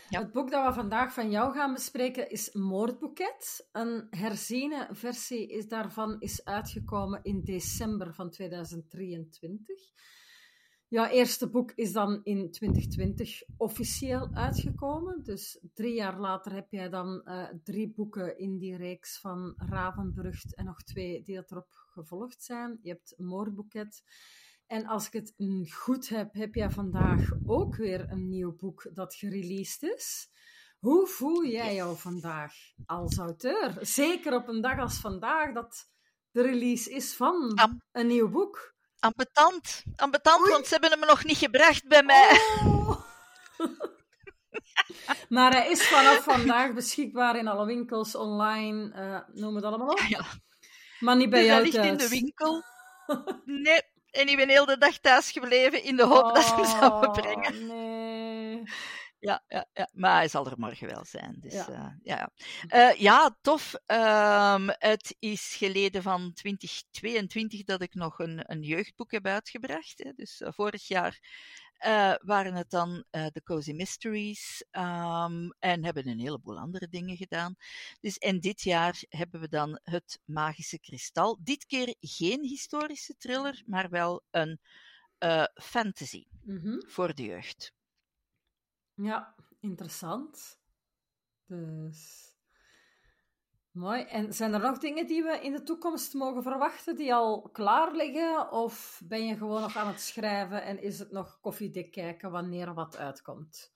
Ja. 0.09 0.21
Het 0.21 0.33
boek 0.33 0.51
dat 0.51 0.67
we 0.67 0.73
vandaag 0.73 1.13
van 1.13 1.31
jou 1.31 1.53
gaan 1.53 1.73
bespreken 1.73 2.31
is 2.31 2.53
Moordboeket. 2.53 3.69
Een 3.73 4.07
herziene 4.11 4.89
versie 4.91 5.49
is 5.49 5.69
daarvan 5.69 6.21
is 6.21 6.45
uitgekomen 6.45 7.21
in 7.23 7.41
december 7.45 8.15
van 8.15 8.31
2023. 8.31 9.81
Jouw 10.89 11.07
eerste 11.07 11.51
boek 11.51 11.73
is 11.75 11.93
dan 11.93 12.21
in 12.25 12.51
2020 12.51 13.43
officieel 13.57 14.29
uitgekomen. 14.35 15.23
Dus 15.23 15.61
drie 15.75 15.95
jaar 15.95 16.21
later 16.21 16.53
heb 16.53 16.71
jij 16.71 16.89
dan 16.89 17.23
uh, 17.25 17.49
drie 17.63 17.93
boeken 17.93 18.39
in 18.39 18.59
die 18.59 18.77
reeks 18.77 19.21
van 19.21 19.55
Ravenbrucht 19.57 20.55
en 20.55 20.65
nog 20.65 20.83
twee 20.83 21.23
die 21.23 21.37
erop 21.37 21.69
gevolgd 21.71 22.43
zijn. 22.43 22.79
Je 22.83 22.91
hebt 22.91 23.15
Moordboeket. 23.17 24.03
En 24.69 24.87
als 24.87 25.07
ik 25.07 25.13
het 25.13 25.35
goed 25.73 26.09
heb, 26.09 26.35
heb 26.35 26.55
jij 26.55 26.71
vandaag 26.71 27.21
ook 27.47 27.77
weer 27.77 28.07
een 28.11 28.29
nieuw 28.29 28.57
boek 28.57 28.91
dat 28.93 29.15
gereleased 29.15 29.83
is. 29.83 30.29
Hoe 30.79 31.07
voel 31.07 31.45
jij 31.45 31.75
jou 31.75 31.97
vandaag 31.97 32.55
als 32.87 33.19
auteur? 33.19 33.77
Zeker 33.81 34.35
op 34.35 34.49
een 34.49 34.61
dag 34.61 34.79
als 34.79 34.97
vandaag 35.01 35.53
dat 35.53 35.91
de 36.31 36.43
release 36.43 36.91
is 36.91 37.15
van 37.15 37.59
een 37.93 38.07
nieuw 38.07 38.29
boek. 38.29 38.75
Ambetant, 38.99 39.85
ambetant 39.97 40.49
want 40.49 40.67
ze 40.67 40.73
hebben 40.73 40.99
hem 40.99 41.09
nog 41.09 41.25
niet 41.25 41.37
gebracht 41.37 41.89
bij 41.89 42.03
mij. 42.03 42.41
Oh. 42.65 43.01
maar 45.29 45.53
hij 45.53 45.71
is 45.71 45.89
vanaf 45.89 46.23
vandaag 46.23 46.73
beschikbaar 46.73 47.37
in 47.37 47.49
alle 47.49 47.67
winkels, 47.67 48.15
online, 48.15 48.93
uh, 48.95 49.41
noem 49.41 49.55
het 49.55 49.65
allemaal 49.65 49.89
op. 49.89 49.99
Ja. 49.99 50.25
Maar 51.01 51.17
niet 51.17 51.31
bij 51.31 51.41
dus 51.41 51.49
jou 51.49 51.63
ligt 51.63 51.75
thuis. 51.75 51.89
in 51.89 51.97
de 51.97 52.09
winkel. 52.09 52.63
Nee, 53.45 53.83
en 54.19 54.29
ik 54.29 54.37
ben 54.37 54.49
heel 54.49 54.67
de 54.67 54.79
dag 54.79 54.99
thuis 54.99 55.31
gebleven 55.31 55.83
in 55.83 55.97
de 55.97 56.05
hoop 56.05 56.25
oh, 56.25 56.35
dat 56.35 56.45
ze 56.45 56.55
hem 56.55 56.65
zouden 56.65 57.13
brengen. 57.13 57.67
Nee. 57.67 58.63
Ja, 59.21 59.45
ja, 59.49 59.67
ja, 59.73 59.89
maar 59.93 60.17
hij 60.17 60.29
zal 60.29 60.47
er 60.47 60.59
morgen 60.59 60.89
wel 60.89 61.05
zijn. 61.05 61.37
Dus, 61.41 61.53
ja. 61.53 61.69
Uh, 61.69 61.87
ja. 62.03 62.31
Uh, 62.75 62.95
ja, 62.95 63.37
tof. 63.41 63.75
Um, 63.87 64.69
het 64.69 65.17
is 65.19 65.55
geleden 65.55 66.03
van 66.03 66.33
2022 66.33 67.65
dat 67.65 67.83
ik 67.83 67.95
nog 67.95 68.19
een, 68.19 68.43
een 68.47 68.63
jeugdboek 68.63 69.11
heb 69.11 69.27
uitgebracht. 69.27 69.99
Hè. 69.99 70.13
Dus 70.17 70.41
uh, 70.41 70.49
vorig 70.53 70.89
jaar 70.89 71.19
uh, 71.87 72.15
waren 72.21 72.55
het 72.55 72.71
dan 72.71 73.05
uh, 73.11 73.27
de 73.27 73.43
Cozy 73.43 73.73
Mysteries 73.73 74.65
um, 74.71 75.53
en 75.59 75.85
hebben 75.85 76.09
een 76.09 76.19
heleboel 76.19 76.59
andere 76.59 76.89
dingen 76.89 77.17
gedaan. 77.17 77.55
Dus, 78.01 78.19
en 78.19 78.41
dit 78.41 78.63
jaar 78.63 79.03
hebben 79.09 79.41
we 79.41 79.49
dan 79.49 79.81
het 79.83 80.21
Magische 80.25 80.81
Kristal. 80.81 81.39
Dit 81.43 81.67
keer 81.67 81.95
geen 82.01 82.43
historische 82.45 83.17
thriller, 83.17 83.63
maar 83.67 83.91
wel 83.91 84.23
een 84.31 84.61
uh, 85.19 85.45
fantasy 85.55 86.25
mm 86.43 86.59
-hmm. 86.59 86.83
voor 86.87 87.15
de 87.15 87.23
jeugd. 87.23 87.73
Ja, 88.95 89.35
interessant. 89.61 90.59
Dus 91.47 92.28
Mooi. 93.73 94.03
En 94.03 94.33
zijn 94.33 94.55
er 94.55 94.61
nog 94.61 94.79
dingen 94.79 95.07
die 95.07 95.23
we 95.23 95.41
in 95.43 95.53
de 95.53 95.63
toekomst 95.63 96.15
mogen 96.15 96.43
verwachten 96.43 96.97
die 96.97 97.15
al 97.15 97.49
klaar 97.53 97.93
liggen? 97.93 98.53
Of 98.53 99.01
ben 99.05 99.27
je 99.27 99.37
gewoon 99.37 99.61
nog 99.61 99.77
aan 99.77 99.87
het 99.87 100.01
schrijven 100.01 100.63
en 100.63 100.83
is 100.83 100.99
het 100.99 101.13
nog 101.13 101.39
koffiedik 101.41 101.93
kijken 101.93 102.31
wanneer 102.31 102.75
wat 102.75 102.97
uitkomt? 102.97 103.73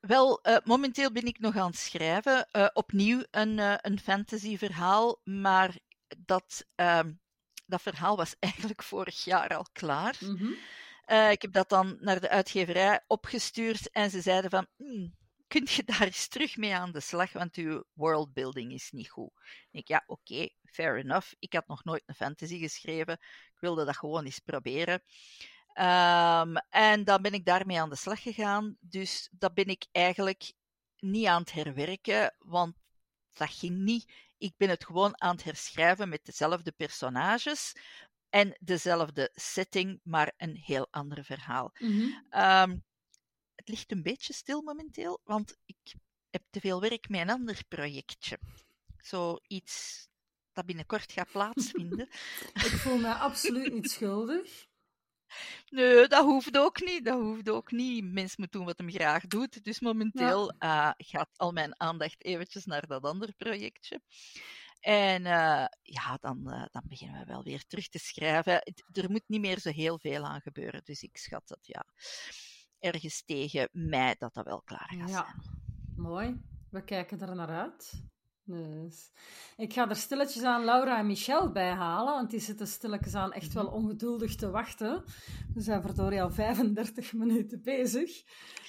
Wel, 0.00 0.40
uh, 0.42 0.56
momenteel 0.64 1.12
ben 1.12 1.26
ik 1.26 1.38
nog 1.38 1.56
aan 1.56 1.66
het 1.66 1.78
schrijven. 1.78 2.48
Uh, 2.52 2.66
opnieuw 2.72 3.22
een, 3.30 3.58
uh, 3.58 3.74
een 3.80 3.98
fantasy 3.98 4.58
verhaal, 4.58 5.20
maar 5.24 5.78
dat, 6.18 6.66
ehm, 6.74 7.12
dat 7.66 7.82
verhaal 7.82 8.16
was 8.16 8.36
eigenlijk 8.50 8.82
vorig 8.82 9.24
jaar 9.24 9.56
al 9.56 9.66
klaar. 9.72 10.16
Mm 10.20 10.36
-hmm. 10.36 11.30
ik 11.30 11.42
heb 11.42 11.52
dat 11.52 11.68
dan 11.68 11.96
naar 12.00 12.20
de 12.20 12.28
uitgeverij 12.28 13.04
opgestuurd 13.06 13.90
en 13.90 14.10
ze 14.10 14.20
zeiden 14.20 14.50
van... 14.50 14.66
Mm, 14.76 15.14
kun 15.46 15.66
je 15.70 15.84
daar 15.92 16.02
eens 16.02 16.28
terug 16.28 16.56
mee 16.56 16.74
aan 16.74 16.92
de 16.92 17.00
slag, 17.00 17.32
want 17.32 17.54
uw 17.54 17.84
worldbuilding 17.92 18.72
is 18.72 18.90
niet 18.90 19.10
goed. 19.10 19.30
Ik, 19.70 19.88
ja, 19.88 20.02
oké, 20.06 20.32
okay, 20.32 20.54
fair 20.64 20.98
enough. 20.98 21.32
Ik 21.38 21.52
had 21.52 21.66
nog 21.66 21.84
nooit 21.84 22.02
een 22.06 22.14
fantasy 22.14 22.58
geschreven. 22.58 23.14
Ik 23.14 23.60
wilde 23.60 23.84
dat 23.84 23.96
gewoon 23.96 24.24
eens 24.24 24.38
proberen. 24.38 25.02
Um, 25.74 26.56
en 26.70 27.04
dan 27.04 27.22
ben 27.22 27.32
ik 27.32 27.44
daarmee 27.44 27.80
aan 27.80 27.90
de 27.90 27.96
slag 27.96 28.22
gegaan. 28.22 28.76
Dus 28.80 29.28
dat 29.32 29.54
ben 29.54 29.66
ik 29.66 29.86
eigenlijk 29.92 30.52
niet 30.98 31.26
aan 31.26 31.40
het 31.40 31.52
herwerken, 31.52 32.34
want 32.38 32.76
dat 33.32 33.50
ging 33.50 33.78
niet. 33.78 34.12
Ik 34.38 34.54
ben 34.56 34.68
het 34.68 34.84
gewoon 34.84 35.20
aan 35.20 35.34
het 35.34 35.44
herschrijven 35.44 36.08
met 36.08 36.24
dezelfde 36.24 36.72
personages 36.72 37.72
en 38.30 38.56
dezelfde 38.60 39.30
setting, 39.34 40.00
maar 40.02 40.32
een 40.36 40.56
heel 40.56 40.88
ander 40.90 41.24
verhaal. 41.24 41.72
Ehm, 42.30 42.76
het 43.66 43.74
ligt 43.74 43.92
een 43.92 44.02
beetje 44.02 44.32
stil 44.32 44.62
momenteel, 44.62 45.20
want 45.24 45.56
ik 45.64 45.94
heb 46.30 46.42
te 46.50 46.60
veel 46.60 46.80
werk 46.80 47.08
met 47.08 47.20
een 47.20 47.30
ander 47.30 47.64
projectje. 47.68 48.38
Zoiets 48.96 50.08
dat 50.52 50.66
binnenkort 50.66 51.12
gaat 51.12 51.30
plaatsvinden. 51.30 52.08
Ik 52.66 52.76
voel 52.82 52.98
me 52.98 53.14
absoluut 53.14 53.72
niet 53.72 53.90
schuldig. 53.90 54.66
Nee, 55.68 56.08
dat 56.08 56.24
hoeft 56.24 56.56
ook 56.58 56.80
niet. 56.80 57.04
Dat 57.04 57.20
hoeft 57.20 57.48
ook 57.48 57.70
niet. 57.70 58.04
Mens 58.04 58.36
moet 58.36 58.52
doen 58.52 58.64
wat 58.64 58.78
hem 58.78 58.90
graag 58.90 59.26
doet. 59.26 59.64
Dus 59.64 59.80
momenteel 59.80 60.50
eh, 60.58 60.90
gaat 60.96 61.30
al 61.36 61.52
mijn 61.52 61.80
aandacht 61.80 62.24
eventjes 62.24 62.64
naar 62.64 62.86
dat 62.86 63.02
andere 63.04 63.32
projectje. 63.32 64.00
En 64.80 65.26
eh, 65.26 65.66
ja, 65.82 66.16
dan, 66.20 66.50
eh, 66.52 66.64
dan 66.70 66.82
beginnen 66.88 67.20
we 67.20 67.24
wel 67.26 67.42
weer 67.42 67.64
terug 67.66 67.88
te 67.88 67.98
schrijven. 67.98 68.52
Het- 68.54 68.84
Er 68.92 69.10
moet 69.10 69.24
niet 69.28 69.40
meer 69.40 69.58
zo 69.58 69.70
heel 69.70 69.98
veel 69.98 70.24
aan 70.24 70.40
gebeuren. 70.40 70.80
Dus 70.84 71.02
ik 71.02 71.16
schat 71.16 71.48
dat 71.48 71.66
ja, 71.66 71.84
ergens 72.86 73.24
tegen 73.24 73.68
mei 73.72 74.14
dat 74.18 74.34
dat 74.34 74.44
wel 74.44 74.62
klaar 74.62 74.92
gaat 74.98 75.08
Ja. 75.08 75.24
zijn. 75.24 75.42
Mooi. 75.96 76.40
We 76.70 76.84
kijken 76.84 77.20
er 77.20 77.34
naar 77.34 77.48
uit. 77.48 78.04
Dus. 78.44 79.10
Ik 79.56 79.72
ga 79.72 79.88
er 79.88 79.96
stilletjes 79.96 80.42
aan 80.42 80.64
Laura 80.64 80.98
en 80.98 81.06
Michel 81.06 81.52
bij 81.52 81.70
halen, 81.70 82.14
want 82.14 82.30
die 82.30 82.40
zitten 82.40 82.66
stilletjes 82.66 83.14
aan 83.14 83.32
echt 83.32 83.52
wel 83.52 83.66
ongeduldig 83.66 84.34
te 84.34 84.50
wachten. 84.50 85.04
We 85.54 85.60
zijn 85.60 85.82
verdorie 85.82 86.22
al 86.22 86.30
35 86.30 87.12
minuten 87.22 87.62
bezig. 87.62 88.22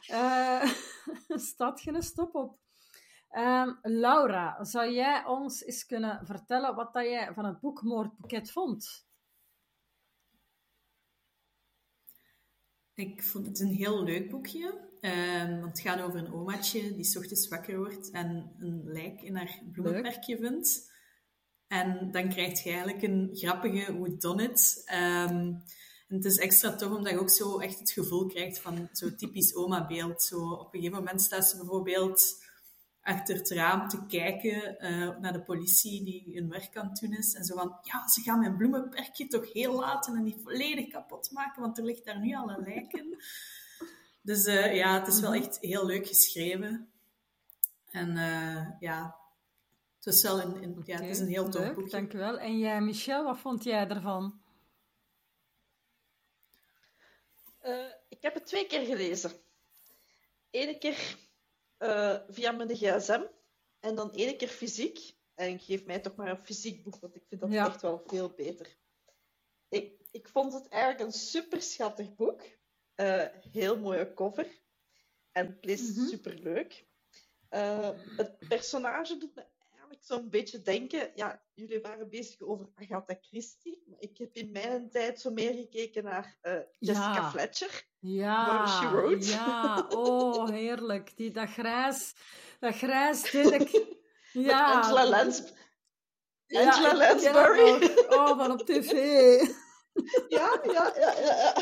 Eh 0.07 0.63
staat 1.27 1.81
geen 1.81 2.01
stop 2.03 2.35
op. 2.35 2.59
Ehm, 3.29 3.73
Laura, 3.81 4.63
zou 4.63 4.91
jij 4.91 5.25
ons 5.25 5.63
eens 5.65 5.85
kunnen 5.85 6.25
vertellen 6.25 6.75
wat 6.75 6.93
dat 6.93 7.03
jij 7.03 7.33
van 7.33 7.45
het 7.45 7.59
boek 7.59 7.81
Moordboeket 7.81 8.51
vond? 8.51 9.06
Ik 12.97 13.23
vond 13.23 13.47
het 13.47 13.59
een 13.59 13.73
heel 13.73 14.03
leuk 14.03 14.29
boekje. 14.29 14.85
ehm, 14.99 15.59
want 15.59 15.77
het 15.77 15.79
gaat 15.79 16.01
over 16.01 16.19
een 16.19 16.33
omaatje 16.33 16.95
die 16.95 17.03
's 17.03 17.15
ochtends 17.15 17.47
wakker 17.47 17.77
wordt 17.77 18.11
en 18.11 18.55
een 18.59 18.81
lijk 18.85 19.21
in 19.21 19.35
haar 19.35 19.61
bloemenperkje 19.71 20.37
vindt. 20.37 20.91
En 21.67 22.11
dan 22.11 22.29
krijg 22.29 22.63
je 22.63 22.69
eigenlijk 22.69 23.01
een 23.01 23.29
grappige 23.33 23.97
whodunit. 23.97 24.81
Ehm 24.85 25.53
en 26.07 26.15
het 26.15 26.25
is 26.25 26.37
extra 26.37 26.75
tof 26.75 26.91
omdat 26.91 27.11
je 27.11 27.19
ook 27.19 27.29
zo 27.29 27.59
echt 27.59 27.79
het 27.79 27.91
gevoel 27.91 28.25
krijgt 28.25 28.59
van 28.59 28.89
zo'n 28.91 29.15
typisch 29.15 29.55
oma-beeld. 29.55 30.23
Zo, 30.23 30.49
op 30.49 30.73
een 30.73 30.79
gegeven 30.79 31.03
moment 31.03 31.21
staat 31.21 31.49
ze 31.49 31.57
bijvoorbeeld 31.57 32.45
achter 33.07 33.35
het 33.35 33.49
raam 33.49 33.87
te 33.89 34.05
kijken 34.05 34.79
eh, 34.79 35.17
naar 35.19 35.33
de 35.33 35.43
politie 35.43 36.03
die 36.03 36.35
hun 36.35 36.49
werk 36.49 36.77
aan 36.77 36.89
het 36.89 36.99
doen 36.99 37.13
is. 37.13 37.33
En 37.33 37.43
zo 37.43 37.55
van, 37.55 37.79
ja, 37.81 38.07
ze 38.07 38.21
gaan 38.21 38.39
mijn 38.39 38.57
bloemenperkje 38.57 39.27
toch 39.27 39.53
heel 39.53 39.73
laten 39.79 40.15
en 40.15 40.23
niet 40.23 40.41
volledig 40.43 40.87
kapot 40.87 41.31
maken, 41.31 41.61
want 41.61 41.77
er 41.77 41.83
ligt 41.83 42.05
daar 42.05 42.19
nu 42.19 42.35
al 42.35 42.49
een 42.49 42.63
lijk 42.63 42.93
in. 42.93 43.21
Dus 44.21 44.45
eh, 44.45 44.75
ja, 44.75 44.99
het 44.99 45.07
is 45.07 45.19
wel 45.19 45.33
echt 45.33 45.59
heel 45.59 45.85
leuk 45.85 46.07
geschreven. 46.07 46.91
En 47.91 48.17
eh, 48.17 48.65
ja, 48.79 49.15
het 49.97 50.13
is 50.13 50.21
wel 50.21 50.41
een, 50.41 50.63
een- 50.63 50.81
ja, 50.85 50.95
het 50.97 51.05
is 51.09 51.19
een 51.19 51.27
heel 51.27 51.49
tof 51.49 51.61
Leuk, 51.61 51.75
boekje. 51.75 51.91
dankjewel. 51.91 52.39
En 52.39 52.57
jij, 52.59 52.81
Michel, 52.81 53.23
wat 53.23 53.37
vond 53.39 53.63
jij 53.63 53.87
ervan? 53.87 54.41
Eh, 57.59 57.85
ik 58.09 58.21
heb 58.21 58.33
het 58.33 58.45
twee 58.45 58.67
keer 58.67 58.85
gelezen. 58.85 59.31
Eén 60.51 60.79
keer 60.79 61.17
eh, 61.77 62.17
via 62.27 62.51
mijn 62.51 62.75
gsm 62.75 63.23
en 63.79 63.95
dan 63.95 64.13
één 64.13 64.37
keer 64.37 64.47
fysiek. 64.47 65.15
En 65.35 65.59
geef 65.59 65.85
mij 65.85 65.99
toch 65.99 66.15
maar 66.15 66.29
een 66.29 66.45
fysiek 66.45 66.83
boek, 66.83 66.99
want 66.99 67.15
ik 67.15 67.23
vind 67.27 67.41
dat 67.41 67.51
Ja. 67.51 67.65
echt 67.67 67.81
wel 67.81 68.03
veel 68.07 68.29
beter. 68.29 68.77
Ik, 69.69 70.01
ik 70.11 70.27
vond 70.29 70.53
het 70.53 70.67
eigenlijk 70.67 71.01
een 71.03 71.11
super 71.19 71.61
schattig 71.61 72.15
boek. 72.15 72.41
Eh, 72.95 73.25
heel 73.51 73.77
mooie 73.79 74.13
cover. 74.13 74.61
En 75.31 75.47
het 75.47 75.65
leest 75.65 75.95
Mhm. 75.97 76.07
super 76.07 76.33
leuk. 76.33 76.85
het 77.49 78.37
personage 78.47 79.17
doet 79.17 79.35
me 79.35 79.45
eigenlijk 79.87 80.21
zo'n 80.21 80.29
beetje 80.29 80.61
denken. 80.61 81.11
Ja, 81.15 81.41
jullie 81.53 81.81
waren 81.81 82.09
bezig 82.09 82.41
over 82.41 82.69
Agatha 82.75 83.17
Christie. 83.21 83.83
Maar 83.87 83.99
ik 83.99 84.17
heb 84.17 84.35
in 84.35 84.51
mijn 84.51 84.89
tijd 84.89 85.21
zo 85.21 85.31
meer 85.31 85.53
gekeken 85.53 86.03
naar 86.03 86.37
eh, 86.41 86.59
Jessica 86.79 87.13
Ja. 87.13 87.29
Fletcher. 87.29 87.83
Ja, 87.99 88.67
She 88.67 88.89
Wrote. 88.89 89.25
ja, 89.25 89.85
oh, 89.89 90.49
heerlijk. 90.59 91.17
Die, 91.17 91.31
dat 91.31 91.49
grijs, 91.49 92.15
dat 92.59 92.75
grijs. 92.75 93.31
Met 93.51 93.95
Ja, 94.33 94.73
Angela 94.73 95.09
Lans 95.09 95.43
ja, 96.47 96.69
Angela 96.69 96.91
ik 96.91 96.97
Lansbury. 96.97 98.05
Oh, 98.09 98.37
van 98.37 98.51
op 98.51 98.65
tv. 98.65 98.91
Ja, 100.27 100.59
ja, 100.63 100.93
ja. 100.95 101.19
ja. 101.19 101.53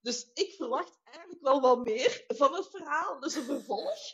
Dus 0.00 0.30
ik 0.34 0.54
verwacht 0.56 0.98
eigenlijk 1.04 1.42
wel 1.42 1.60
wat 1.60 1.84
meer 1.84 2.24
van 2.28 2.54
het 2.54 2.68
verhaal, 2.70 3.20
dus 3.20 3.34
een 3.34 3.44
vervolg. 3.44 4.12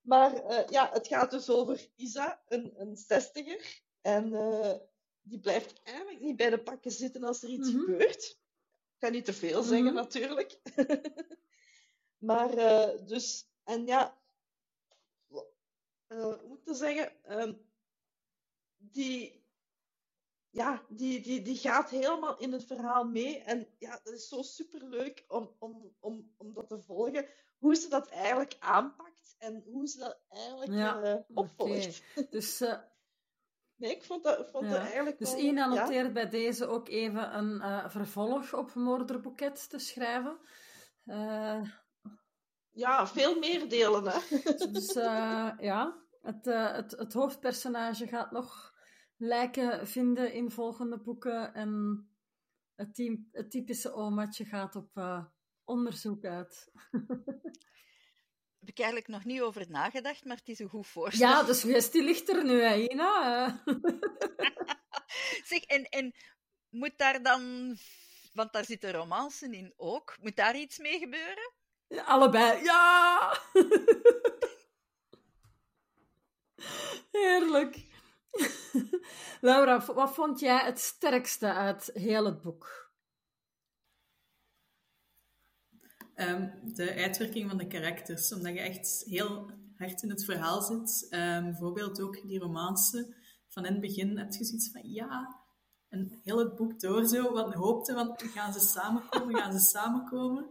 Maar 0.00 0.34
eh, 0.34 0.68
ja, 0.68 0.90
het 0.92 1.06
gaat 1.06 1.30
dus 1.30 1.50
over 1.50 1.88
Isa, 1.96 2.42
een, 2.48 2.80
een 2.80 2.96
zestiger. 2.96 3.82
En 4.00 4.34
eh, 4.34 4.74
die 5.22 5.40
blijft 5.40 5.82
eigenlijk 5.82 6.20
niet 6.20 6.36
bij 6.36 6.50
de 6.50 6.62
pakken 6.62 6.90
zitten 6.90 7.24
als 7.24 7.42
er 7.42 7.48
iets 7.48 7.70
Mhm. 7.72 7.78
gebeurt. 7.80 8.24
Ik 8.96 9.06
ga 9.06 9.08
niet 9.08 9.24
te 9.24 9.32
veel 9.32 9.62
zeggen, 9.62 9.86
Mhm. 9.86 9.94
natuurlijk. 9.94 10.60
maar 12.28 12.50
eh, 12.56 13.06
dus, 13.06 13.48
en 13.64 13.86
ja, 13.86 14.18
hoe 16.08 16.40
moet 16.48 16.68
ik 16.68 16.74
zeggen? 16.74 17.24
Ehm, 17.24 17.54
die, 18.76 19.44
ja, 20.50 20.84
die, 20.88 21.20
die, 21.20 21.42
die 21.42 21.56
gaat 21.56 21.90
helemaal 21.90 22.38
in 22.38 22.52
het 22.52 22.64
verhaal 22.64 23.04
mee. 23.04 23.38
En 23.38 23.68
ja, 23.78 24.00
dat 24.04 24.14
is 24.14 24.28
zo 24.28 24.42
superleuk 24.42 25.24
om, 25.28 25.56
om, 25.58 25.94
om, 26.00 26.34
om 26.36 26.52
dat 26.52 26.68
te 26.68 26.80
volgen. 26.80 27.28
Hoe 27.58 27.74
ze 27.74 27.88
dat 27.88 28.08
eigenlijk 28.08 28.56
aanpakt 28.58 29.09
en 29.40 29.62
hoe 29.66 29.86
ze 29.86 29.98
dat 29.98 30.20
eigenlijk 30.28 30.72
Ja, 30.72 31.02
eh, 31.02 31.16
opvolgt. 31.34 32.02
Dus, 32.30 32.64
Nee, 33.76 33.90
ik 33.90 34.02
vond 34.02 34.24
dat, 34.24 34.50
vond 34.50 34.64
Ja, 34.64 34.70
dat 34.70 34.80
eigenlijk 34.80 35.18
dus 35.18 35.32
wel... 35.32 35.40
Ina 35.40 35.72
ja. 35.72 35.80
noteert 35.80 36.12
bij 36.12 36.28
deze 36.28 36.66
ook 36.66 36.88
even 36.88 37.36
een 37.36 37.60
eh, 37.60 37.88
vervolg 37.88 38.54
op 38.54 38.74
Moorderboeket 38.74 39.70
te 39.70 39.78
schrijven. 39.78 40.38
Ja, 42.70 43.06
veel 43.06 43.38
meer 43.38 43.68
delen, 43.68 44.04
hè. 44.04 44.18
Dus 44.72 44.92
ja, 44.92 45.98
het, 46.22 46.44
het, 46.44 46.90
het 46.90 47.12
hoofdpersonage 47.12 48.06
gaat 48.06 48.30
nog 48.30 48.74
lijken 49.16 49.86
vinden 49.86 50.32
in 50.32 50.50
volgende 50.50 51.00
boeken. 51.00 51.54
En 51.54 52.04
het, 52.74 52.94
team, 52.94 53.28
het 53.32 53.50
typische 53.50 53.92
omaatje 53.92 54.44
gaat 54.44 54.76
op 54.76 54.90
onderzoek 55.64 56.24
uit. 56.24 56.72
Heb 58.60 58.68
ik 58.68 58.78
eigenlijk 58.78 59.08
nog 59.08 59.24
niet 59.24 59.40
over 59.40 59.64
nagedacht, 59.68 60.24
maar 60.24 60.36
het 60.36 60.48
is 60.48 60.58
een 60.58 60.68
goed 60.68 60.86
voorstel. 60.86 61.28
Ja, 61.28 61.42
de 61.42 61.54
suggestie 61.54 62.02
ligt 62.02 62.28
er 62.28 62.44
nu, 62.44 62.62
hè, 62.62 62.76
Ina. 62.76 63.62
Zeg, 65.50 65.62
en, 65.62 65.84
en 65.84 66.14
moet 66.68 66.98
daar 66.98 67.22
dan, 67.22 67.76
want 68.32 68.52
daar 68.52 68.64
zitten 68.64 68.92
romansen 68.92 69.54
in 69.54 69.72
ook, 69.76 70.16
moet 70.20 70.36
daar 70.36 70.56
iets 70.56 70.78
mee 70.78 70.98
gebeuren? 70.98 71.52
ja, 71.88 72.02
allebei, 72.02 72.64
ja! 72.64 73.38
Heerlijk. 77.10 77.88
Laura, 79.40 79.84
wat 79.84 80.14
vond 80.14 80.40
jij 80.40 80.64
het 80.64 80.80
sterkste 80.80 81.52
uit 81.52 81.90
heel 81.94 82.24
het 82.24 82.42
boek? 82.42 82.89
Ehm, 86.20 86.48
de 86.62 86.94
uitwerking 86.94 87.48
van 87.48 87.58
de 87.58 87.66
karakters, 87.66 88.32
omdat 88.32 88.52
je 88.52 88.60
echt 88.60 89.02
heel 89.06 89.50
hard 89.76 90.02
in 90.02 90.10
het 90.10 90.24
verhaal 90.24 90.62
zit. 90.62 91.06
Ehm, 91.10 91.44
bijvoorbeeld 91.44 92.00
ook 92.00 92.26
die 92.26 92.38
romance. 92.38 93.14
Van 93.48 93.64
in 93.66 93.72
het 93.72 93.80
begin 93.80 94.18
heb 94.18 94.32
je 94.32 94.44
zoiets 94.44 94.70
van, 94.70 94.80
ja, 94.84 95.36
en 95.88 96.20
heel 96.22 96.38
het 96.38 96.54
boek 96.56 96.80
door 96.80 97.04
zo, 97.06 97.34
van 97.34 97.52
hoopte 97.54 97.92
van, 97.92 98.14
gaan 98.34 98.52
ze 98.52 98.60
samenkomen, 98.60 99.36
gaan 99.36 99.52
ze 99.52 99.58
samenkomen. 99.58 100.48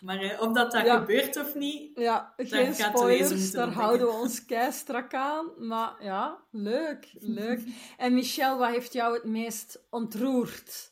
Maar 0.00 0.18
eh, 0.18 0.40
of 0.40 0.52
dat 0.52 0.72
dat 0.72 0.84
Ja. 0.86 0.98
gebeurt 0.98 1.36
of 1.36 1.54
niet, 1.54 1.98
Ja, 1.98 2.32
geen 2.36 2.74
gaat 2.74 2.98
spoilers, 2.98 3.50
daar 3.50 3.72
houden 3.72 4.06
we 4.06 4.12
ons 4.12 4.44
kei 4.44 4.72
strak 4.72 5.14
aan. 5.14 5.50
Maar 5.58 6.04
ja, 6.04 6.44
leuk, 6.50 7.08
leuk. 7.18 7.62
En 7.96 8.14
Michel, 8.14 8.58
wat 8.58 8.68
heeft 8.70 8.92
jou 8.92 9.14
het 9.14 9.24
meest 9.24 9.86
ontroerd? 9.90 10.91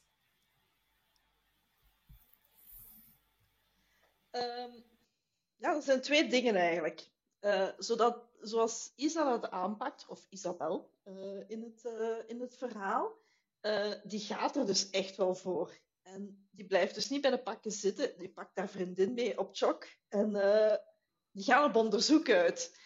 Ehm, 4.31 4.71
ja, 5.57 5.75
er 5.75 5.83
zijn 5.83 6.01
twee 6.01 6.29
dingen 6.29 6.55
eigenlijk. 6.55 7.11
Eh, 7.39 7.69
zodat, 7.79 8.29
zoals 8.41 8.93
Isa 8.97 9.39
dat 9.39 9.51
aanpakt, 9.51 10.07
of 10.09 10.27
Isabel 10.29 10.93
eh, 11.03 11.49
in, 11.51 11.63
het, 11.63 11.85
eh, 11.85 12.17
in 12.27 12.41
het 12.41 12.57
verhaal, 12.57 13.19
die 14.05 14.21
gaat 14.21 14.57
er 14.57 14.67
dus 14.67 14.91
echt 14.91 15.17
wel 15.17 15.35
voor. 15.35 15.79
En 16.03 16.49
die 16.51 16.67
blijft 16.67 16.95
dus 16.95 17.09
niet 17.09 17.21
bij 17.21 17.31
de 17.31 17.43
pakken 17.43 17.73
zitten. 17.73 18.19
Die 18.19 18.33
pakt 18.33 18.57
haar 18.57 18.69
vriendin 18.69 19.15
mee 19.15 19.39
op 19.39 19.49
chok. 19.53 19.87
En 20.09 20.33
die 21.31 21.45
gaan 21.45 21.65
op 21.65 21.77
onderzoek 21.77 22.31
uit. 22.31 22.79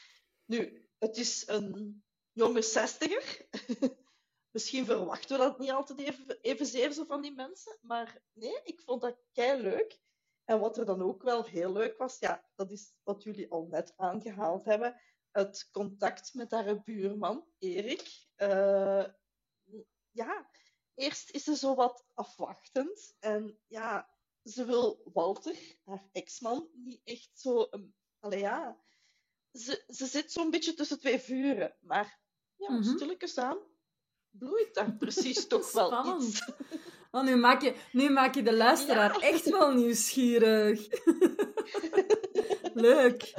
Nu, 0.44 0.88
het 0.98 1.16
is 1.16 1.46
een 1.46 2.04
jonge 2.32 2.62
zestiger. 2.62 3.46
Misschien 4.54 4.84
verwachten 4.84 5.38
we 5.38 5.44
dat 5.44 5.58
niet 5.58 5.70
altijd 5.70 5.98
even, 5.98 6.38
evenzeer 6.40 6.92
zo 6.92 7.04
van 7.04 7.22
die 7.22 7.34
mensen. 7.34 7.78
Maar 7.80 8.22
nee, 8.32 8.60
ik 8.64 8.80
vond 8.80 9.00
dat 9.00 9.16
kei 9.32 9.62
leuk. 9.62 9.98
En 10.44 10.60
wat 10.60 10.78
er 10.78 10.84
dan 10.84 11.02
ook 11.02 11.22
wel 11.22 11.44
heel 11.44 11.72
leuk 11.72 11.98
was, 11.98 12.18
ja, 12.18 12.48
dat 12.54 12.70
is 12.70 12.94
wat 13.02 13.22
jullie 13.22 13.50
al 13.50 13.66
net 13.66 13.92
aangehaald 13.96 14.64
hebben. 14.64 15.00
Het 15.30 15.68
contact 15.70 16.34
met 16.34 16.50
haar 16.50 16.82
buurman, 16.82 17.46
Erik. 17.58 18.26
Uh, 18.36 19.04
ja, 20.10 20.50
eerst 20.94 21.30
is 21.30 21.44
ze 21.44 21.56
zo 21.56 21.74
wat 21.74 22.04
afwachtend. 22.14 23.16
En 23.18 23.58
ja, 23.66 24.10
ze 24.42 24.64
wil 24.64 25.10
Walter, 25.12 25.56
haar 25.84 26.08
ex-man, 26.12 26.70
niet 26.74 27.00
echt 27.04 27.30
zo... 27.32 27.66
Um, 27.70 27.94
allee, 28.18 28.40
ja, 28.40 28.82
ze, 29.52 29.84
ze 29.86 30.06
zit 30.06 30.32
zo'n 30.32 30.50
beetje 30.50 30.74
tussen 30.74 30.98
twee 30.98 31.18
vuren. 31.18 31.76
Maar 31.80 32.20
ja, 32.56 32.70
mm 32.70 32.82
-hmm. 32.82 32.96
stilletjes 32.96 33.38
aan 33.38 33.72
bloeit 34.38 34.74
daar 34.74 34.96
precies 34.96 35.46
toch 35.46 35.72
wel 35.72 36.16
iets. 36.20 36.40
Want 37.14 37.28
nu 37.28 37.36
maak 37.36 37.62
je, 37.62 37.76
nu 37.92 38.10
maak 38.10 38.34
je 38.34 38.42
de 38.42 38.56
luisteraar 38.56 39.20
echt 39.20 39.50
wel 39.50 39.74
nieuwsgierig. 39.74 40.88
Leuk. 42.88 43.34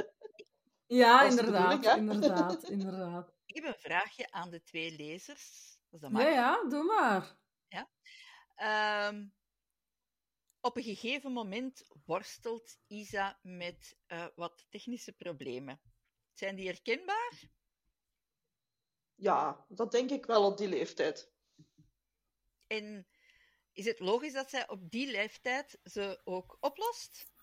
Ja, 0.86 1.24
inderdaad, 1.24 1.98
inderdaad, 1.98 2.64
inderdaad. 2.70 3.34
Ik 3.46 3.56
heb 3.56 3.66
een 3.66 3.80
vraagje 3.80 4.32
aan 4.32 4.50
de 4.50 4.64
twee 4.64 4.96
lezers. 4.96 5.78
dat 5.90 6.12
ja, 6.12 6.30
ja, 6.30 6.68
doe 6.68 6.84
maar. 6.84 7.38
Ja. 7.68 7.90
Um, 9.08 9.34
op 10.62 10.78
een 10.78 10.84
gegeven 10.84 11.32
moment 11.32 11.86
worstelt 12.06 12.78
Isa 12.88 13.40
met 13.42 13.98
uh, 14.08 14.26
wat 14.36 14.66
technische 14.70 15.14
problemen. 15.14 15.82
Zijn 16.34 16.56
die 16.56 16.68
herkenbaar? 16.68 17.50
Ja, 19.16 19.66
dat 19.70 19.92
denk 19.92 20.12
ik 20.12 20.26
wel 20.26 20.46
op 20.46 20.58
die 20.58 20.68
leeftijd. 20.68 21.32
En 22.68 23.08
is 23.76 23.86
het 23.86 24.00
logisch 24.00 24.34
dat 24.34 24.50
zij 24.50 24.70
op 24.70 24.92
die 24.92 25.12
leeftijd 25.12 25.78
ze 25.84 26.22
ook 26.24 26.58
oplost? 26.60 27.34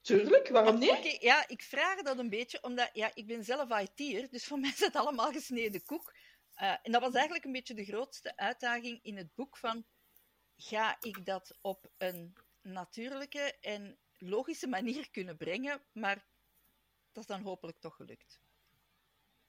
Tuurlijk, 0.00 0.48
waarom 0.48 0.78
niet? 0.78 0.90
Okay, 0.90 1.16
ja, 1.20 1.48
ik 1.48 1.62
vraag 1.62 2.02
dat 2.02 2.18
een 2.18 2.28
beetje 2.30 2.62
omdat 2.62 2.90
ja, 2.92 3.10
ik 3.14 3.26
ben 3.26 3.44
zelf 3.44 3.80
IT'er, 3.80 4.30
dus 4.30 4.44
voor 4.44 4.58
mij 4.60 4.70
is 4.70 4.80
het 4.80 4.96
allemaal 4.96 5.32
gesneden 5.32 5.84
koek. 5.84 6.14
Uh, 6.56 6.76
en 6.82 6.92
dat 6.92 7.00
was 7.00 7.14
eigenlijk 7.14 7.44
een 7.44 7.52
beetje 7.52 7.74
de 7.74 7.84
grootste 7.84 8.36
uitdaging 8.36 8.98
in 9.02 9.16
het 9.16 9.34
boek 9.34 9.56
van 9.56 9.84
ga 10.56 10.96
ik 11.00 11.26
dat 11.26 11.58
op 11.60 11.90
een 11.98 12.36
natuurlijke 12.62 13.58
en 13.60 13.98
logische 14.18 14.66
manier 14.66 15.10
kunnen 15.10 15.36
brengen, 15.36 15.82
maar 15.92 16.26
dat 17.12 17.22
is 17.22 17.28
dan 17.28 17.42
hopelijk 17.42 17.78
toch 17.80 17.96
gelukt. 17.96 18.40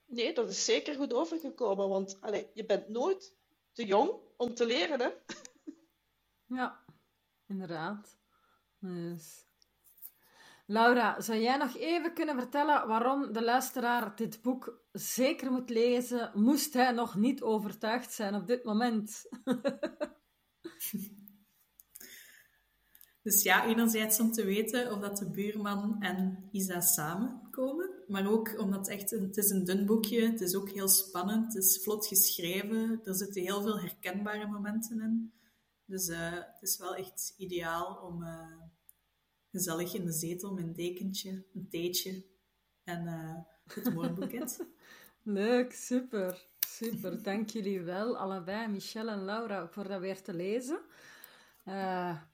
Nee, 0.05 0.33
dat 0.33 0.49
is 0.49 0.65
zeker 0.65 0.95
goed 0.95 1.13
overgekomen, 1.13 1.89
want 1.89 2.21
allez, 2.21 2.45
je 2.53 2.65
bent 2.65 2.87
nooit 2.87 3.35
te 3.73 3.85
jong 3.85 4.11
om 4.37 4.53
te 4.53 4.65
leren, 4.65 4.99
hè? 4.99 5.09
Ja, 6.57 6.85
inderdaad. 7.47 8.17
Dus... 8.79 9.45
Laura, 10.65 11.21
zou 11.21 11.39
jij 11.39 11.57
nog 11.57 11.77
even 11.77 12.13
kunnen 12.13 12.35
vertellen 12.35 12.87
waarom 12.87 13.33
de 13.33 13.43
luisteraar 13.43 14.15
dit 14.15 14.41
boek 14.41 14.85
zeker 14.91 15.51
moet 15.51 15.69
lezen, 15.69 16.31
moest 16.33 16.73
hij 16.73 16.91
nog 16.91 17.15
niet 17.15 17.41
overtuigd 17.41 18.11
zijn 18.11 18.35
op 18.35 18.47
dit 18.47 18.63
moment? 18.63 19.21
Dus 23.23 23.43
ja, 23.43 23.65
enerzijds 23.65 24.19
om 24.19 24.31
te 24.31 24.45
weten 24.45 24.91
of 24.91 24.99
dat 24.99 25.17
de 25.17 25.29
buurman 25.29 26.01
en 26.01 26.47
Isa 26.51 26.79
samenkomen, 26.79 28.00
maar 28.11 28.31
ook 28.31 28.59
omdat 28.59 28.79
het 28.79 28.87
echt 28.87 29.11
een, 29.11 29.21
het 29.21 29.37
is 29.37 29.49
een 29.49 29.63
dun 29.63 29.85
boekje, 29.85 30.21
het 30.21 30.41
is 30.41 30.55
ook 30.55 30.69
heel 30.69 30.87
spannend, 30.87 31.53
het 31.53 31.63
is 31.63 31.83
vlot 31.83 32.07
geschreven, 32.07 33.01
er 33.03 33.15
zitten 33.15 33.41
heel 33.41 33.61
veel 33.61 33.79
herkenbare 33.79 34.47
momenten 34.47 35.01
in. 35.01 35.33
Dus 35.85 36.09
uh, 36.09 36.31
het 36.31 36.61
is 36.61 36.77
wel 36.77 36.95
echt 36.95 37.33
ideaal 37.37 37.95
om 37.95 38.23
uh, 38.23 38.57
gezellig 39.51 39.93
in 39.93 40.05
de 40.05 40.11
zetel 40.11 40.53
met 40.53 40.63
een 40.63 40.73
dekentje, 40.73 41.45
een 41.53 41.67
theetje 41.69 42.25
en 42.83 43.05
uh, 43.05 43.75
het 43.75 43.93
moordboeket. 43.93 44.65
Leuk, 45.23 45.73
super, 45.73 46.47
super. 46.59 47.23
Dank 47.23 47.49
jullie 47.49 47.81
wel, 47.81 48.17
allebei, 48.17 48.67
Michelle 48.67 49.11
en 49.11 49.23
Laura, 49.23 49.67
voor 49.67 49.87
dat 49.87 49.99
weer 49.99 50.21
te 50.21 50.33
lezen. 50.33 50.79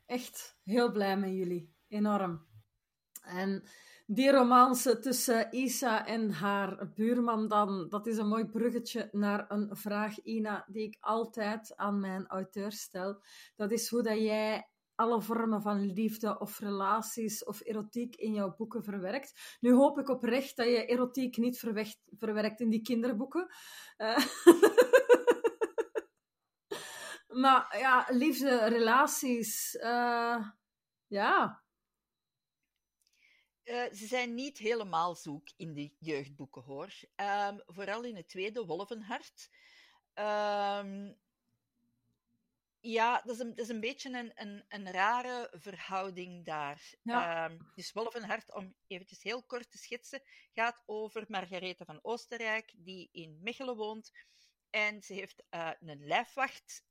Echt 0.05 0.59
heel 0.63 0.91
blij 0.91 1.17
met 1.17 1.30
jullie. 1.30 1.73
Enorm. 1.88 2.45
En 3.21 3.63
die 4.08 4.32
romance 4.32 4.99
tussen 4.99 5.47
Isa 5.51 6.05
en 6.05 6.32
haar 6.32 6.91
buurman 6.95 7.47
dan, 7.47 7.89
dat 7.89 8.08
is 8.08 8.18
een 8.18 8.28
mooi 8.28 8.45
bruggetje 8.45 9.10
naar 9.12 9.45
een 9.51 9.76
vraag, 9.76 10.20
Ina, 10.24 10.66
die 10.68 10.84
ik 10.84 10.97
altijd 10.99 11.76
aan 11.76 11.99
mijn 11.99 12.28
auteur 12.28 12.72
stel. 12.72 13.22
Dat 13.55 13.72
is 13.72 13.89
hoe 13.89 14.03
dat 14.03 14.18
jij 14.18 14.70
alle 14.95 15.22
vormen 15.22 15.62
van 15.62 15.91
liefde 15.91 16.39
of 16.39 16.60
relaties 16.60 17.43
of 17.43 17.62
erotiek 17.62 18.16
in 18.16 18.34
jouw 18.34 18.55
boeken 18.55 18.84
verwerkt. 18.84 19.58
Nu 19.60 19.74
hoop 19.74 19.99
ik 19.99 20.10
oprecht 20.10 20.55
dat 20.55 20.66
je 20.66 20.86
erotiek 20.86 21.38
niet 21.38 21.60
verwerkt 22.18 22.60
in 22.60 22.70
die 22.70 22.82
kinderboeken. 22.82 23.47
Uh, 23.97 24.18
Maar 27.28 27.76
ja, 27.80 28.05
liefde, 28.10 28.68
relaties, 28.68 29.76
uh, 29.76 30.47
ja. 31.08 31.64
Uh, 33.68 33.93
ze 33.93 34.05
zijn 34.05 34.34
niet 34.34 34.57
helemaal 34.57 35.15
zoek 35.15 35.49
in 35.55 35.74
de 35.74 35.91
jeugdboeken, 35.99 36.61
hoor. 36.61 36.93
Um, 37.15 37.61
vooral 37.65 38.03
in 38.03 38.15
het 38.15 38.30
tweede, 38.30 38.65
Wolvenhart. 38.65 39.49
Um, 40.13 41.18
ja, 42.80 43.22
dat 43.22 43.36
is 43.36 43.39
een, 43.39 43.49
dat 43.49 43.59
is 43.59 43.70
een 43.70 43.80
beetje 43.80 44.09
een, 44.09 44.32
een, 44.36 44.65
een 44.68 44.91
rare 44.91 45.51
verhouding 45.51 46.45
daar. 46.45 46.93
Ja. 47.01 47.49
Um, 47.49 47.72
dus 47.76 47.91
Wolvenhart, 47.91 48.53
om 48.53 48.76
eventjes 48.88 49.24
heel 49.24 49.43
kort 49.43 49.72
te 49.72 49.78
schetsen, 49.78 50.22
gaat 50.53 50.84
over 50.86 51.26
Margarethe 51.28 51.86
van 51.86 51.99
Oostenrijk, 52.01 52.74
die 52.78 53.09
in 53.11 53.39
Mechelen 53.41 53.76
woont 53.76 54.11
en 54.70 55.03
ze 55.03 55.13
heeft 55.13 55.43
uh, 55.49 55.72
een 55.80 56.05
lijfwacht, 56.05 56.84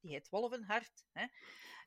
die 0.00 0.10
heet 0.10 0.28
Wolvenhart. 0.28 1.04
Hè. 1.12 1.26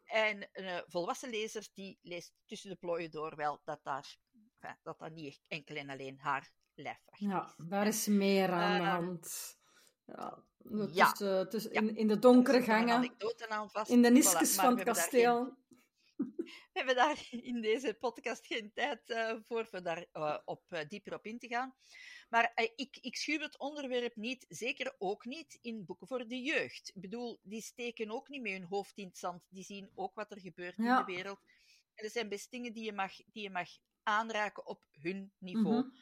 En 0.05 0.49
uh, 0.53 0.79
volwassen 0.85 1.29
lezers 1.29 1.73
die 1.73 1.99
leest 2.01 2.33
tussen 2.45 2.69
de 2.69 2.75
plooien 2.75 3.11
door 3.11 3.35
wel 3.35 3.61
dat 3.63 3.79
daar, 3.83 4.17
enfin, 4.59 4.77
dat, 4.83 4.99
dat 4.99 5.11
niet 5.11 5.39
enkel 5.47 5.75
en 5.75 5.89
alleen 5.89 6.19
haar 6.19 6.51
ja, 6.73 7.45
is. 7.45 7.67
daar 7.67 7.87
is 7.87 8.07
meer 8.07 8.51
aan 8.51 8.81
de 8.81 8.87
ehm, 8.87 8.95
hand. 8.95 9.57
Ja, 10.05 10.43
ja. 10.91 11.11
Tussen, 11.11 11.49
tussen, 11.49 11.71
in, 11.71 11.95
in 11.95 12.07
de 12.07 12.19
donkere 12.19 12.61
gangen, 12.61 13.03
in 13.03 14.01
de 14.01 14.23
voilà, 14.23 14.47
van 14.55 14.75
het 14.75 14.83
kasteel. 14.83 15.57
we 16.71 16.79
hebben 16.79 16.95
daar 16.95 17.27
in 17.29 17.61
deze 17.61 17.97
podcast 17.99 18.45
geen 18.45 18.71
tijd 18.73 19.09
uh, 19.09 19.33
voor, 19.47 19.67
voor 19.67 19.83
daar 19.83 20.05
uh, 20.13 20.37
op, 20.45 20.63
uh, 20.69 20.79
dieper 20.87 21.13
op 21.13 21.25
in 21.25 21.39
te 21.39 21.47
gaan. 21.47 21.75
Maar 22.33 22.51
eh, 22.55 22.69
ik, 22.75 22.97
ik 23.01 23.15
schuw 23.15 23.39
het 23.39 23.57
onderwerp 23.57 24.15
niet, 24.15 24.45
zeker 24.49 24.95
ook 24.97 25.25
niet 25.25 25.57
in 25.61 25.85
boeken 25.85 26.07
voor 26.07 26.27
de 26.27 26.41
jeugd. 26.41 26.91
Ik 26.93 27.01
bedoel, 27.01 27.39
die 27.43 27.61
steken 27.61 28.11
ook 28.11 28.29
niet 28.29 28.41
met 28.41 28.51
hun 28.51 28.63
hoofd 28.63 28.97
in 28.97 29.07
het 29.07 29.17
zand. 29.17 29.43
Die 29.49 29.63
zien 29.63 29.91
ook 29.95 30.15
wat 30.15 30.31
er 30.31 30.39
gebeurt 30.39 30.77
in 30.77 30.83
de 30.83 31.03
wereld. 31.05 31.39
En 31.93 32.05
er 32.05 32.11
zijn 32.11 32.29
best 32.29 32.51
dingen 32.51 32.73
die 32.73 32.83
je 32.83 32.93
mag, 32.93 33.15
die 33.25 33.43
je 33.43 33.49
mag 33.49 33.69
aanraken 34.03 34.65
op 34.65 34.83
hun 34.91 35.33
niveau. 35.37 35.83
Mm 35.83 35.93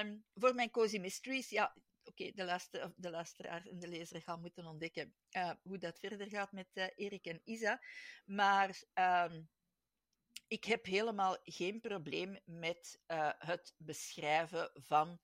um, 0.00 0.24
voor 0.34 0.54
mijn 0.54 0.70
Cozy 0.70 0.98
Mysteries, 0.98 1.48
ja, 1.48 1.74
oké, 2.04 2.10
okay, 2.10 2.32
de, 2.34 2.44
luister, 2.44 2.92
de 2.96 3.10
luisteraar 3.10 3.66
en 3.66 3.78
de 3.78 3.88
lezer 3.88 4.22
gaan 4.22 4.40
moeten 4.40 4.66
ontdekken 4.66 5.14
uh, 5.30 5.50
hoe 5.62 5.78
dat 5.78 5.98
verder 5.98 6.28
gaat 6.28 6.52
met 6.52 6.68
uh, 6.74 6.86
Erik 6.96 7.26
en 7.26 7.40
Isa. 7.44 7.80
Maar 8.24 8.82
um, 8.94 9.48
ik 10.46 10.64
heb 10.64 10.84
helemaal 10.84 11.36
geen 11.42 11.80
probleem 11.80 12.38
met 12.44 13.00
uh, 13.06 13.30
het 13.38 13.74
beschrijven 13.76 14.70
van 14.74 15.20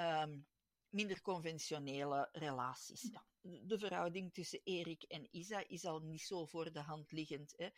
um, 0.00 0.46
minder 0.88 1.20
conventionele 1.20 2.28
relaties. 2.32 3.08
Ja, 3.12 3.24
de 3.40 3.78
verhouding 3.78 4.34
tussen 4.34 4.60
Erik 4.64 5.02
en 5.02 5.28
Isa 5.30 5.64
is 5.68 5.84
al 5.84 6.00
niet 6.00 6.22
zo 6.22 6.46
voor 6.46 6.72
de 6.72 6.80
hand 6.80 7.12
liggend. 7.12 7.54
Hè. 7.56 7.68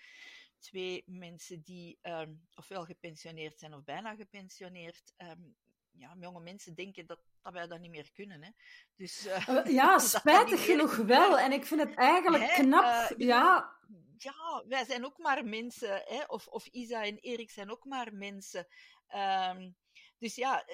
Twee 0.58 1.02
mensen 1.06 1.62
die 1.62 1.98
um, 2.02 2.46
ofwel 2.54 2.84
gepensioneerd 2.84 3.58
zijn 3.58 3.74
of 3.74 3.84
bijna 3.84 4.14
gepensioneerd. 4.14 5.14
Um, 5.16 5.56
ja, 5.90 6.16
jonge 6.20 6.40
mensen 6.40 6.74
denken 6.74 7.06
dat, 7.06 7.20
dat 7.42 7.52
wij 7.52 7.66
dat 7.66 7.80
niet 7.80 7.90
meer 7.90 8.12
kunnen. 8.12 8.42
Hè. 8.42 8.50
Dus, 8.96 9.26
uh, 9.26 9.64
ja, 9.80 9.98
spijtig 9.98 10.64
genoeg 10.64 10.96
wel. 10.96 11.38
En 11.38 11.52
ik 11.52 11.66
vind 11.66 11.80
het 11.80 11.94
eigenlijk 11.94 12.44
hè, 12.44 12.62
knap. 12.62 12.84
Uh, 12.84 13.26
ja. 13.26 13.78
ja, 14.16 14.64
wij 14.66 14.84
zijn 14.84 15.04
ook 15.04 15.18
maar 15.18 15.44
mensen. 15.44 16.02
Hè. 16.04 16.24
Of, 16.26 16.46
of 16.46 16.66
Isa 16.66 17.04
en 17.04 17.18
Erik 17.18 17.50
zijn 17.50 17.70
ook 17.70 17.84
maar 17.84 18.14
mensen. 18.14 18.66
Um, 19.14 19.76
dus 20.18 20.34
ja, 20.34 20.64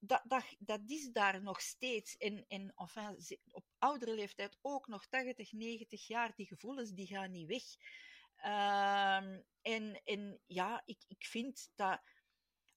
dat, 0.00 0.22
dat, 0.24 0.44
dat 0.58 0.80
is 0.86 1.10
daar 1.12 1.42
nog 1.42 1.60
steeds. 1.60 2.16
En, 2.16 2.44
en 2.48 2.72
enfin, 2.76 3.38
op 3.50 3.64
oudere 3.78 4.14
leeftijd 4.14 4.58
ook 4.60 4.86
nog 4.86 5.06
80, 5.06 5.52
90 5.52 6.06
jaar, 6.06 6.32
die 6.34 6.46
gevoelens 6.46 6.90
die 6.92 7.06
gaan 7.06 7.30
niet 7.30 7.46
weg. 7.46 7.62
Um, 8.44 9.44
en, 9.62 10.00
en 10.04 10.40
ja, 10.46 10.82
ik, 10.84 11.04
ik 11.08 11.24
vind 11.24 11.70
dat 11.74 12.00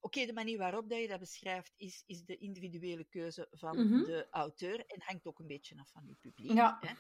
Oké, 0.06 0.26
de 0.26 0.34
manier 0.34 0.58
waarop 0.58 0.90
dat 0.90 1.00
je 1.00 1.08
dat 1.08 1.20
beschrijft 1.20 1.74
is, 1.78 2.04
is 2.06 2.24
de 2.24 2.38
individuele 2.38 3.04
keuze 3.04 3.48
van 3.52 3.78
Mhm. 3.78 4.04
de 4.04 4.28
auteur 4.30 4.86
en 4.86 5.02
hangt 5.02 5.26
ook 5.26 5.40
een 5.40 5.48
beetje 5.48 5.80
af 5.80 5.90
van 5.92 6.08
je 6.08 6.16
publiek. 6.16 6.52
Ja. 6.52 6.78
Hè. 6.80 6.94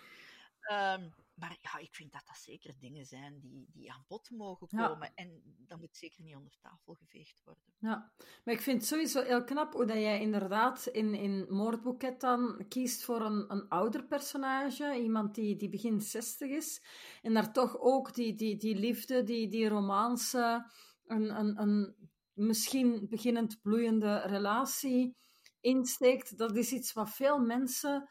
Ehm, 0.59 1.09
maar 1.33 1.57
ja, 1.61 1.77
ik 1.77 1.95
vind 1.95 2.11
dat 2.11 2.23
dat 2.25 2.37
zeker 2.37 2.73
dingen 2.79 3.05
zijn 3.05 3.39
die, 3.39 3.65
die 3.71 3.91
aan 3.91 4.05
bod 4.07 4.29
mogen 4.29 4.67
Ja. 4.69 4.87
komen. 4.87 5.11
En 5.15 5.41
dat 5.67 5.79
moet 5.79 5.95
zeker 5.95 6.23
niet 6.23 6.35
onder 6.35 6.57
tafel 6.61 6.93
geveegd 6.93 7.41
worden. 7.43 7.63
Ja, 7.77 8.11
maar 8.43 8.53
ik 8.53 8.61
vind 8.61 8.79
het 8.79 8.87
sowieso 8.89 9.21
heel 9.21 9.43
knap 9.43 9.73
hoe 9.73 9.85
dat 9.85 9.97
jij 9.97 10.19
inderdaad 10.21 10.85
in, 10.87 11.13
in 11.13 11.45
Moordboeket 11.49 12.19
dan 12.21 12.65
kiest 12.67 13.03
voor 13.03 13.21
een, 13.21 13.51
een 13.51 13.67
ouder 13.67 14.05
personage, 14.05 14.95
iemand 15.01 15.35
die, 15.35 15.55
die 15.55 15.69
begin 15.69 16.01
60 16.01 16.49
is, 16.49 16.83
en 17.21 17.33
daar 17.33 17.53
toch 17.53 17.79
ook 17.79 18.13
die, 18.13 18.35
die, 18.35 18.57
die 18.57 18.75
liefde, 18.75 19.23
die, 19.23 19.49
die 19.49 19.67
romance, 19.67 20.65
een, 21.05 21.39
een, 21.39 21.61
een 21.61 21.95
misschien 22.33 23.07
beginnend 23.09 23.61
bloeiende 23.61 24.17
relatie 24.19 25.15
insteekt. 25.59 26.37
Dat 26.37 26.55
is 26.55 26.71
iets 26.71 26.93
wat 26.93 27.09
veel 27.09 27.39
mensen 27.39 28.09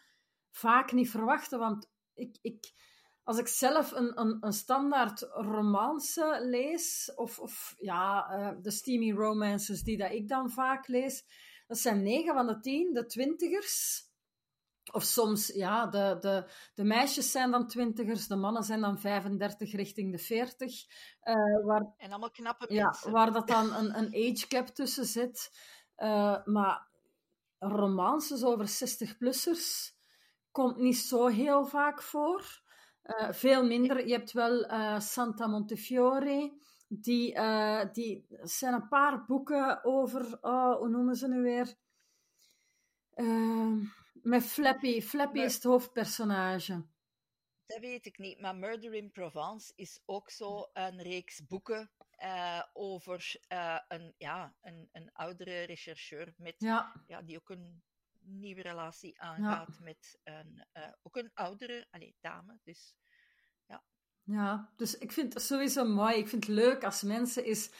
vaak 0.50 0.92
niet 0.92 1.10
verwachten, 1.10 1.58
want 1.58 1.90
ik... 2.14 2.38
ik 2.40 2.90
als 3.24 3.38
ik 3.38 3.48
zelf 3.48 3.92
een, 3.92 4.20
een, 4.20 4.36
een 4.40 4.52
standaard 4.52 5.20
romance 5.32 6.38
lees, 6.40 7.12
of, 7.14 7.38
of 7.38 7.74
ja, 7.78 8.28
eh, 8.30 8.56
de 8.62 8.70
steamy 8.70 9.12
romances 9.12 9.82
die 9.82 9.96
dat 9.96 10.12
ik 10.12 10.28
dan 10.28 10.50
vaak 10.50 10.88
lees, 10.88 11.24
dat 11.66 11.78
zijn 11.78 12.02
9 12.02 12.34
van 12.34 12.46
de 12.46 12.60
10, 12.60 12.92
de 12.92 13.06
twintigers. 13.06 14.04
Of 14.92 15.02
soms, 15.02 15.46
ja, 15.46 15.86
de, 15.86 16.16
de, 16.20 16.50
de 16.74 16.84
meisjes 16.84 17.30
zijn 17.30 17.50
dan 17.50 17.66
twintigers, 17.66 18.26
de 18.26 18.36
mannen 18.36 18.62
zijn 18.62 18.80
dan 18.80 18.98
35 18.98 19.72
richting 19.72 20.12
de 20.12 20.18
40. 20.18 20.84
eh, 21.20 21.34
waar, 21.64 21.94
En 21.96 22.10
allemaal 22.10 22.30
knappe 22.30 22.74
ja, 22.74 22.94
waar 23.10 23.32
dat 23.32 23.48
dan 23.48 23.72
een, 23.72 23.98
een 23.98 24.06
age 24.06 24.44
gap 24.48 24.66
tussen 24.66 25.04
zit. 25.04 25.50
Eh, 25.94 26.44
maar 26.44 26.88
romances 27.58 28.44
over 28.44 28.66
60-plussers 28.68 29.94
komt 30.50 30.76
niet 30.76 30.98
zo 30.98 31.26
heel 31.26 31.66
vaak 31.66 32.02
voor. 32.02 32.62
Eh, 33.02 33.32
veel 33.32 33.66
minder. 33.66 34.06
Je 34.06 34.12
hebt 34.12 34.32
wel 34.32 34.64
eh, 34.64 35.00
Santa 35.00 35.46
Montefiore. 35.46 36.60
Die, 36.88 37.34
eh, 37.34 37.92
die 37.92 38.26
zijn 38.42 38.74
een 38.74 38.88
paar 38.88 39.24
boeken 39.24 39.84
over, 39.84 40.38
oh, 40.40 40.76
hoe 40.76 40.88
noemen 40.88 41.14
ze 41.16 41.28
nu 41.28 41.42
weer? 41.42 41.74
Eh, 43.14 43.76
met 44.12 44.42
Flappy. 44.42 45.00
Flappy 45.00 45.36
Maar- 45.36 45.44
is 45.46 45.54
het 45.54 45.62
hoofdpersonage. 45.62 46.84
Dat 47.66 47.80
weet 47.80 48.06
ik 48.06 48.18
niet, 48.18 48.40
maar 48.40 48.56
Murder 48.56 48.94
in 48.94 49.10
Provence 49.10 49.72
is 49.76 50.02
ook 50.04 50.30
zo 50.30 50.70
een 50.72 51.02
reeks 51.02 51.46
boeken 51.46 51.90
over 52.72 53.36
een, 53.88 54.14
ja, 54.18 54.54
een, 54.60 54.88
een 54.92 55.12
oudere 55.12 55.62
rechercheur 55.62 56.34
met, 56.36 56.54
Ja, 56.58 57.02
ja, 57.06 57.22
die 57.22 57.36
ook 57.36 57.50
een 57.50 57.82
nieuwe 58.24 58.62
relatie 58.62 59.20
aangaat 59.20 59.78
met 59.80 60.18
een, 60.22 60.66
eh, 60.72 60.92
ook 61.02 61.16
een 61.16 61.30
oudere 61.34 61.86
allez, 61.90 62.12
dame. 62.20 62.58
Dus 62.62 62.94
Ja, 64.24 64.72
dus 64.76 64.98
ik 64.98 65.12
vind 65.12 65.34
het 65.34 65.42
sowieso 65.42 65.84
mooi. 65.84 66.16
Ik 66.16 66.28
vind 66.28 66.46
het 66.46 66.54
leuk 66.54 66.84
als 66.84 67.02
mensen 67.02 67.44
eens 67.44 67.70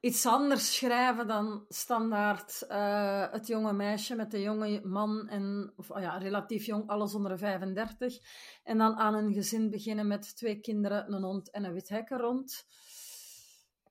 iets 0.00 0.26
anders 0.26 0.76
schrijven 0.76 1.26
dan 1.26 1.64
standaard 1.68 2.62
eh, 2.62 3.30
het 3.30 3.46
jonge 3.46 3.72
meisje 3.72 4.14
met 4.14 4.30
de 4.30 4.40
jonge 4.40 4.80
man 4.84 5.28
en, 5.28 5.72
of 5.76 5.90
oh 5.90 6.00
ja, 6.00 6.18
relatief 6.18 6.66
jong, 6.66 6.88
alles 6.88 7.14
onder 7.14 7.30
de 7.30 7.38
35. 7.38 8.18
En 8.62 8.78
dan 8.78 8.96
aan 8.96 9.14
een 9.14 9.32
gezin 9.32 9.70
beginnen 9.70 10.06
met 10.06 10.36
twee 10.36 10.60
kinderen, 10.60 11.12
een 11.12 11.22
hond 11.22 11.50
en 11.50 11.64
een 11.64 11.72
wit 11.72 11.88
hekken 11.88 12.18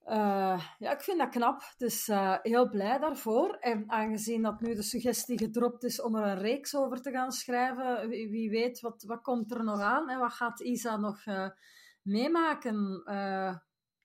Eh, 0.03 0.65
ja, 0.79 0.91
ik 0.91 1.01
vind 1.01 1.19
dat 1.19 1.29
knap. 1.29 1.73
Dus 1.77 2.07
eh, 2.07 2.37
heel 2.41 2.69
blij 2.69 2.99
daarvoor. 2.99 3.53
En 3.59 3.91
aangezien 3.91 4.41
dat 4.41 4.61
nu 4.61 4.75
de 4.75 4.83
suggestie 4.83 5.37
gedropt 5.37 5.83
is 5.83 6.01
om 6.01 6.15
er 6.15 6.23
een 6.23 6.39
reeks 6.39 6.75
over 6.75 7.01
te 7.01 7.11
gaan 7.11 7.31
schrijven, 7.31 8.09
wie, 8.09 8.49
weet, 8.49 8.79
wat, 8.79 9.03
wat 9.03 9.21
komt 9.21 9.51
er 9.51 9.63
nog 9.63 9.79
aan? 9.79 10.09
En 10.09 10.19
wat 10.19 10.33
gaat 10.33 10.61
Isa 10.61 10.97
nog 10.97 11.25
eh, 11.25 11.49
meemaken? 12.01 13.01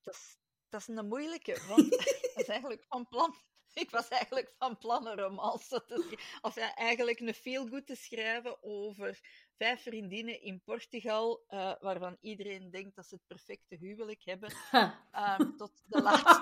Dat 0.01 0.15
is, 0.15 0.39
dat 0.69 0.81
is 0.81 0.89
een 0.89 1.09
moeilijke, 1.09 1.63
want 1.69 1.93
ik 1.93 2.33
was 2.35 2.47
eigenlijk 2.47 2.85
van 2.89 3.09
plan... 3.09 3.35
Ik 3.75 3.91
was 3.91 4.09
eigenlijk 4.09 4.55
van 4.59 4.79
plan 4.79 5.07
een 5.07 5.19
romance 5.19 5.85
te. 5.87 6.19
Of 6.41 6.55
ja, 6.55 6.75
eigenlijk 6.75 7.21
een 7.21 7.35
feel-good 7.35 7.87
te 7.87 7.97
schrijven 7.97 8.63
over 8.63 9.21
vijf 9.57 9.83
vriendinnen 9.83 10.43
in 10.43 10.63
Portugal, 10.65 11.45
eh, 11.49 11.73
waarvan 11.81 12.17
iedereen 12.21 12.71
denkt 12.71 12.97
dat 12.97 13.07
ze 13.07 13.15
het 13.15 13.27
perfecte 13.27 13.77
huwelijk 13.77 14.25
hebben. 14.25 14.53
Ehm, 15.13 15.57
tot 15.57 15.71
de 15.85 16.03
laatste, 16.03 16.41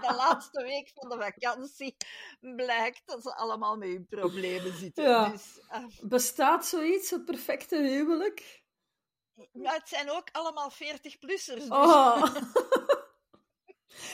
de 0.08 0.14
laatste 0.16 0.62
week 0.62 0.90
van 0.94 1.08
de 1.08 1.24
vakantie 1.24 1.96
blijkt 2.40 3.02
dat 3.06 3.22
ze 3.22 3.34
allemaal 3.36 3.76
met 3.76 3.88
hun 3.88 4.06
problemen 4.06 4.76
zitten. 4.76 5.04
Ja. 5.04 5.28
Dus, 5.28 5.60
ehm, 5.68 5.88
Bestaat 6.02 6.66
zoiets, 6.66 7.10
het 7.10 7.24
perfecte 7.24 7.76
huwelijk? 7.76 8.66
maar 9.52 9.74
het 9.74 9.88
zijn 9.88 10.10
ook 10.10 10.28
allemaal 10.32 10.70
40-plussers. 10.70 11.60
Dus. 11.60 11.68
Oh. 11.68 12.22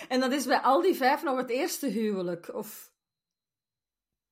En 0.08 0.20
dat 0.20 0.32
is 0.32 0.46
bij 0.46 0.58
al 0.60 0.82
die 0.82 0.94
vijf 0.94 1.22
nog 1.22 1.36
het 1.36 1.50
eerste 1.50 1.86
huwelijk? 1.86 2.54
Of... 2.54 2.92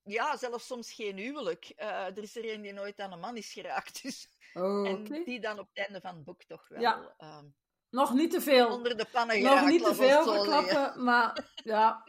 Ja, 0.02 0.36
zelfs 0.36 0.66
soms 0.66 0.92
geen 0.92 1.16
huwelijk. 1.16 1.72
Eh, 1.76 1.88
er 2.06 2.18
is 2.18 2.36
er 2.36 2.52
een 2.54 2.62
die 2.62 2.72
nooit 2.72 2.98
aan 3.00 3.12
een 3.12 3.20
man 3.20 3.36
is 3.36 3.52
geraakt. 3.52 4.02
Dus, 4.02 4.28
Oh, 4.54 4.88
En 4.88 5.04
die 5.24 5.40
dan 5.40 5.58
op 5.58 5.68
het 5.72 5.78
einde 5.84 6.00
van 6.00 6.14
het 6.14 6.24
boek 6.24 6.42
toch 6.44 6.68
wel 6.68 6.80
Ja. 6.80 7.14
ehm, 7.18 7.44
Nog 7.90 8.12
niet 8.14 8.30
te 8.30 8.40
veel. 8.40 8.68
onder 8.68 8.96
de 8.96 9.06
pannen 9.12 9.40
Nog 9.42 9.48
geraakt. 9.52 9.70
niet 9.70 9.84
te 9.84 9.94
veel 9.94 10.22
verklappen, 10.22 11.04
maar 11.04 11.52
ja, 11.54 12.04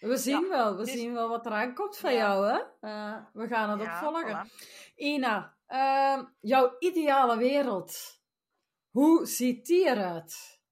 we 0.00 0.16
zien 0.26 0.40
Ja, 0.42 0.48
wel. 0.48 0.76
We 0.76 0.84
dus- 0.84 0.92
zien 0.92 1.12
wel 1.12 1.28
wat 1.28 1.46
eraan 1.46 1.74
komt 1.74 1.96
van 1.96 2.12
Ja. 2.12 2.18
jou, 2.18 2.46
hè? 2.46 2.58
Eh, 2.88 3.24
we 3.32 3.46
gaan 3.48 3.70
het 3.70 3.80
Ja, 3.80 3.94
ook 3.94 4.04
volgen. 4.12 4.48
voilà. 4.50 4.94
Ina, 4.94 5.56
ehm, 5.66 6.24
jouw 6.40 6.76
ideale 6.78 7.36
wereld. 7.36 8.20
Hoe 8.90 9.26
ziet 9.26 9.66
die 9.66 9.84
eruit? 9.86 10.62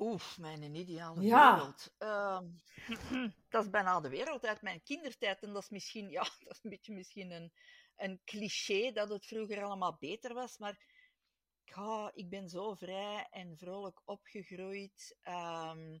Oeh, 0.00 0.36
mijn 0.38 0.74
ideale 0.74 1.22
Ja. 1.22 1.54
wereld. 1.54 1.94
Ehm, 1.98 2.46
dat 3.52 3.64
is 3.64 3.70
bijna 3.70 4.00
de 4.00 4.08
wereld 4.08 4.44
uit 4.44 4.62
mijn 4.62 4.82
kindertijd. 4.82 5.42
En 5.42 5.52
dat 5.52 5.62
is 5.62 5.68
misschien, 5.68 6.10
ja, 6.10 6.22
dat 6.44 6.56
is 6.56 6.60
een 6.64 6.70
beetje 6.70 6.94
misschien 6.94 7.30
een, 7.30 7.52
een 7.96 8.20
cliché 8.24 8.92
dat 8.92 9.08
het 9.08 9.26
vroeger 9.26 9.62
allemaal 9.62 9.96
beter 9.98 10.34
was. 10.34 10.58
Maar 10.58 10.78
ja, 11.64 12.10
ik 12.14 12.28
ben 12.30 12.48
zo 12.48 12.74
vrij 12.74 13.26
en 13.30 13.56
vrolijk 13.56 14.00
opgegroeid. 14.04 15.16
Ehm, 15.22 15.98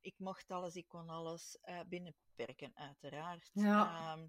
ik 0.00 0.18
mocht 0.18 0.50
alles, 0.50 0.74
ik 0.74 0.88
kon 0.88 1.08
alles 1.08 1.58
eh, 1.60 1.80
binnen 1.86 2.14
perken, 2.34 2.76
uiteraard. 2.76 3.50
Ja. 3.52 4.14
Ehm, 4.16 4.26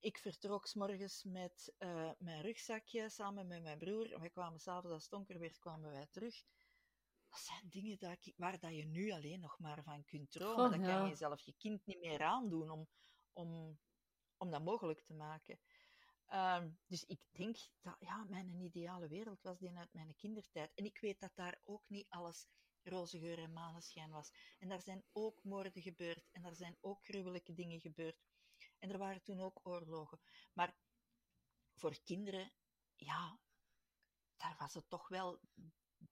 ik 0.00 0.18
vertrok 0.18 0.66
's 0.66 0.74
morgens 0.74 1.24
met 1.24 1.74
eh, 1.78 2.10
mijn 2.18 2.42
rugzakje 2.42 3.08
samen 3.08 3.46
met 3.46 3.62
mijn 3.62 3.78
broer. 3.78 4.20
We 4.20 4.30
kwamen 4.30 4.60
s'avonds 4.60 4.92
als 4.92 5.02
het 5.02 5.10
donker 5.10 5.38
werd, 5.38 5.58
kwamen 5.58 5.90
wij 5.90 6.06
terug. 6.10 6.44
Dat 7.28 7.40
zijn 7.40 7.68
dingen 7.68 7.98
dat 7.98 8.26
ik, 8.26 8.34
waar 8.36 8.58
dat 8.58 8.74
je 8.74 8.84
nu 8.84 9.10
alleen 9.10 9.40
nog 9.40 9.58
maar 9.58 9.82
van 9.82 10.04
kunt 10.04 10.30
dromen. 10.30 10.70
Goh, 10.70 10.70
dat 10.70 10.80
ja. 10.80 10.98
kan 10.98 11.08
je 11.08 11.14
zelf 11.14 11.40
je 11.40 11.54
kind 11.58 11.86
niet 11.86 12.00
meer 12.00 12.22
aandoen 12.22 12.70
om, 12.70 12.88
om, 13.32 13.78
om 14.36 14.50
dat 14.50 14.64
mogelijk 14.64 15.00
te 15.00 15.14
maken. 15.14 15.58
Ehm, 16.26 16.70
dus 16.86 17.04
ik 17.04 17.20
denk 17.30 17.56
dat 17.80 17.96
ja, 17.98 18.24
mijn 18.24 18.54
ideale 18.54 19.08
wereld 19.08 19.42
was 19.42 19.58
die 19.58 19.76
uit 19.76 19.92
mijn 19.92 20.14
kindertijd. 20.16 20.74
En 20.74 20.84
ik 20.84 20.98
weet 21.00 21.20
dat 21.20 21.34
daar 21.34 21.60
ook 21.64 21.82
niet 21.88 22.06
alles 22.08 22.46
roze 22.82 23.18
geur 23.18 23.38
en 23.38 23.52
maneschijn 23.52 24.10
was. 24.10 24.32
En 24.58 24.68
daar 24.68 24.82
zijn 24.82 25.04
ook 25.12 25.42
moorden 25.42 25.82
gebeurd. 25.82 26.28
En 26.32 26.42
daar 26.42 26.54
zijn 26.54 26.76
ook 26.80 27.04
gruwelijke 27.04 27.54
dingen 27.54 27.80
gebeurd. 27.80 28.18
En 28.78 28.90
er 28.90 28.98
waren 28.98 29.22
toen 29.22 29.40
ook 29.40 29.60
oorlogen. 29.62 30.20
Maar 30.52 30.76
voor 31.74 32.02
kinderen, 32.02 32.52
ja, 32.96 33.38
daar 34.36 34.56
was 34.58 34.74
het 34.74 34.88
toch 34.88 35.08
wel 35.08 35.40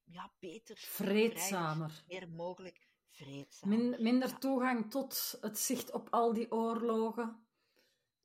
ja, 0.05 0.33
beter. 0.39 0.77
Vreedzamer. 0.79 2.05
Meer 2.09 2.29
mogelijk 2.29 2.89
vreedzaam. 3.11 3.69
Min- 3.69 3.97
minder 4.03 4.29
Ja. 4.29 4.39
toegang 4.39 4.91
tot 4.91 5.39
het 5.41 5.59
zicht 5.59 5.93
op 5.93 6.09
al 6.11 6.33
die 6.33 6.53
oorlogen. 6.53 7.47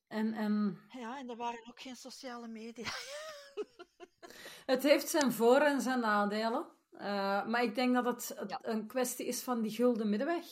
En, 0.07 0.33
en 0.33 0.79
Ja, 0.89 1.17
en 1.19 1.29
er 1.29 1.35
waren 1.35 1.67
ook 1.69 1.81
geen 1.81 1.95
sociale 1.95 2.47
media. 2.47 2.87
het 4.65 4.83
heeft 4.83 5.09
zijn 5.09 5.31
voor- 5.31 5.61
en 5.61 5.81
zijn 5.81 5.99
nadelen. 5.99 6.67
Eh, 6.91 7.45
maar 7.47 7.63
ik 7.63 7.75
denk 7.75 7.93
dat 7.93 8.05
het, 8.05 8.33
het 8.39 8.49
Ja. 8.49 8.59
een 8.61 8.87
kwestie 8.87 9.25
is 9.25 9.41
van 9.41 9.61
die 9.61 9.71
gulden 9.71 10.09
middenweg. 10.09 10.45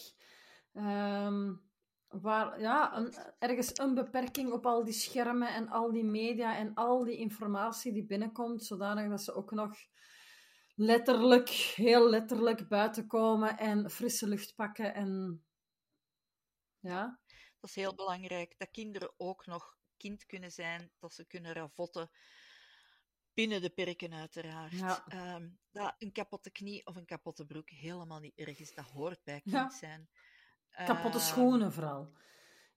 Ehm, 0.74 1.54
waar 2.08 2.60
ja, 2.62 2.98
een, 2.98 3.14
ergens 3.40 3.78
een 3.80 3.94
beperking 3.94 4.52
op 4.52 4.66
al 4.66 4.84
die 4.84 4.94
schermen 4.94 5.54
en 5.54 5.70
al 5.70 5.92
die 5.92 6.04
media 6.04 6.56
en 6.58 6.74
al 6.74 7.04
die 7.04 7.18
informatie 7.18 7.94
die 7.94 8.06
binnenkomt, 8.06 8.64
zodanig 8.64 9.10
dat 9.10 9.22
ze 9.24 9.34
ook 9.34 9.52
nog 9.52 9.76
letterlijk, 10.78 11.50
heel 11.76 12.10
letterlijk 12.10 12.68
buiten 12.68 13.08
komen 13.08 13.58
en 13.58 13.90
frisse 13.90 14.28
lucht 14.28 14.56
pakken. 14.56 14.94
En 14.94 15.44
ja, 16.80 17.20
Dat 17.60 17.70
is 17.70 17.76
heel 17.76 17.96
belangrijk. 17.96 18.56
Dat 18.58 18.72
kinderen 18.72 19.14
ook 19.18 19.46
nog 19.46 19.78
kind 19.98 20.26
kunnen 20.26 20.52
zijn, 20.52 20.92
dat 21.00 21.14
ze 21.14 21.26
kunnen 21.26 21.54
ravotten. 21.54 22.10
Binnen 23.34 23.62
de 23.62 23.70
perken, 23.70 24.14
uiteraard. 24.14 24.72
Ja. 24.72 25.06
Ehm, 25.08 25.50
dat 25.72 25.96
een 25.98 26.12
kapotte 26.12 26.52
knie 26.52 26.86
of 26.86 26.96
een 26.96 27.06
kapotte 27.06 27.46
broek 27.46 27.70
helemaal 27.70 28.20
niet 28.20 28.36
erg 28.36 28.60
is. 28.60 28.74
Dat 28.74 28.86
hoort 28.86 29.24
bij 29.24 29.42
kind 29.42 29.74
zijn. 29.74 30.10
Kapotte 30.70 31.18
ehm, 31.18 31.28
schoenen 31.28 31.74
vooral. 31.74 32.12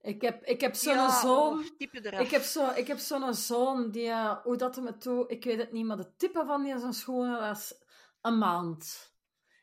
Ik 0.01 0.21
heb, 0.21 0.43
ik 0.43 0.61
heb 0.61 0.75
zo'n 0.75 0.93
ja, 0.93 1.21
zoon. 1.21 1.71
Ik 1.77 2.31
heb 2.31 2.41
zo'n 2.41 2.75
ik 2.75 2.87
heb 2.87 2.97
zo'n 2.97 3.33
zoon 3.33 3.91
die, 3.91 4.07
uh, 4.07 4.43
hoe 4.43 4.57
dat 4.57 4.75
hem 4.75 4.85
het 4.85 5.01
toe, 5.01 5.27
ik 5.27 5.43
weet 5.43 5.57
het 5.57 5.71
niet, 5.71 5.85
maar 5.85 5.97
de 5.97 6.15
type 6.15 6.43
van 6.45 6.63
die 6.63 6.79
zijn 6.79 6.93
schoenen 6.93 7.39
dat 7.39 7.57
is 7.57 7.81
een 8.21 8.37
maand. 8.37 9.13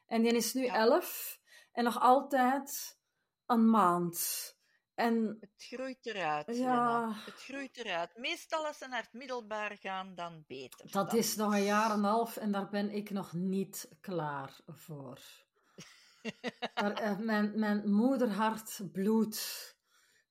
En 0.07 0.23
die 0.23 0.33
is 0.33 0.55
nu 0.55 0.67
elf 0.67 1.41
en 1.73 1.85
nog 1.85 2.01
altijd 2.01 2.99
een 3.47 3.71
maand. 3.71 4.57
En, 4.95 5.37
het 5.41 5.51
groeit 5.57 6.07
eruit. 6.07 6.57
Ja. 6.57 7.13
Het 7.13 7.35
groeit 7.35 7.77
eruit. 7.77 8.17
Meestal 8.17 8.67
als 8.67 8.79
ze 8.79 8.89
naar 8.89 9.03
het 9.03 9.13
middelbaar 9.13 9.77
gaan, 9.77 10.15
dan 10.15 10.45
beter. 10.47 10.91
Dat 10.91 11.15
is 11.15 11.37
nog 11.37 11.53
een 11.53 11.63
jaar 11.63 11.91
en 11.91 11.99
een 11.99 12.05
half 12.05 12.37
en 12.37 12.53
daar 12.53 12.69
ben 12.69 12.91
ik 12.91 13.11
nog 13.11 13.33
niet 13.33 13.91
klaar 14.01 14.61
voor. 14.67 15.21
daar, 16.75 17.03
uh, 17.03 17.19
mijn, 17.19 17.59
mijn 17.59 17.91
moederhart 17.91 18.81
bloedt. 18.93 19.77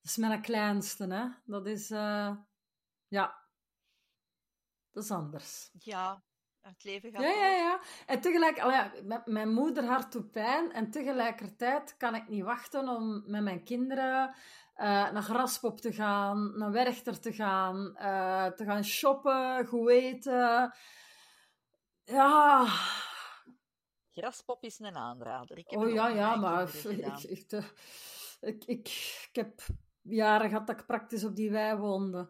Dat 0.02 0.12
is 0.12 0.18
mijn 0.18 0.42
kleinste, 0.42 1.08
hè. 1.08 1.28
Dat 1.46 1.68
is... 1.68 1.92
Uh, 1.92 2.36
ja. 3.08 3.46
Dat 4.92 5.04
is 5.04 5.12
anders. 5.12 5.70
Ja, 5.80 6.24
het 6.74 6.84
leven 6.84 7.12
gaat 7.12 7.22
Ja, 7.22 7.30
ja, 7.30 7.48
ja. 7.48 7.80
En 8.06 8.22
tegelijk... 8.22 8.58
ja, 8.58 8.92
mijn 9.26 9.54
moeder 9.54 9.86
hart 9.86 10.12
doet 10.12 10.32
pijn. 10.32 10.72
En 10.72 10.92
tegelijkertijd 10.92 11.98
kan 11.98 12.16
ik 12.16 12.28
niet 12.28 12.44
wachten 12.44 12.88
om 12.88 13.24
met 13.26 13.44
mijn 13.44 13.64
kinderen... 13.64 14.36
Uh, 14.78 14.84
naar 15.12 15.24
Graspop 15.24 15.82
te 15.82 15.94
gaan, 15.94 16.58
naar 16.58 16.72
Werchter 16.72 17.20
te 17.20 17.34
gaan, 17.34 17.96
uh, 18.02 18.46
te 18.46 18.66
gaan 18.66 18.84
shoppen, 18.84 19.66
goed 19.68 19.90
eten. 19.90 20.74
Ja. 22.04 22.66
Graspop 24.12 24.64
is 24.64 24.80
een 24.80 24.96
aanrader. 24.96 25.58
Ik 25.58 25.70
heb 25.70 25.80
oh 25.80 25.90
ja, 25.90 26.08
ja, 26.08 26.36
maar 26.36 26.68
ik, 26.68 26.84
ik, 26.84 27.24
ik, 27.24 27.64
ik, 28.40 28.64
ik, 28.66 29.30
heb 29.32 29.62
jaren 30.02 30.50
gehad 30.50 30.68
dat 30.68 30.80
ik 30.80 30.86
praktisch 30.86 31.24
op 31.24 31.36
die 31.36 31.52
wei 31.52 31.78
woonde. 31.78 32.30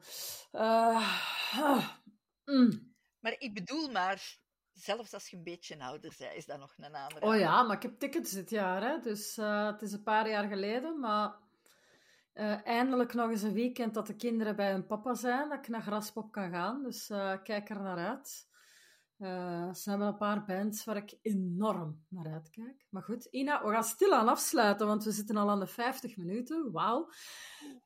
Uh, 0.52 1.90
mm. 2.46 2.87
Maar 3.28 3.36
ik 3.40 3.54
bedoel 3.54 3.92
maar, 3.92 4.38
zelfs 4.74 5.14
als 5.14 5.30
je 5.30 5.38
een 5.38 5.44
beetje 5.44 5.80
ouder 5.80 6.14
bent, 6.18 6.34
is 6.34 6.46
dat 6.46 6.60
nog 6.60 6.74
een 6.78 6.96
andere. 6.96 7.26
Oh 7.26 7.38
ja, 7.38 7.64
maar 7.64 7.76
ik 7.76 7.82
heb 7.82 8.00
tickets 8.00 8.32
dit 8.32 8.50
jaar, 8.50 8.82
hè. 8.82 9.00
dus 9.00 9.38
uh, 9.38 9.66
het 9.66 9.82
is 9.82 9.92
een 9.92 10.04
paar 10.04 10.30
jaar 10.30 10.48
geleden. 10.48 11.00
Maar 11.00 11.36
uh, 12.34 12.66
eindelijk 12.66 13.14
nog 13.14 13.30
eens 13.30 13.42
een 13.42 13.54
weekend 13.54 13.94
dat 13.94 14.08
de 14.08 14.16
kinderen 14.16 14.56
bij 14.56 14.72
hun 14.72 14.86
papa 14.86 15.14
zijn, 15.14 15.50
dat 15.50 15.58
ik 15.58 15.68
naar 15.68 15.82
Graspop 15.82 16.32
kan 16.32 16.52
gaan. 16.52 16.84
Dus 16.84 17.08
kijk 17.44 17.70
er 17.70 17.82
naar 17.82 17.98
uit. 17.98 18.48
Uh, 19.18 19.74
ze 19.74 19.90
hebben 19.90 20.08
een 20.08 20.18
paar 20.18 20.46
bands 20.46 20.84
waar 20.84 20.98
ik 20.98 21.18
enorm 21.22 22.06
naar 22.10 22.34
uitkijk. 22.34 22.86
Maar 22.90 23.04
goed, 23.04 23.26
Ina, 23.26 23.64
we 23.64 23.72
gaan 23.72 23.84
stilaan 23.84 24.28
afsluiten, 24.28 24.88
want 24.88 25.04
we 25.04 25.12
zitten 25.12 25.38
al 25.38 25.50
aan 25.50 25.60
de 25.60 25.68
50 25.68 26.18
minuten. 26.18 26.72
Wauw. 26.72 27.10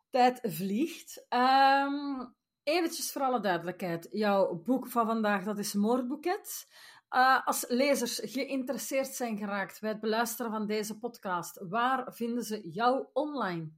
Tijd 0.09 0.39
vliegt. 0.43 1.25
Um, 1.29 2.35
eventjes 2.63 3.11
voor 3.11 3.21
alle 3.21 3.39
duidelijkheid. 3.39 4.07
Jouw 4.11 4.55
boek 4.55 4.87
van 4.87 5.05
vandaag, 5.05 5.43
dat 5.43 5.57
is 5.57 5.73
Moordboeket. 5.73 6.67
Uh, 7.09 7.47
als 7.47 7.65
lezers 7.67 8.19
geïnteresseerd 8.23 9.07
zijn 9.07 9.37
geraakt 9.37 9.79
bij 9.79 9.89
het 9.89 9.99
beluisteren 9.99 10.51
van 10.51 10.67
deze 10.67 10.99
podcast, 10.99 11.65
waar 11.69 12.13
vinden 12.13 12.43
ze 12.43 12.69
jou 12.69 13.07
online? 13.13 13.71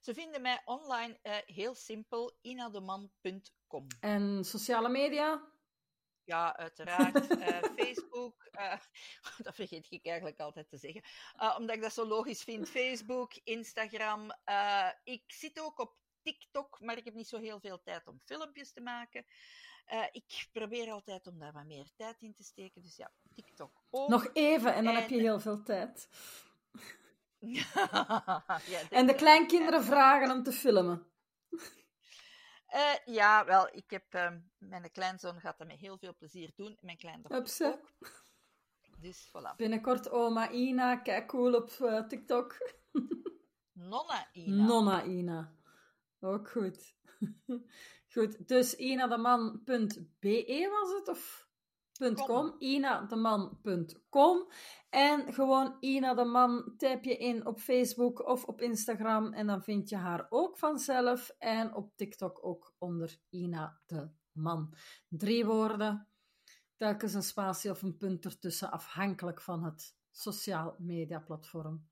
Ze 0.00 0.14
vinden 0.14 0.42
mij 0.42 0.62
online 0.64 1.18
uh, 1.22 1.36
heel 1.46 1.74
simpel, 1.74 2.38
inademan.com. 2.40 3.86
En 4.00 4.44
sociale 4.44 4.88
media? 4.88 5.52
Ja, 6.24 6.56
uiteraard. 6.56 7.30
Uh, 7.30 7.46
Facebook, 7.78 8.48
uh, 8.58 8.74
dat 9.44 9.54
vergeet 9.54 9.86
ik 9.90 10.06
eigenlijk 10.06 10.40
altijd 10.40 10.68
te 10.68 10.76
zeggen. 10.76 11.02
Uh, 11.42 11.56
omdat 11.58 11.76
ik 11.76 11.82
dat 11.82 11.92
zo 11.92 12.06
logisch 12.06 12.42
vind. 12.42 12.68
Facebook, 12.68 13.34
Instagram. 13.34 14.32
ik 15.04 15.22
zit 15.26 15.60
ook 15.60 15.78
op 15.78 16.01
TikTok, 16.22 16.80
maar 16.80 16.96
ik 16.96 17.04
heb 17.04 17.14
niet 17.14 17.28
zo 17.28 17.38
heel 17.38 17.60
veel 17.60 17.82
tijd 17.82 18.06
om 18.06 18.20
filmpjes 18.20 18.72
te 18.72 18.80
maken. 18.80 19.26
ik 20.12 20.48
probeer 20.52 20.90
altijd 20.90 21.26
om 21.26 21.38
daar 21.38 21.52
wat 21.52 21.64
meer 21.64 21.86
tijd 21.96 22.20
in 22.20 22.34
te 22.34 22.42
steken. 22.42 22.82
Dus 22.82 22.96
ja, 22.96 23.10
TikTok 23.34 23.82
ook. 23.90 24.08
Nog 24.08 24.28
even 24.32 24.74
en 24.74 24.84
dan 24.84 24.94
heb 24.94 25.08
je 25.08 25.20
heel 25.20 25.40
veel 25.40 25.62
tijd. 25.62 26.08
ja, 28.72 28.88
en 28.90 29.06
de 29.06 29.14
kleinkinderen 29.14 29.84
vragen 29.84 30.30
om 30.30 30.42
te 30.42 30.52
filmen. 30.52 31.06
Uh, 32.74 33.14
ja, 33.14 33.44
wel, 33.44 33.68
ik 33.72 33.90
heb... 33.90 34.14
Uh, 34.14 34.30
mijn 34.58 34.90
kleinzoon 34.90 35.40
gaat 35.40 35.58
dat 35.58 35.66
met 35.66 35.78
heel 35.78 35.98
veel 35.98 36.14
plezier 36.16 36.50
doen. 36.54 36.78
Mijn 36.80 36.96
kleindochter 36.96 37.66
ook. 37.68 37.78
Dus, 38.98 39.28
voilà. 39.28 39.56
Binnenkort 39.56 40.10
oma 40.10 40.50
Ina, 40.50 40.96
kijk 40.96 41.28
cool 41.28 41.54
op 41.54 41.70
uh, 41.80 42.06
TikTok. 42.06 42.56
Nonna 43.72 44.28
Ina. 44.32 44.64
Nonna 44.64 45.04
Ina. 45.04 45.52
Ook 46.24 46.50
goed. 46.50 46.94
goed, 48.14 48.48
dus 48.48 48.74
inademan.be 48.74 50.68
was 50.70 50.92
het? 50.98 51.08
Of 51.08 51.50
.com, 52.14 52.54
inademan.com. 52.58 54.48
En 54.90 55.32
gewoon 55.32 55.76
Ina 55.80 56.14
de 56.14 56.24
Man 56.24 56.74
typ 56.76 57.04
je 57.04 57.16
in 57.16 57.46
op 57.46 57.60
Facebook 57.60 58.26
of 58.26 58.44
op 58.44 58.60
Instagram 58.60 59.32
en 59.32 59.46
dan 59.46 59.62
vind 59.62 59.88
je 59.88 59.96
haar 59.96 60.26
ook 60.30 60.58
vanzelf. 60.58 61.34
En 61.38 61.74
op 61.74 61.96
TikTok 61.96 62.44
ook 62.44 62.74
onder 62.78 63.18
Ina 63.30 63.80
de 63.86 64.10
Man. 64.32 64.74
Drie 65.08 65.44
woorden, 65.44 66.08
telkens 66.76 67.14
een 67.14 67.22
spatie 67.22 67.70
of 67.70 67.82
een 67.82 67.96
punt 67.96 68.24
ertussen, 68.24 68.70
afhankelijk 68.70 69.40
van 69.40 69.64
het 69.64 69.96
sociaal 70.10 70.76
media 70.78 71.20
platform. 71.20 71.90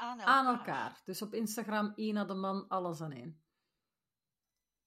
Aan 0.00 0.46
elkaar. 0.46 1.00
Dus 1.04 1.22
op 1.22 1.34
Instagram 1.34 1.92
Ina 1.96 2.24
de 2.24 2.34
Man, 2.34 2.68
alles 2.68 3.00
aan 3.00 3.12
één. 3.12 3.42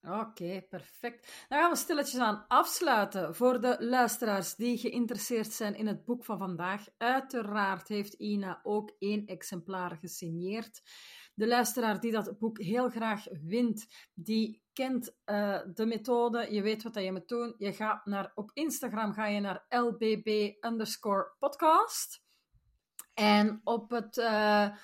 Oké, 0.01 0.65
perfect. 0.69 1.45
Dan 1.49 1.59
gaan 1.59 1.69
we 1.69 1.75
stilletjes 1.75 2.19
aan 2.19 2.45
afsluiten 2.47 3.35
voor 3.35 3.61
de 3.61 3.75
luisteraars 3.79 4.55
die 4.55 4.77
geïnteresseerd 4.77 5.51
zijn 5.51 5.75
in 5.75 5.87
het 5.87 6.05
boek 6.05 6.25
van 6.25 6.37
vandaag. 6.37 6.85
Uiteraard 6.97 7.87
heeft 7.87 8.13
Ina 8.13 8.59
ook 8.63 8.95
één 8.99 9.25
exemplaar 9.25 9.97
gesigneerd. 9.97 10.81
De 11.33 11.47
luisteraar 11.47 11.99
die 11.99 12.11
dat 12.11 12.39
boek 12.39 12.59
heel 12.59 12.89
graag 12.89 13.25
wint, 13.41 13.87
die 14.13 14.63
kent 14.73 15.15
uh, 15.25 15.59
de 15.73 15.85
methode. 15.85 16.53
Je 16.53 16.61
weet 16.61 16.83
wat 16.83 16.95
je 16.95 17.11
moet 17.11 17.27
doen. 17.27 17.55
Je 17.57 17.73
gaat 17.73 18.05
naar, 18.05 18.31
op 18.35 18.51
Instagram 18.53 19.13
ga 19.13 19.25
je 19.25 19.39
naar 19.39 19.65
lbb 19.69 20.55
underscore 20.65 21.35
podcast. 21.39 22.21
En 23.13 23.61
op 23.63 23.89
het... 23.89 24.17
Uh, 24.17 24.75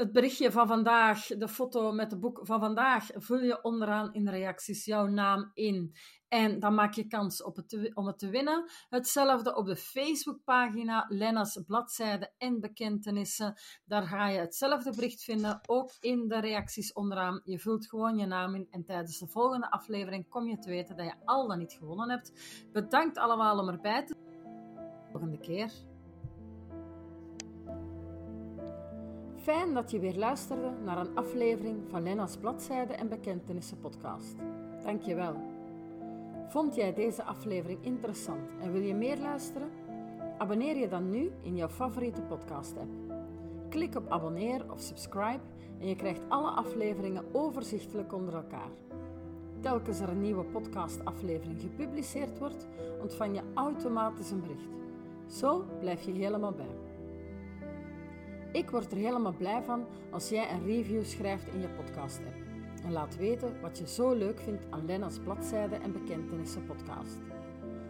het 0.00 0.12
berichtje 0.12 0.52
van 0.52 0.66
vandaag, 0.66 1.26
de 1.26 1.48
foto 1.48 1.92
met 1.92 2.10
het 2.10 2.20
boek 2.20 2.40
van 2.42 2.60
vandaag, 2.60 3.06
vul 3.14 3.38
je 3.38 3.62
onderaan 3.62 4.12
in 4.12 4.24
de 4.24 4.30
reacties 4.30 4.84
jouw 4.84 5.06
naam 5.06 5.50
in. 5.54 5.94
En 6.28 6.60
dan 6.60 6.74
maak 6.74 6.94
je 6.94 7.06
kans 7.06 7.42
op 7.42 7.56
het 7.56 7.90
om 7.94 8.06
het 8.06 8.18
te 8.18 8.28
winnen. 8.28 8.70
Hetzelfde 8.88 9.56
op 9.56 9.66
de 9.66 9.76
Facebookpagina, 9.76 11.04
Lenna's 11.08 11.62
bladzijde 11.66 12.32
en 12.38 12.60
bekentenissen. 12.60 13.54
Daar 13.84 14.02
ga 14.02 14.28
je 14.28 14.38
hetzelfde 14.38 14.90
bericht 14.94 15.22
vinden, 15.22 15.60
ook 15.66 15.96
in 16.00 16.28
de 16.28 16.40
reacties 16.40 16.92
onderaan. 16.92 17.40
Je 17.44 17.58
vult 17.58 17.88
gewoon 17.88 18.16
je 18.16 18.26
naam 18.26 18.54
in 18.54 18.66
en 18.70 18.84
tijdens 18.84 19.18
de 19.18 19.28
volgende 19.28 19.70
aflevering 19.70 20.28
kom 20.28 20.48
je 20.48 20.58
te 20.58 20.70
weten 20.70 20.96
dat 20.96 21.06
je 21.06 21.14
al 21.24 21.48
dan 21.48 21.58
niet 21.58 21.72
gewonnen 21.72 22.10
hebt. 22.10 22.32
Bedankt 22.72 23.18
allemaal 23.18 23.58
om 23.58 23.68
erbij 23.68 24.06
te 24.06 24.14
zijn. 24.18 25.10
Volgende 25.10 25.38
keer. 25.38 25.89
Fijn 29.42 29.74
dat 29.74 29.90
je 29.90 29.98
weer 29.98 30.16
luisterde 30.16 30.70
naar 30.84 30.98
een 30.98 31.16
aflevering 31.16 31.76
van 31.88 32.02
Lena's 32.02 32.36
Bladzijde 32.36 32.92
en 32.92 33.08
Bekentenissen 33.08 33.78
podcast. 33.78 34.34
Dank 34.84 35.02
je 35.02 35.14
wel. 35.14 35.36
Vond 36.48 36.74
jij 36.74 36.94
deze 36.94 37.24
aflevering 37.24 37.78
interessant 37.84 38.50
en 38.62 38.72
wil 38.72 38.82
je 38.82 38.94
meer 38.94 39.18
luisteren? 39.18 39.70
Abonneer 40.38 40.76
je 40.76 40.88
dan 40.88 41.10
nu 41.10 41.30
in 41.42 41.56
jouw 41.56 41.68
favoriete 41.68 42.22
podcast-app. 42.22 42.90
Klik 43.68 43.96
op 43.96 44.10
abonneer 44.10 44.72
of 44.72 44.80
subscribe 44.80 45.42
en 45.80 45.88
je 45.88 45.96
krijgt 45.96 46.22
alle 46.28 46.50
afleveringen 46.50 47.24
overzichtelijk 47.32 48.12
onder 48.12 48.34
elkaar. 48.34 48.70
Telkens 49.60 50.00
er 50.00 50.08
een 50.08 50.20
nieuwe 50.20 50.44
podcast-aflevering 50.44 51.60
gepubliceerd 51.60 52.38
wordt, 52.38 52.66
ontvang 53.00 53.34
je 53.36 53.42
automatisch 53.54 54.30
een 54.30 54.40
bericht. 54.40 54.68
Zo 55.26 55.64
blijf 55.78 56.02
je 56.02 56.12
helemaal 56.12 56.52
bij. 56.52 56.89
Ik 58.52 58.70
word 58.70 58.92
er 58.92 58.98
helemaal 58.98 59.34
blij 59.34 59.62
van 59.62 59.86
als 60.10 60.28
jij 60.28 60.52
een 60.52 60.64
review 60.64 61.04
schrijft 61.04 61.48
in 61.48 61.60
je 61.60 61.68
podcast-app. 61.68 62.36
En 62.84 62.92
laat 62.92 63.16
weten 63.16 63.60
wat 63.60 63.78
je 63.78 63.88
zo 63.88 64.14
leuk 64.14 64.40
vindt 64.40 64.66
aan 64.70 64.84
Lena's 64.84 65.18
bladzijde 65.18 65.76
en 65.76 65.92
bekentenissen 65.92 66.64
podcast. 66.64 67.18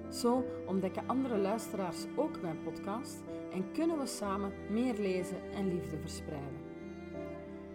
Zo 0.08 0.44
ontdekken 0.66 1.08
andere 1.08 1.38
luisteraars 1.38 2.06
ook 2.16 2.42
mijn 2.42 2.62
podcast 2.62 3.22
en 3.52 3.72
kunnen 3.72 3.98
we 3.98 4.06
samen 4.06 4.52
meer 4.70 4.94
lezen 4.94 5.52
en 5.52 5.74
liefde 5.74 5.98
verspreiden. 5.98 6.60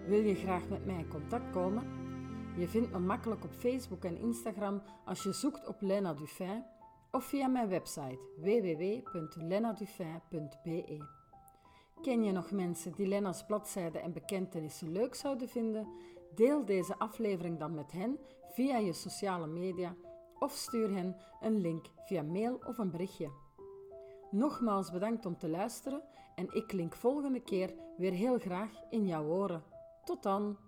Wil 0.08 0.22
je 0.22 0.36
graag 0.36 0.70
met 0.70 0.86
mij 0.86 0.98
in 0.98 1.08
contact 1.08 1.52
komen? 1.52 1.84
Je 2.58 2.68
vindt 2.68 2.92
me 2.92 3.00
makkelijk 3.00 3.44
op 3.44 3.54
Facebook 3.54 4.04
en 4.04 4.18
Instagram 4.18 4.82
als 5.06 5.24
je 5.24 5.34
zoekt 5.34 5.68
op 5.68 5.82
Lena 5.82 6.14
Dufin 6.14 6.64
of 7.12 7.24
via 7.24 7.48
mijn 7.48 7.70
website 7.70 8.20
www.lenadufin.be. 8.38 11.15
Ken 12.02 12.24
je 12.24 12.32
nog 12.32 12.52
mensen 12.52 12.92
die 12.96 13.08
Lena's 13.08 13.46
bladzijden 13.46 14.02
en 14.02 14.14
bekentenissen 14.14 14.92
leuk 14.92 15.16
zouden 15.16 15.50
vinden? 15.50 15.88
Deel 16.36 16.66
deze 16.66 16.98
aflevering 16.98 17.60
dan 17.60 17.74
met 17.74 17.92
hen 17.92 18.20
via 18.50 18.78
je 18.78 18.94
sociale 18.94 19.48
media 19.48 19.96
of 20.40 20.52
stuur 20.52 20.94
hen 20.94 21.16
een 21.42 21.62
link 21.62 21.86
via 22.06 22.24
mail 22.24 22.60
of 22.68 22.78
een 22.78 22.92
berichtje. 22.92 23.32
Nogmaals 24.32 24.92
bedankt 24.92 25.26
om 25.26 25.38
te 25.38 25.50
luisteren 25.50 26.04
en 26.36 26.54
ik 26.54 26.68
klink 26.68 26.96
volgende 26.96 27.40
keer 27.40 27.74
weer 27.98 28.12
heel 28.12 28.40
graag 28.40 28.72
in 28.90 29.08
jouw 29.08 29.26
oren. 29.26 29.64
Tot 30.04 30.24
dan! 30.24 30.65